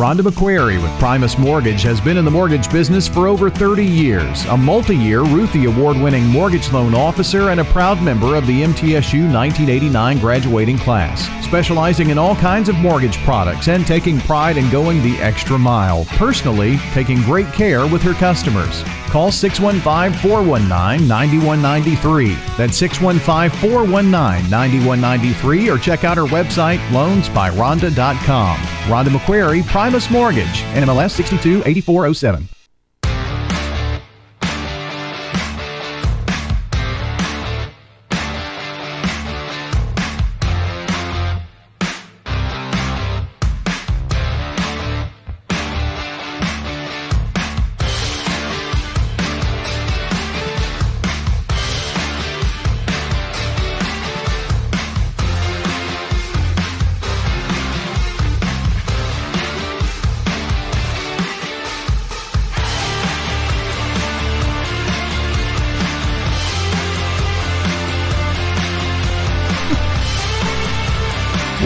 Rhonda 0.00 0.22
McQuarrie 0.22 0.82
with 0.82 0.98
Primus 0.98 1.36
Mortgage 1.36 1.82
has 1.82 2.00
been 2.00 2.16
in 2.16 2.24
the 2.24 2.30
mortgage 2.30 2.72
business 2.72 3.06
for 3.06 3.28
over 3.28 3.50
30 3.50 3.84
years, 3.84 4.46
a 4.46 4.56
multi 4.56 4.96
year 4.96 5.20
Ruthie 5.20 5.66
Award 5.66 5.98
winning 5.98 6.24
mortgage 6.24 6.72
loan 6.72 6.94
officer 6.94 7.50
and 7.50 7.60
a 7.60 7.64
proud 7.64 8.02
member 8.02 8.34
of 8.34 8.46
the 8.46 8.62
MTSU 8.62 9.30
1989 9.30 10.18
graduating 10.18 10.78
class, 10.78 11.28
specializing 11.44 12.08
in 12.08 12.16
all 12.16 12.34
kinds 12.34 12.70
of 12.70 12.76
mortgage 12.76 13.18
products 13.24 13.68
and 13.68 13.86
taking 13.86 14.18
pride 14.20 14.56
in 14.56 14.70
going 14.70 15.02
the 15.02 15.18
extra 15.18 15.58
mile, 15.58 16.06
personally 16.12 16.78
taking 16.92 17.20
great 17.24 17.52
care 17.52 17.86
with 17.86 18.00
her 18.00 18.14
customers. 18.14 18.82
Call 19.10 19.30
615 19.32 20.18
419 20.30 21.08
9193. 21.08 22.34
That's 22.56 22.76
615 22.78 23.50
419 23.70 24.48
9193 24.48 25.68
or 25.68 25.76
check 25.76 26.04
out 26.04 26.16
our 26.16 26.28
website 26.28 26.78
loansbyrhonda.com. 26.88 28.56
Rhonda 28.86 29.08
McQuarrie, 29.08 29.66
Primus 29.66 29.89
Mortgage, 30.10 30.62
NMLS 30.74 31.10
628407. 31.10 32.59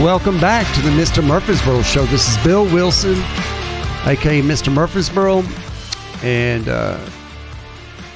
Welcome 0.04 0.38
back 0.38 0.70
to 0.74 0.82
the 0.82 0.90
Mr. 0.90 1.24
Murfreesboro 1.24 1.80
Show. 1.80 2.04
This 2.04 2.28
is 2.28 2.44
Bill 2.44 2.64
Wilson, 2.66 3.14
aka 4.04 4.42
Mr. 4.42 4.70
Murfreesboro, 4.70 5.42
and 6.22 6.68
uh, 6.68 7.00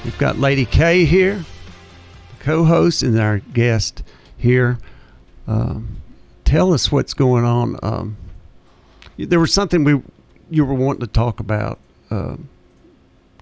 we've 0.05 0.19
got 0.19 0.39
Lady 0.39 0.67
K 0.67 1.07
here, 1.07 1.43
co-host, 2.41 3.03
and 3.03 3.19
our 3.19 3.39
guest 3.39 4.03
here. 4.37 4.79
Um, 5.47 5.97
tell 6.45 6.75
us 6.75 6.93
what's 6.93 7.15
going 7.15 7.47
on. 7.47 7.79
Um, 7.83 8.19
there 9.17 9.41
was 9.41 9.55
something 9.55 9.83
we 9.83 10.03
you 10.51 10.67
were 10.67 10.75
wanting 10.75 11.01
to 11.01 11.07
talk 11.07 11.41
about. 11.41 11.79
Um, 12.11 12.51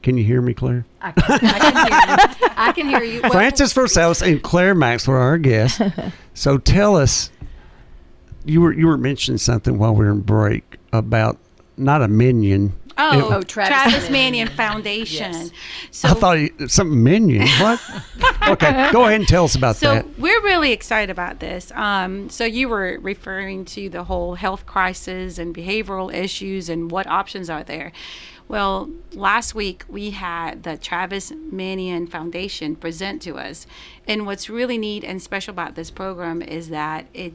can 0.02 0.16
you 0.16 0.22
hear 0.22 0.40
me, 0.40 0.54
Claire? 0.54 0.86
I 1.00 1.10
can, 1.10 1.24
I 1.32 1.58
can 1.58 1.74
hear 1.74 1.98
you. 1.98 2.48
I 2.56 2.72
can 2.72 2.88
hear 2.88 3.02
you. 3.02 3.20
Well, 3.22 3.32
Frances 3.32 3.72
Versailles 3.72 4.22
and 4.22 4.40
Claire 4.40 4.76
Maxwell 4.76 5.16
are 5.16 5.20
our 5.20 5.38
guests. 5.38 5.80
so 6.34 6.58
tell 6.58 6.94
us, 6.94 7.32
you 8.46 8.60
were 8.60 8.72
you 8.72 8.86
were 8.86 8.96
mentioning 8.98 9.38
something 9.38 9.78
while 9.78 9.94
we 9.94 10.04
were 10.04 10.12
in 10.12 10.20
break 10.20 10.76
about 10.92 11.38
not 11.76 12.02
a 12.02 12.08
minion. 12.08 12.72
Oh, 12.98 13.28
Oh, 13.30 13.42
Travis 13.42 13.68
Travis, 13.68 14.02
Manion. 14.10 14.12
Manion 14.46 14.48
Foundation. 14.48 15.32
Yes. 15.32 15.50
So 15.90 16.08
I 16.08 16.12
thought 16.14 16.32
you- 16.38 16.68
something 16.68 17.02
minion. 17.02 17.46
What? 17.60 17.78
okay, 18.48 18.88
go 18.90 19.02
ahead 19.04 19.20
and 19.20 19.28
tell 19.28 19.44
us 19.44 19.54
about 19.54 19.76
So 19.76 19.92
that. 19.96 20.04
So 20.06 20.10
we're 20.16 20.40
really 20.42 20.72
excited 20.72 21.10
about 21.10 21.38
this. 21.40 21.70
Um, 21.72 22.30
so 22.30 22.46
you 22.46 22.70
were 22.70 22.98
referring 23.02 23.66
to 23.66 23.90
the 23.90 24.04
whole 24.04 24.36
health 24.36 24.64
crisis 24.64 25.36
and 25.36 25.54
behavioral 25.54 26.10
issues 26.14 26.70
and 26.70 26.90
what 26.90 27.06
options 27.06 27.50
are 27.50 27.62
there. 27.62 27.92
Well, 28.48 28.88
last 29.12 29.54
week 29.54 29.84
we 29.88 30.10
had 30.12 30.62
the 30.62 30.78
Travis 30.78 31.32
Manion 31.32 32.06
Foundation 32.06 32.76
present 32.76 33.20
to 33.22 33.36
us, 33.36 33.66
and 34.08 34.24
what's 34.24 34.48
really 34.48 34.78
neat 34.78 35.04
and 35.04 35.20
special 35.20 35.52
about 35.52 35.74
this 35.74 35.90
program 35.90 36.40
is 36.40 36.70
that 36.70 37.06
it 37.12 37.34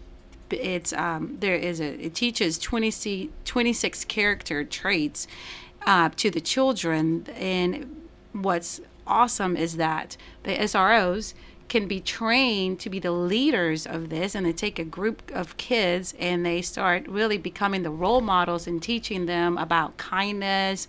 it's 0.53 0.93
um, 0.93 1.37
there 1.39 1.55
is 1.55 1.79
a 1.79 2.05
it 2.05 2.15
teaches 2.15 2.57
20, 2.57 3.29
26 3.45 4.05
character 4.05 4.63
traits 4.63 5.27
uh, 5.85 6.09
to 6.17 6.29
the 6.29 6.41
children. 6.41 7.25
And 7.35 8.07
what's 8.33 8.81
awesome 9.07 9.57
is 9.57 9.77
that 9.77 10.17
the 10.43 10.55
SROs 10.55 11.33
can 11.67 11.87
be 11.87 12.01
trained 12.01 12.79
to 12.81 12.89
be 12.89 12.99
the 12.99 13.11
leaders 13.11 13.87
of 13.87 14.09
this 14.09 14.35
and 14.35 14.45
they 14.45 14.51
take 14.51 14.77
a 14.77 14.83
group 14.83 15.31
of 15.33 15.55
kids 15.55 16.13
and 16.19 16.45
they 16.45 16.61
start 16.61 17.07
really 17.07 17.37
becoming 17.37 17.83
the 17.83 17.89
role 17.89 18.19
models 18.19 18.67
and 18.67 18.83
teaching 18.83 19.25
them 19.25 19.57
about 19.57 19.95
kindness 19.95 20.85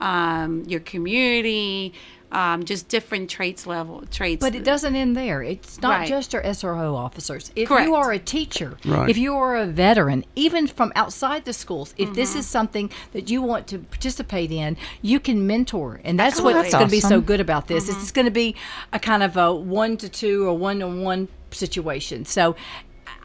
um, 0.00 0.64
your 0.66 0.80
community 0.80 1.94
um, 2.34 2.64
just 2.64 2.88
different 2.88 3.30
traits 3.30 3.66
level 3.66 4.02
traits 4.10 4.40
But 4.40 4.54
it 4.54 4.64
doesn't 4.64 4.94
end 4.96 5.16
there. 5.16 5.42
It's 5.42 5.80
not 5.80 6.00
Right. 6.00 6.08
just 6.08 6.34
our 6.34 6.42
SRO 6.42 6.94
officers. 6.96 7.52
If 7.54 7.68
Correct. 7.68 7.86
you 7.86 7.94
are 7.94 8.10
a 8.12 8.18
teacher, 8.18 8.76
Right. 8.84 9.08
if 9.08 9.16
you 9.16 9.34
are 9.36 9.56
a 9.56 9.66
veteran, 9.66 10.24
even 10.34 10.66
from 10.66 10.92
outside 10.96 11.44
the 11.44 11.52
schools, 11.52 11.94
if 11.96 12.08
Mm-hmm. 12.08 12.14
this 12.16 12.34
is 12.34 12.46
something 12.46 12.90
that 13.12 13.30
you 13.30 13.40
want 13.40 13.66
to 13.68 13.78
participate 13.78 14.50
in, 14.50 14.76
you 15.00 15.20
can 15.20 15.46
mentor. 15.46 16.00
And 16.04 16.18
that's 16.18 16.40
Oh, 16.40 16.44
what's 16.44 16.56
that's 16.56 16.74
going 16.74 16.86
to 16.86 16.90
be 16.90 17.00
so 17.00 17.20
good 17.20 17.40
about 17.40 17.68
this. 17.68 17.88
Mm-hmm. 17.88 18.00
It's 18.00 18.10
going 18.10 18.26
to 18.26 18.30
be 18.32 18.56
a 18.92 18.98
kind 18.98 19.22
of 19.22 19.36
a 19.36 19.54
one 19.54 19.96
to 19.98 20.08
two 20.08 20.46
or 20.48 20.58
one 20.58 20.80
to 20.80 20.88
one 20.88 21.28
situation. 21.52 22.24
So 22.24 22.56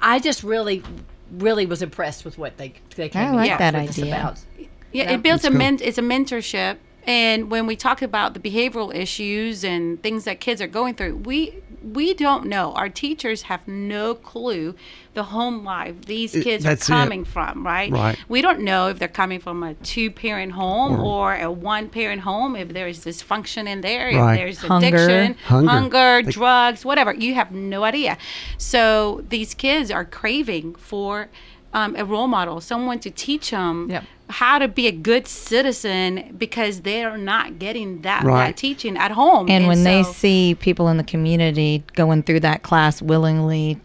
I 0.02 0.20
just 0.20 0.44
really, 0.44 0.84
really 1.32 1.66
was 1.66 1.82
impressed 1.82 2.26
with 2.26 2.38
what 2.38 2.58
they, 2.58 2.74
they 2.96 3.10
came 3.10 3.28
I 3.28 3.32
like 3.32 3.52
across 3.52 3.60
that 3.72 3.74
with 3.82 3.90
idea. 4.00 4.16
about. 4.16 4.40
Yeah, 4.58 4.66
Yeah. 4.92 5.12
it 5.14 5.24
builds 5.24 5.44
a 5.46 5.50
Let's 5.50 5.58
men- 5.58 5.80
it's 5.82 5.98
a 5.98 6.02
mentorship. 6.04 6.78
And 7.06 7.50
when 7.50 7.66
we 7.66 7.76
talk 7.76 8.02
about 8.02 8.34
the 8.34 8.40
behavioral 8.40 8.94
issues 8.94 9.64
and 9.64 10.02
things 10.04 10.26
that 10.26 10.40
kids 10.40 10.62
are 10.62 10.68
going 10.68 10.94
through, 10.96 11.18
we 11.18 11.56
we 11.82 12.14
don't 12.14 12.46
know. 12.46 12.74
Our 12.74 12.90
teachers 12.90 13.44
have 13.44 13.66
no 13.66 14.14
clue 14.14 14.76
the 15.14 15.24
home 15.24 15.64
life 15.64 15.96
these 16.08 16.36
It- 16.36 16.44
kids 16.44 16.66
are 16.66 16.70
that's 16.70 16.90
it. 16.90 16.92
coming 16.92 17.24
from, 17.24 17.66
right? 17.66 17.90
Right. 17.90 18.18
We 18.28 18.42
don't 18.42 18.60
know 18.60 18.90
if 18.90 19.00
they're 19.00 19.08
coming 19.08 19.40
from 19.40 19.64
a 19.64 19.74
two 19.76 20.12
parent 20.12 20.52
home 20.52 21.00
or 21.00 21.36
a 21.36 21.50
one 21.50 21.88
parent 21.88 22.22
home, 22.24 22.58
if 22.58 22.70
there 22.70 22.88
is 22.90 23.00
dysfunction 23.06 23.66
in 23.66 23.80
there, 23.80 24.08
Right. 24.14 24.34
if 24.34 24.38
there's 24.40 24.58
Hunger. 24.60 24.88
addiction, 24.88 25.36
Hunger. 25.46 25.70
hunger, 25.72 26.22
They- 26.24 26.32
drugs, 26.32 26.84
whatever. 26.84 27.14
You 27.14 27.34
have 27.36 27.52
no 27.54 27.86
idea. 27.86 28.18
So 28.58 29.24
these 29.30 29.54
kids 29.54 29.90
are 29.90 30.04
craving 30.06 30.76
for 30.76 31.30
um, 31.74 31.96
a 31.96 32.04
role 32.06 32.28
model, 32.28 32.60
someone 32.62 33.00
to 33.00 33.12
teach 33.12 33.52
them 33.52 33.90
Yep. 33.90 34.04
how 34.30 34.60
to 34.60 34.68
be 34.68 34.88
a 34.88 34.92
good 34.92 35.28
citizen 35.28 36.36
because 36.38 36.82
they're 36.82 37.18
not 37.18 37.60
getting 37.60 38.02
that, 38.02 38.24
Right. 38.24 38.48
that 38.48 38.58
teaching 38.58 38.98
at 38.98 39.12
home. 39.12 39.50
And 39.50 39.68
when 39.68 39.84
they 39.84 40.04
see 40.04 40.56
people 40.60 40.88
in 40.90 40.98
the 40.98 41.04
community 41.04 41.84
going 41.96 42.24
through 42.24 42.40
that 42.42 42.64
class 42.64 43.02
willingly, 43.02 43.80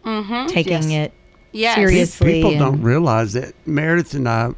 taking 0.49 0.91
Yes. 0.91 1.07
it 1.07 1.13
Yes. 1.53 1.75
seriously, 1.77 2.33
People 2.35 2.51
and- 2.53 2.61
don't 2.61 2.83
realize 2.83 3.33
that 3.35 3.53
Meredith 3.67 4.15
and 4.15 4.29
I 4.29 4.51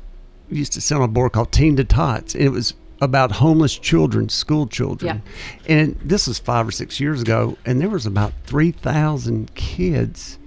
used 0.51 0.73
to 0.75 0.81
sit 0.81 0.97
on 0.97 1.03
a 1.03 1.09
board 1.09 1.33
called 1.33 1.51
Teen 1.53 1.77
to 1.77 1.85
Tots, 1.85 2.35
and 2.35 2.45
it 2.45 2.51
was 2.51 2.75
about 3.01 3.31
homeless 3.33 3.77
children, 3.77 4.29
school 4.29 4.67
children. 4.67 5.21
And 5.69 5.97
this 6.03 6.27
was 6.27 6.39
five 6.39 6.67
or 6.67 6.71
six 6.71 6.99
years 7.01 7.21
ago, 7.21 7.59
and 7.67 7.81
there 7.81 7.91
was 7.91 8.07
about 8.07 8.33
three 8.47 8.71
thousand 8.71 9.55
kids 9.55 10.39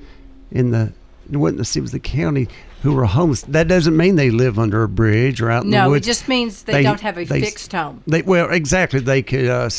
in 0.51 0.71
the 0.71 0.93
it 1.31 1.37
wasn't 1.37 1.59
the 1.59 1.65
city, 1.65 1.79
it 1.79 1.81
was 1.83 1.91
the 1.91 1.99
county 1.99 2.47
who 2.81 2.93
were 2.93 3.05
homeless. 3.05 3.41
That 3.43 3.67
doesn't 3.67 3.95
mean 3.97 4.15
they 4.15 4.29
live 4.29 4.57
under 4.59 4.83
a 4.83 4.87
bridge 4.89 5.41
or 5.41 5.49
out 5.51 5.63
in 5.63 5.69
the 5.71 5.77
woods. 5.77 5.87
No, 5.89 5.93
it 5.93 6.03
just 6.03 6.27
means 6.27 6.63
they, 6.63 6.73
They- 6.73 6.83
don't 6.83 7.01
have 7.01 7.17
a 7.17 7.25
they- 7.25 7.41
fixed 7.41 7.71
home. 7.73 8.03
They 8.07 8.21
well, 8.21 8.49
exactly. 8.51 8.99
They 8.99 9.21
could. 9.21 9.47
Uh, 9.47 9.69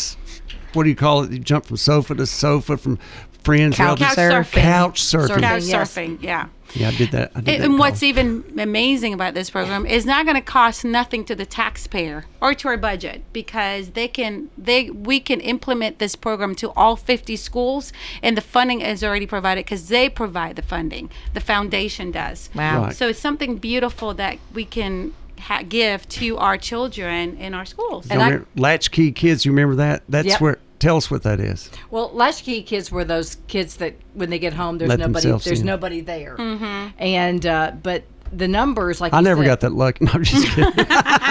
what 0.73 0.85
do 0.85 0.89
you 0.91 0.97
call 0.97 1.23
it? 1.25 1.33
You 1.33 1.39
jump 1.39 1.67
from 1.67 1.77
sofa 1.79 2.15
to 2.15 2.27
sofa, 2.27 2.77
from 2.77 2.99
friends, 3.43 3.77
Couch 3.77 4.01
relatives- 4.01 4.17
surfing. 4.51 4.61
couch 4.63 5.03
surfing. 5.03 5.29
Surfing. 5.29 5.41
couch 5.41 5.63
Yes. 5.65 5.95
surfing, 5.95 6.23
yeah. 6.23 6.47
Yeah, 6.75 6.89
I 6.89 6.93
did 6.93 7.11
that. 7.11 7.33
I 7.35 7.41
did 7.41 7.55
And, 7.55 7.63
that 7.63 7.67
and 7.71 7.79
what's 7.79 8.03
even 8.03 8.45
amazing 8.59 9.13
about 9.15 9.35
this 9.35 9.51
program 9.51 9.87
is 9.87 10.07
not 10.07 10.25
going 10.25 10.37
to 10.37 10.41
cost 10.43 10.85
nothing 10.85 11.25
to 11.25 11.35
the 11.35 11.47
taxpayer 11.47 12.27
or 12.41 12.55
to 12.55 12.69
our 12.69 12.77
budget 12.77 13.23
because 13.33 13.91
they 13.91 14.09
can 14.09 14.51
they 14.57 14.91
we 14.91 15.21
can 15.21 15.41
implement 15.41 15.99
this 15.99 16.15
program 16.17 16.55
to 16.57 16.71
all 16.73 16.97
50 16.97 17.37
schools 17.37 17.93
and 18.23 18.37
the 18.37 18.41
funding 18.43 18.81
is 18.81 19.03
already 19.03 19.27
provided 19.27 19.65
because 19.65 19.89
they 19.89 20.09
provide 20.09 20.57
the 20.57 20.63
funding. 20.63 21.11
The 21.35 21.41
foundation 21.41 22.11
does. 22.11 22.51
Wow. 22.55 22.85
Right. 22.85 22.97
So 22.97 23.09
it's 23.09 23.19
something 23.19 23.57
beautiful 23.57 24.15
that 24.15 24.39
we 24.55 24.65
can 24.65 25.13
ha- 25.41 25.63
give 25.69 26.09
to 26.11 26.37
our 26.39 26.57
children 26.57 27.37
in 27.37 27.55
our 27.55 27.65
schools. 27.65 28.07
You 28.11 28.19
remember 28.19 28.47
Latchkey 28.57 29.13
Kids, 29.13 29.45
you 29.45 29.53
remember 29.53 29.75
that? 29.77 30.03
That's 30.09 30.29
Yep. 30.29 30.41
where. 30.41 30.59
Tell 30.81 30.97
us 30.97 31.11
what 31.11 31.23
that 31.23 31.39
is. 31.39 31.71
Well, 31.91 32.11
latchkey 32.13 32.63
kids 32.63 32.91
were 32.91 33.05
those 33.05 33.37
kids 33.47 33.77
that 33.77 33.95
when 34.15 34.31
they 34.31 34.39
get 34.41 34.53
home, 34.55 34.79
there's 34.79 34.89
Let 34.89 34.99
nobody. 34.99 35.29
There's 35.31 35.61
in. 35.61 35.67
nobody 35.67 36.01
there. 36.01 36.37
Mm-hmm. 36.37 36.89
And 36.99 37.47
uh, 37.47 37.73
but 37.83 38.03
the 38.33 38.49
numbers, 38.49 39.01
like 39.01 39.13
I 39.13 39.21
never 39.21 39.43
said, 39.43 39.47
got 39.47 39.61
that 39.61 39.73
luck. 39.73 40.01
No, 40.01 40.11
I'm 40.15 40.25
just 40.25 40.47
kidding. 40.49 40.73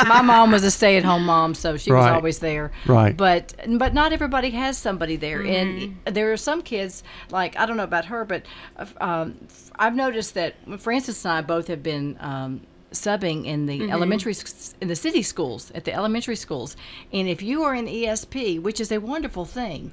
my 0.07 0.21
mom 0.21 0.51
was 0.51 0.63
a 0.63 0.71
stay-at-home 0.71 1.25
mom, 1.25 1.53
so 1.55 1.77
she 1.77 1.91
was 1.91 2.05
always 2.05 2.39
there. 2.39 2.71
Right. 2.85 3.15
But 3.17 3.53
but 3.77 3.93
not 3.93 4.13
everybody 4.13 4.51
has 4.51 4.77
somebody 4.77 5.15
there, 5.15 5.39
Mm-hmm. 5.39 5.93
and 6.05 6.15
there 6.15 6.31
are 6.31 6.37
some 6.37 6.61
kids 6.61 7.03
like 7.31 7.57
I 7.57 7.65
don't 7.65 7.77
know 7.77 7.83
about 7.83 8.05
her, 8.05 8.25
but 8.25 8.43
uh, 8.77 8.85
um, 9.01 9.35
I've 9.79 9.95
noticed 9.95 10.35
that 10.35 10.55
Frances 10.79 11.25
and 11.25 11.31
I 11.33 11.41
both 11.41 11.67
have 11.67 11.81
been. 11.83 12.17
Um, 12.19 12.61
subbing 12.91 13.45
in 13.45 13.65
the 13.65 13.79
Mm-hmm. 13.79 13.91
elementary 13.91 14.35
in 14.81 14.87
the 14.87 14.95
city 14.95 15.21
schools 15.21 15.71
at 15.75 15.83
the 15.85 15.93
elementary 15.93 16.35
schools. 16.35 16.75
And 17.13 17.27
if 17.27 17.41
you 17.41 17.63
are 17.63 17.75
in 17.75 17.85
esp 17.85 18.61
which 18.61 18.79
is 18.79 18.91
a 18.91 18.97
wonderful 18.99 19.45
thing 19.45 19.91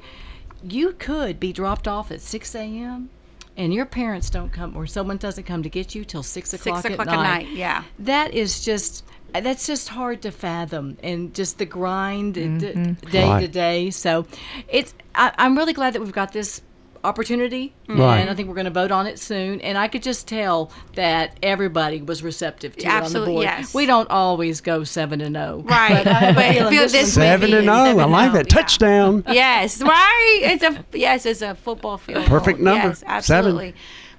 you 0.62 0.92
could 0.98 1.38
be 1.38 1.52
dropped 1.52 1.86
off 1.86 2.10
at 2.10 2.20
6 2.20 2.54
a.m 2.54 3.10
and 3.56 3.72
your 3.72 3.86
parents 3.86 4.28
don't 4.30 4.50
come 4.52 4.76
or 4.76 4.86
someone 4.86 5.16
doesn't 5.18 5.44
come 5.44 5.62
to 5.62 5.68
get 5.68 5.94
you 5.94 6.04
till 6.04 6.22
6 6.22 6.54
o'clock, 6.54 6.82
Six 6.82 6.94
o'clock 6.94 7.08
at 7.08 7.12
at 7.14 7.16
night. 7.22 7.46
night, 7.46 7.56
yeah. 7.56 7.84
that 8.00 8.32
is 8.34 8.64
just 8.64 9.04
that's 9.34 9.66
just 9.66 9.88
hard 9.88 10.22
to 10.22 10.30
fathom 10.30 10.96
and 11.02 11.34
just 11.34 11.58
the 11.58 11.66
grind 11.66 12.34
d- 12.34 12.48
day 13.10 13.40
to 13.40 13.48
day. 13.48 13.90
So 13.90 14.26
it's 14.68 14.94
I, 15.14 15.32
i'm 15.38 15.56
really 15.56 15.72
glad 15.74 15.92
that 15.94 16.00
we've 16.00 16.12
got 16.12 16.32
this 16.32 16.62
opportunity 17.06 17.74
Right. 17.88 18.18
and 18.18 18.28
i 18.30 18.34
think 18.34 18.48
we're 18.48 18.54
going 18.54 18.64
to 18.66 18.70
vote 18.70 18.90
on 18.90 19.06
it 19.06 19.18
soon 19.18 19.60
and 19.60 19.78
i 19.78 19.88
could 19.88 20.02
just 20.02 20.26
tell 20.26 20.70
that 20.94 21.36
everybody 21.42 22.02
was 22.02 22.22
receptive 22.22 22.76
to 22.76 22.86
it 22.86 22.92
on 22.92 23.12
the 23.12 23.24
board 23.24 23.44
yes. 23.44 23.72
we 23.74 23.86
don't 23.86 24.10
always 24.10 24.60
go 24.60 24.84
7 24.84 25.20
and 25.20 25.36
oh. 25.36 25.62
0 25.62 25.68
Right. 25.68 26.04
but 26.04 26.08
i 26.08 26.14
have 26.14 26.34
But 26.34 26.70
this 26.70 26.92
this 26.92 27.14
Seven 27.14 27.50
be 27.50 27.56
and 27.56 27.68
a 27.68 27.72
oh. 27.72 27.98
I 27.98 28.04
like 28.04 28.30
oh, 28.30 28.32
that. 28.34 28.34
oh, 28.34 28.38
yeah. 28.38 28.42
Touchdown. 28.42 29.24
Yes, 29.36 29.80
right. 29.82 30.40
It's 30.42 30.62
a 30.62 30.84
yes, 30.96 31.26
it's 31.26 31.42
a 31.42 31.54
football 31.54 31.98
field. 31.98 32.26
Perfect 32.26 32.58
goal. 32.58 32.64
number. 32.74 32.88
Yes, 32.88 32.98
Seven. 33.00 33.14
absolutely. 33.14 33.74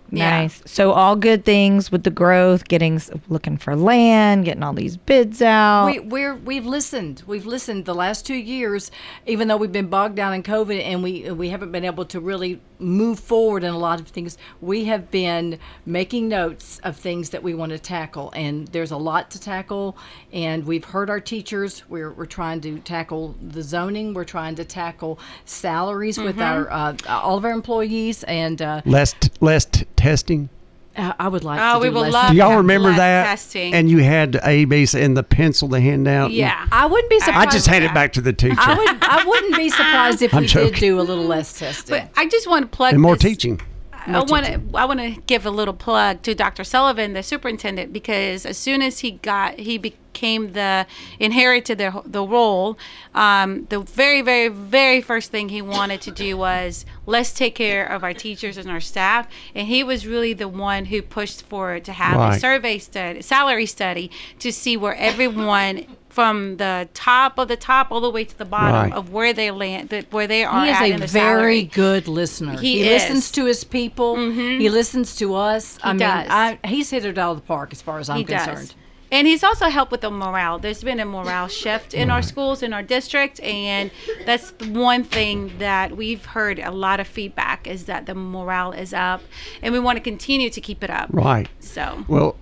Yeah. 0.09 0.41
Nice. 0.41 0.61
So 0.65 0.91
all 0.91 1.15
good 1.17 1.43
things 1.43 1.91
with 1.91 2.03
the 2.03 2.09
growth, 2.09 2.67
getting 2.67 3.01
looking 3.27 3.57
for 3.57 3.75
land, 3.75 4.45
getting 4.45 4.63
all 4.63 4.73
these 4.73 4.95
bids 4.95 5.41
out. 5.41 5.87
We, 5.87 5.99
we're 5.99 6.35
we've 6.35 6.65
listened. 6.65 7.23
We've 7.27 7.45
listened 7.45 7.85
the 7.85 7.95
last 7.95 8.25
two 8.25 8.35
years, 8.35 8.89
even 9.25 9.47
though 9.49 9.57
we've 9.57 9.71
been 9.71 9.87
bogged 9.87 10.15
down 10.15 10.33
in 10.33 10.43
COVID 10.43 10.81
and 10.81 11.03
we 11.03 11.29
we 11.31 11.49
haven't 11.49 11.71
been 11.71 11.83
able 11.85 12.05
to 12.05 12.19
really 12.21 12.61
move 12.79 13.19
forward 13.19 13.63
in 13.63 13.73
a 13.73 13.77
lot 13.77 13.99
of 13.99 14.07
things. 14.07 14.37
We 14.61 14.85
have 14.85 15.09
been 15.11 15.59
making 15.85 16.27
notes 16.27 16.79
of 16.83 16.95
things 16.95 17.29
that 17.31 17.41
we 17.41 17.53
want 17.53 17.71
to 17.71 17.79
tackle, 17.79 18.31
and 18.35 18.67
there's 18.69 18.91
a 18.91 18.97
lot 18.97 19.31
to 19.31 19.39
tackle. 19.39 19.97
And 20.31 20.65
we've 20.65 20.85
heard 20.85 21.09
our 21.09 21.19
teachers. 21.19 21.83
We're 21.89 22.11
we're 22.11 22.25
trying 22.25 22.61
to 22.61 22.79
tackle 22.79 23.35
the 23.41 23.61
zoning. 23.61 24.13
We're 24.13 24.25
trying 24.25 24.55
to 24.55 24.65
tackle 24.65 25.19
salaries 25.45 26.17
with 26.17 26.39
our 26.39 26.69
uh, 26.71 26.95
all 27.07 27.37
of 27.37 27.45
our 27.45 27.51
employees 27.51 28.23
and. 28.23 28.61
Uh, 28.61 28.81
Less, 28.85 29.13
t- 29.13 29.29
less 29.41 29.65
t- 29.65 29.85
testing. 29.95 30.49
Uh, 30.97 31.13
I 31.19 31.27
would 31.27 31.43
like 31.43 31.59
Oh, 31.61 31.75
to 31.75 31.79
we 31.79 31.89
do 31.89 31.95
would 31.95 32.11
love 32.11 32.31
Do 32.31 32.37
y'all 32.37 32.57
remember 32.57 32.89
less 32.89 32.97
that? 32.97 33.23
testing. 33.25 33.73
And 33.75 33.87
you 33.89 33.99
had 33.99 34.31
the 34.31 34.49
A 34.49 34.65
base 34.65 34.95
and 34.95 35.15
the 35.15 35.21
pencil 35.23 35.69
to 35.69 35.79
hand 35.79 36.07
out. 36.07 36.31
yeah. 36.31 36.67
I 36.71 36.87
wouldn't 36.87 37.09
be 37.09 37.19
surprised. 37.19 37.47
I 37.49 37.51
just 37.51 37.67
hand 37.67 37.83
it 37.85 37.93
back 37.93 38.13
to 38.13 38.21
the 38.21 38.33
teacher. 38.33 38.55
I 38.59 38.75
would. 38.75 38.97
I 39.03 39.23
wouldn't 39.25 39.55
be 39.55 39.69
surprised 39.81 40.21
if 40.23 40.33
I'm 40.33 40.41
we 40.41 40.47
joking. 40.47 40.71
did 40.73 40.79
do 40.79 40.99
a 40.99 41.03
little 41.03 41.25
less 41.25 41.57
testing. 41.57 41.95
But 41.99 42.09
I 42.17 42.27
just 42.27 42.47
want 42.49 42.63
to 42.71 42.75
plug 42.75 42.93
and 42.93 43.01
more 43.01 43.15
this- 43.15 43.23
teaching. 43.23 43.61
I 44.09 44.23
want 44.23 44.45
to 44.45 44.61
I 44.73 44.85
want 44.85 45.01
to 45.01 45.21
give 45.27 45.45
a 45.45 45.49
little 45.49 45.73
plug 45.73 46.21
to 46.23 46.33
Dr. 46.33 46.63
Sullivan, 46.63 47.11
the 47.11 47.21
superintendent, 47.21 47.91
because 47.91 48.45
as 48.45 48.57
soon 48.57 48.81
as 48.81 48.99
he 48.99 49.11
got 49.11 49.59
he 49.59 49.77
became 50.17 50.53
the 50.53 50.85
inherited 51.19 51.77
the 51.77 52.01
the 52.05 52.23
role, 52.23 52.77
um, 53.13 53.65
the 53.69 53.79
very 53.79 54.21
very 54.21 54.47
very 54.47 54.99
first 55.01 55.29
thing 55.31 55.49
he 55.49 55.61
wanted 55.61 56.01
to 56.01 56.11
do 56.11 56.35
was 56.37 56.85
let's 57.05 57.31
take 57.33 57.53
care 57.55 57.85
of 57.85 58.03
our 58.03 58.13
teachers 58.13 58.57
and 58.57 58.69
our 58.69 58.79
staff, 58.79 59.27
and 59.53 59.67
he 59.67 59.83
was 59.83 60.07
really 60.07 60.33
the 60.33 60.47
one 60.47 60.85
who 60.85 61.01
pushed 61.01 61.43
for 61.43 61.79
to 61.79 61.91
have 61.93 62.17
Right. 62.17 62.35
a 62.37 62.39
survey 62.39 62.79
study, 62.79 63.21
salary 63.21 63.65
study, 63.67 64.09
to 64.39 64.51
see 64.51 64.75
where 64.77 64.95
everyone. 64.95 65.85
From 66.09 66.57
the 66.57 66.89
top 66.95 67.37
of 67.37 67.47
the 67.47 67.55
top 67.55 67.91
all 67.91 68.01
the 68.01 68.09
way 68.09 68.23
to 68.25 68.35
the 68.35 68.43
bottom 68.43 68.89
Right. 68.89 68.93
of 68.99 69.11
where 69.13 69.33
they 69.33 69.51
land, 69.51 69.89
that 69.89 70.11
where 70.11 70.25
they 70.25 70.43
are 70.43 70.65
he 70.65 70.71
at 70.71 70.81
is 70.85 70.89
in 70.89 70.95
a 70.95 70.99
the 71.01 71.05
very 71.05 71.29
salary. 71.29 71.63
good 71.65 72.07
listener. 72.07 72.57
He 72.59 72.83
listens 72.89 73.25
is. 73.25 73.31
to 73.33 73.45
his 73.45 73.63
people. 73.63 74.15
He 74.31 74.67
listens 74.67 75.15
to 75.17 75.35
us. 75.35 75.77
I 75.83 75.89
mean, 75.93 75.99
does. 75.99 76.27
I, 76.27 76.57
he's 76.65 76.89
hit 76.89 77.05
it 77.05 77.19
out 77.19 77.31
of 77.33 77.37
the 77.41 77.43
park 77.43 77.69
as 77.71 77.83
far 77.83 77.99
as 77.99 78.09
I'm 78.09 78.17
he 78.17 78.23
concerned. 78.23 78.69
does. 78.69 78.75
And 79.11 79.27
he's 79.27 79.43
also 79.43 79.67
helped 79.67 79.91
with 79.91 80.01
the 80.01 80.11
morale. 80.11 80.59
There's 80.59 80.83
been 80.83 80.99
a 80.99 81.05
morale 81.05 81.47
shift 81.47 81.93
in 81.93 82.09
our 82.09 82.21
schools, 82.21 82.61
in 82.61 82.73
our 82.73 82.83
district, 82.83 83.39
and 83.39 83.89
that's 84.25 84.51
one 84.67 85.03
thing 85.03 85.57
that 85.59 85.95
we've 85.95 86.25
heard 86.25 86.59
a 86.59 86.71
lot 86.71 86.99
of 86.99 87.07
feedback 87.07 87.67
is 87.67 87.85
that 87.85 88.05
the 88.05 88.15
morale 88.15 88.73
is 88.73 88.93
up, 88.93 89.21
and 89.61 89.73
we 89.73 89.79
want 89.79 89.97
to 89.97 90.01
continue 90.01 90.49
to 90.49 90.59
keep 90.59 90.83
it 90.83 90.89
up. 90.89 91.09
Right. 91.11 91.47
So 91.59 92.05
Well, 92.07 92.35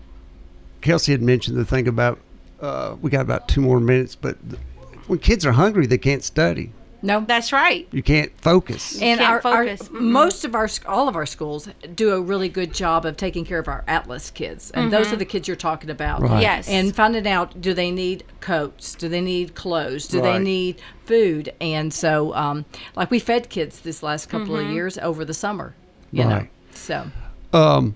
Kelsey 0.82 1.11
had 1.11 1.22
mentioned 1.22 1.57
the 1.57 1.66
thing 1.66 1.88
about 1.88 2.20
uh, 2.61 2.95
we 3.01 3.11
got 3.11 3.22
about 3.22 3.47
two 3.47 3.61
more 3.61 3.80
minutes, 3.80 4.16
but 4.16 4.38
th- 4.49 4.61
when 5.07 5.20
kids 5.20 5.45
are 5.45 5.51
hungry, 5.51 5.86
they 5.86 5.97
can't 5.97 6.24
study. 6.24 6.72
No, 7.01 7.19
that's 7.21 7.51
right. 7.51 7.87
You 7.91 8.01
can't 8.01 8.31
focus. 8.41 8.99
and 9.01 9.19
can't 9.19 9.21
our, 9.21 9.35
our 9.35 9.65
focus. 9.65 9.87
Mm-mm. 9.89 9.99
most 10.01 10.43
of 10.45 10.55
our 10.55 10.67
all 10.87 11.07
of 11.07 11.15
our 11.15 11.25
schools 11.25 11.67
do 11.95 12.13
a 12.13 12.21
really 12.21 12.49
good 12.49 12.73
job 12.73 13.05
of 13.05 13.15
taking 13.17 13.45
care 13.45 13.59
of 13.59 13.67
our 13.67 13.83
atlas 13.87 14.31
kids 14.31 14.71
and 14.71 14.91
those 14.91 15.11
are 15.13 15.15
the 15.15 15.25
kids 15.25 15.47
you're 15.47 15.55
talking 15.57 15.89
about 15.89 16.21
Right. 16.21 16.41
Yes. 16.41 16.67
and 16.67 16.95
finding 16.95 17.27
out 17.27 17.59
do 17.61 17.73
they 17.73 17.91
need 17.91 18.23
coats 18.41 18.95
do 18.95 19.07
they 19.09 19.21
need 19.21 19.53
clothes 19.55 20.07
do 20.07 20.21
they 20.21 20.39
need 20.39 20.81
food 21.05 21.53
and 21.61 21.93
so 21.93 22.33
um, 22.35 22.65
like 22.95 23.11
we 23.11 23.19
fed 23.19 23.49
kids 23.49 23.81
this 23.81 24.01
last 24.01 24.27
couple 24.29 24.55
of 24.57 24.67
years 24.69 24.97
over 24.97 25.23
the 25.25 25.33
summer 25.33 25.75
you 26.11 26.23
know 26.23 26.47
so 26.73 27.05
Um, 27.53 27.95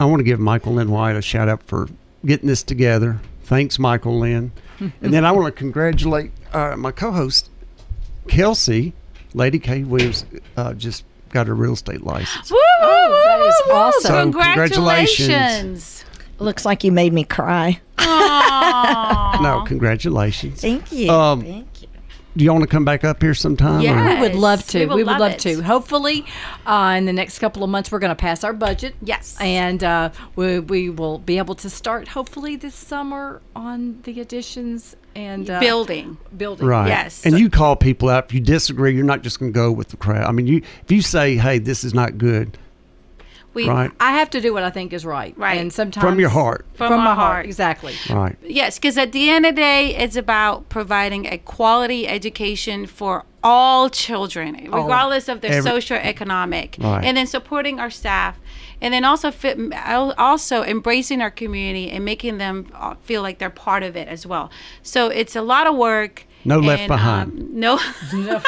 I 0.00 0.04
want 0.06 0.20
to 0.20 0.24
give 0.24 0.40
Michael 0.40 0.74
Lynn 0.74 0.90
White 0.90 1.16
a 1.16 1.22
shout 1.22 1.48
out 1.48 1.62
for 1.64 1.88
getting 2.26 2.48
this 2.48 2.62
together. 2.62 3.20
Thanks, 3.44 3.78
Michael 3.78 4.18
Lynn. 4.18 4.50
and 4.80 5.12
then 5.14 5.24
I 5.24 5.30
want 5.32 5.46
to 5.46 5.52
congratulate 5.52 6.32
uh, 6.52 6.74
my 6.76 6.90
co-host 6.90 7.50
Kelsey, 8.28 8.92
Lady 9.34 9.58
K 9.58 9.84
Williams, 9.84 10.24
uh, 10.56 10.72
just 10.74 11.04
got 11.30 11.46
her 11.46 11.54
real 11.54 11.72
estate 11.74 12.02
license. 12.02 12.50
Woo, 12.50 12.58
Oh, 12.80 13.22
that 13.26 13.40
is 13.48 13.54
woo, 13.66 13.72
woo, 13.72 13.74
woo. 13.74 13.84
awesome. 13.86 14.00
So, 14.02 14.22
Congratulations. 14.22 15.16
congratulations. 15.26 16.04
Looks 16.38 16.64
like 16.64 16.84
you 16.84 16.92
made 16.92 17.12
me 17.12 17.24
cry. 17.24 17.80
No, 19.42 19.64
congratulations. 19.66 20.60
Thank 20.60 20.90
you. 20.92 21.10
Um, 21.10 21.42
Thank 21.42 21.82
you. 21.82 21.88
Do 22.36 22.44
you 22.44 22.52
want 22.52 22.62
to 22.62 22.68
come 22.68 22.84
back 22.84 23.04
up 23.04 23.22
here 23.22 23.34
sometime? 23.34 23.80
or- 23.80 23.82
Yeah. 23.82 24.14
we 24.14 24.20
would 24.20 24.34
love 24.34 24.66
to. 24.68 24.80
we 24.80 24.84
We 24.86 24.88
would 24.88 24.96
would, 25.06 25.20
love 25.20 25.32
love, 25.32 25.36
to. 25.38 25.60
Hopefully, 25.62 26.24
uh, 26.66 26.94
in 26.96 27.04
the 27.04 27.12
next 27.12 27.38
couple 27.38 27.62
of 27.62 27.70
months, 27.70 27.92
we're 27.92 27.98
going 28.00 28.10
to 28.10 28.14
pass 28.16 28.42
our 28.44 28.52
budget. 28.52 28.94
Yes. 29.02 29.36
and 29.40 29.82
uh, 29.84 30.10
we, 30.36 30.58
we 30.60 30.90
will 30.90 31.18
be 31.18 31.38
able 31.38 31.54
to 31.56 31.70
start 31.70 32.08
hopefully 32.08 32.56
this 32.56 32.74
summer 32.74 33.40
on 33.54 34.00
the 34.02 34.20
additions 34.20 34.96
and 35.14 35.48
uh, 35.48 35.60
Building. 35.60 36.16
building. 36.36 36.66
Right. 36.66 36.88
Yes. 36.88 37.24
And 37.24 37.38
you 37.38 37.48
call 37.50 37.76
people 37.76 38.08
out. 38.08 38.26
If 38.26 38.34
you 38.34 38.40
disagree, 38.40 38.94
you're 38.94 39.04
not 39.04 39.22
just 39.22 39.38
going 39.38 39.52
to 39.52 39.54
go 39.56 39.70
with 39.72 39.88
the 39.88 39.96
crowd. 39.96 40.24
I 40.24 40.32
mean, 40.32 40.46
you 40.46 40.62
if 40.82 40.90
you 40.90 41.02
say, 41.02 41.36
"Hey, 41.36 41.58
this 41.58 41.84
is 41.84 41.94
not 41.94 42.18
good," 42.18 42.58
We, 43.54 43.68
right? 43.68 43.90
I 44.00 44.12
have 44.12 44.30
to 44.30 44.40
do 44.40 44.52
what 44.52 44.64
I 44.64 44.70
think 44.70 44.92
is 44.92 45.04
right. 45.06 45.36
Right. 45.38 45.58
And 45.60 45.72
sometimes 45.72 46.02
From 46.04 46.18
your 46.18 46.30
heart. 46.30 46.66
From 46.74 46.88
From, 46.88 46.98
my 47.04 47.14
heart. 47.14 47.18
heart. 47.18 47.46
Exactly. 47.46 47.94
Right. 48.10 48.36
Yes, 48.42 48.78
because 48.78 48.98
at 48.98 49.12
the 49.12 49.30
end 49.30 49.46
of 49.46 49.54
the 49.54 49.60
day, 49.60 49.94
it's 49.94 50.16
about 50.16 50.68
providing 50.68 51.26
a 51.26 51.38
quality 51.38 52.08
education 52.08 52.86
for 52.86 53.24
all 53.44 53.90
children, 53.90 54.54
regardless 54.72 55.28
of 55.28 55.42
their 55.42 55.52
Every- 55.52 55.70
socioeconomic, 55.70 56.82
Right. 56.82 57.04
and 57.04 57.16
then 57.16 57.26
supporting 57.26 57.78
our 57.78 57.90
staff, 57.90 58.38
and 58.80 58.92
then 58.94 59.04
also 59.04 59.30
fit, 59.30 59.58
also 60.18 60.64
embracing 60.64 61.20
our 61.20 61.30
community 61.30 61.90
and 61.90 62.04
making 62.04 62.38
them 62.38 62.66
uh, 62.74 62.94
feel 63.02 63.22
like 63.22 63.38
they're 63.38 63.50
part 63.50 63.82
of 63.82 63.96
it 63.96 64.08
as 64.08 64.26
well. 64.26 64.50
So 64.82 65.08
it's 65.08 65.36
a 65.36 65.42
lot 65.42 65.66
of 65.66 65.76
work. 65.76 66.24
No 66.46 66.58
left 66.58 66.88
behind. 66.88 67.32
Um, 67.38 67.48
no, 67.52 67.78
no 68.12 68.40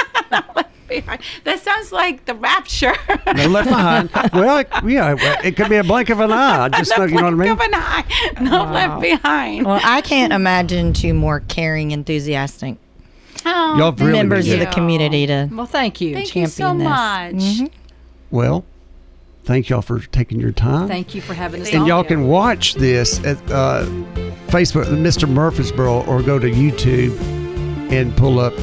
left 0.54 0.88
behind. 0.88 1.20
That 1.44 1.60
sounds 1.60 1.92
like 1.92 2.24
the 2.26 2.34
rapture. 2.34 2.94
No 3.34 3.46
left 3.48 3.68
behind. 3.68 4.10
well, 4.32 4.58
it, 4.58 4.68
yeah, 4.84 5.14
it 5.44 5.56
could 5.56 5.68
be 5.68 5.76
a 5.76 5.84
blink 5.84 6.08
of 6.10 6.20
an 6.20 6.32
eye. 6.32 6.68
Just 6.76 6.92
No 6.96 7.04
know, 7.04 7.04
you 7.04 7.16
know 7.16 7.22
what 7.22 7.26
I 7.26 7.30
mean. 7.30 7.56
blink 7.56 7.58
mean? 7.60 7.74
of 7.74 7.74
an 7.74 7.74
eye. 7.74 8.04
No 8.42 8.64
left 8.72 9.00
behind. 9.00 9.66
Well, 9.66 9.80
I 9.82 10.00
can't 10.02 10.32
imagine 10.32 10.92
two 10.92 11.12
more 11.14 11.40
caring, 11.40 11.90
enthusiastic 11.92 12.76
Oh, 13.48 13.76
Y'all 13.78 13.92
have 13.92 14.00
really 14.00 14.12
members 14.12 14.50
of 14.50 14.58
the 14.58 14.66
community 14.66 15.26
to 15.26 15.48
Well, 15.52 15.66
thank 15.66 16.00
you. 16.00 16.14
Thank 16.14 16.34
you 16.34 16.46
so 16.46 16.64
champion 16.64 16.78
this. 16.78 16.88
much. 16.88 17.34
Mhm. 17.68 17.70
Well, 18.32 18.64
thank 19.44 19.68
y'all 19.68 19.82
for 19.82 20.00
taking 20.00 20.40
your 20.40 20.50
time. 20.52 20.88
Thank 20.88 21.14
you 21.14 21.20
for 21.20 21.32
having 21.34 21.62
us. 21.62 21.72
and 21.72 21.86
y'all 21.86 22.02
here. 22.02 22.16
can 22.16 22.26
watch 22.26 22.74
this 22.74 23.18
at 23.24 23.36
uh, 23.50 23.84
Facebook, 24.48 24.86
Mr. 24.86 25.28
Murfreesboro, 25.28 26.02
or 26.06 26.22
go 26.22 26.38
to 26.38 26.50
YouTube 26.50 27.16
and 27.92 28.16
pull 28.16 28.40
up 28.40 28.54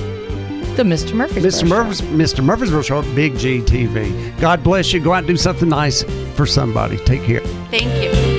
The 0.76 0.84
Mr. 0.84 1.14
Murphy's 1.14 1.46
Mr. 1.46 1.68
Murphys, 1.68 2.02
Mr. 2.02 2.44
Murfreesboro 2.44 2.82
Show 2.82 3.00
at 3.00 3.16
Big 3.16 3.38
G 3.38 3.60
TV. 3.62 4.38
God 4.42 4.64
bless 4.64 4.92
you. 4.92 5.00
Go 5.00 5.14
out 5.14 5.20
and 5.20 5.28
do 5.28 5.38
something 5.38 5.70
nice 5.70 6.04
for 6.36 6.46
somebody. 6.46 6.98
Take 6.98 7.24
care. 7.24 7.40
Thank 7.72 8.04
you. 8.04 8.33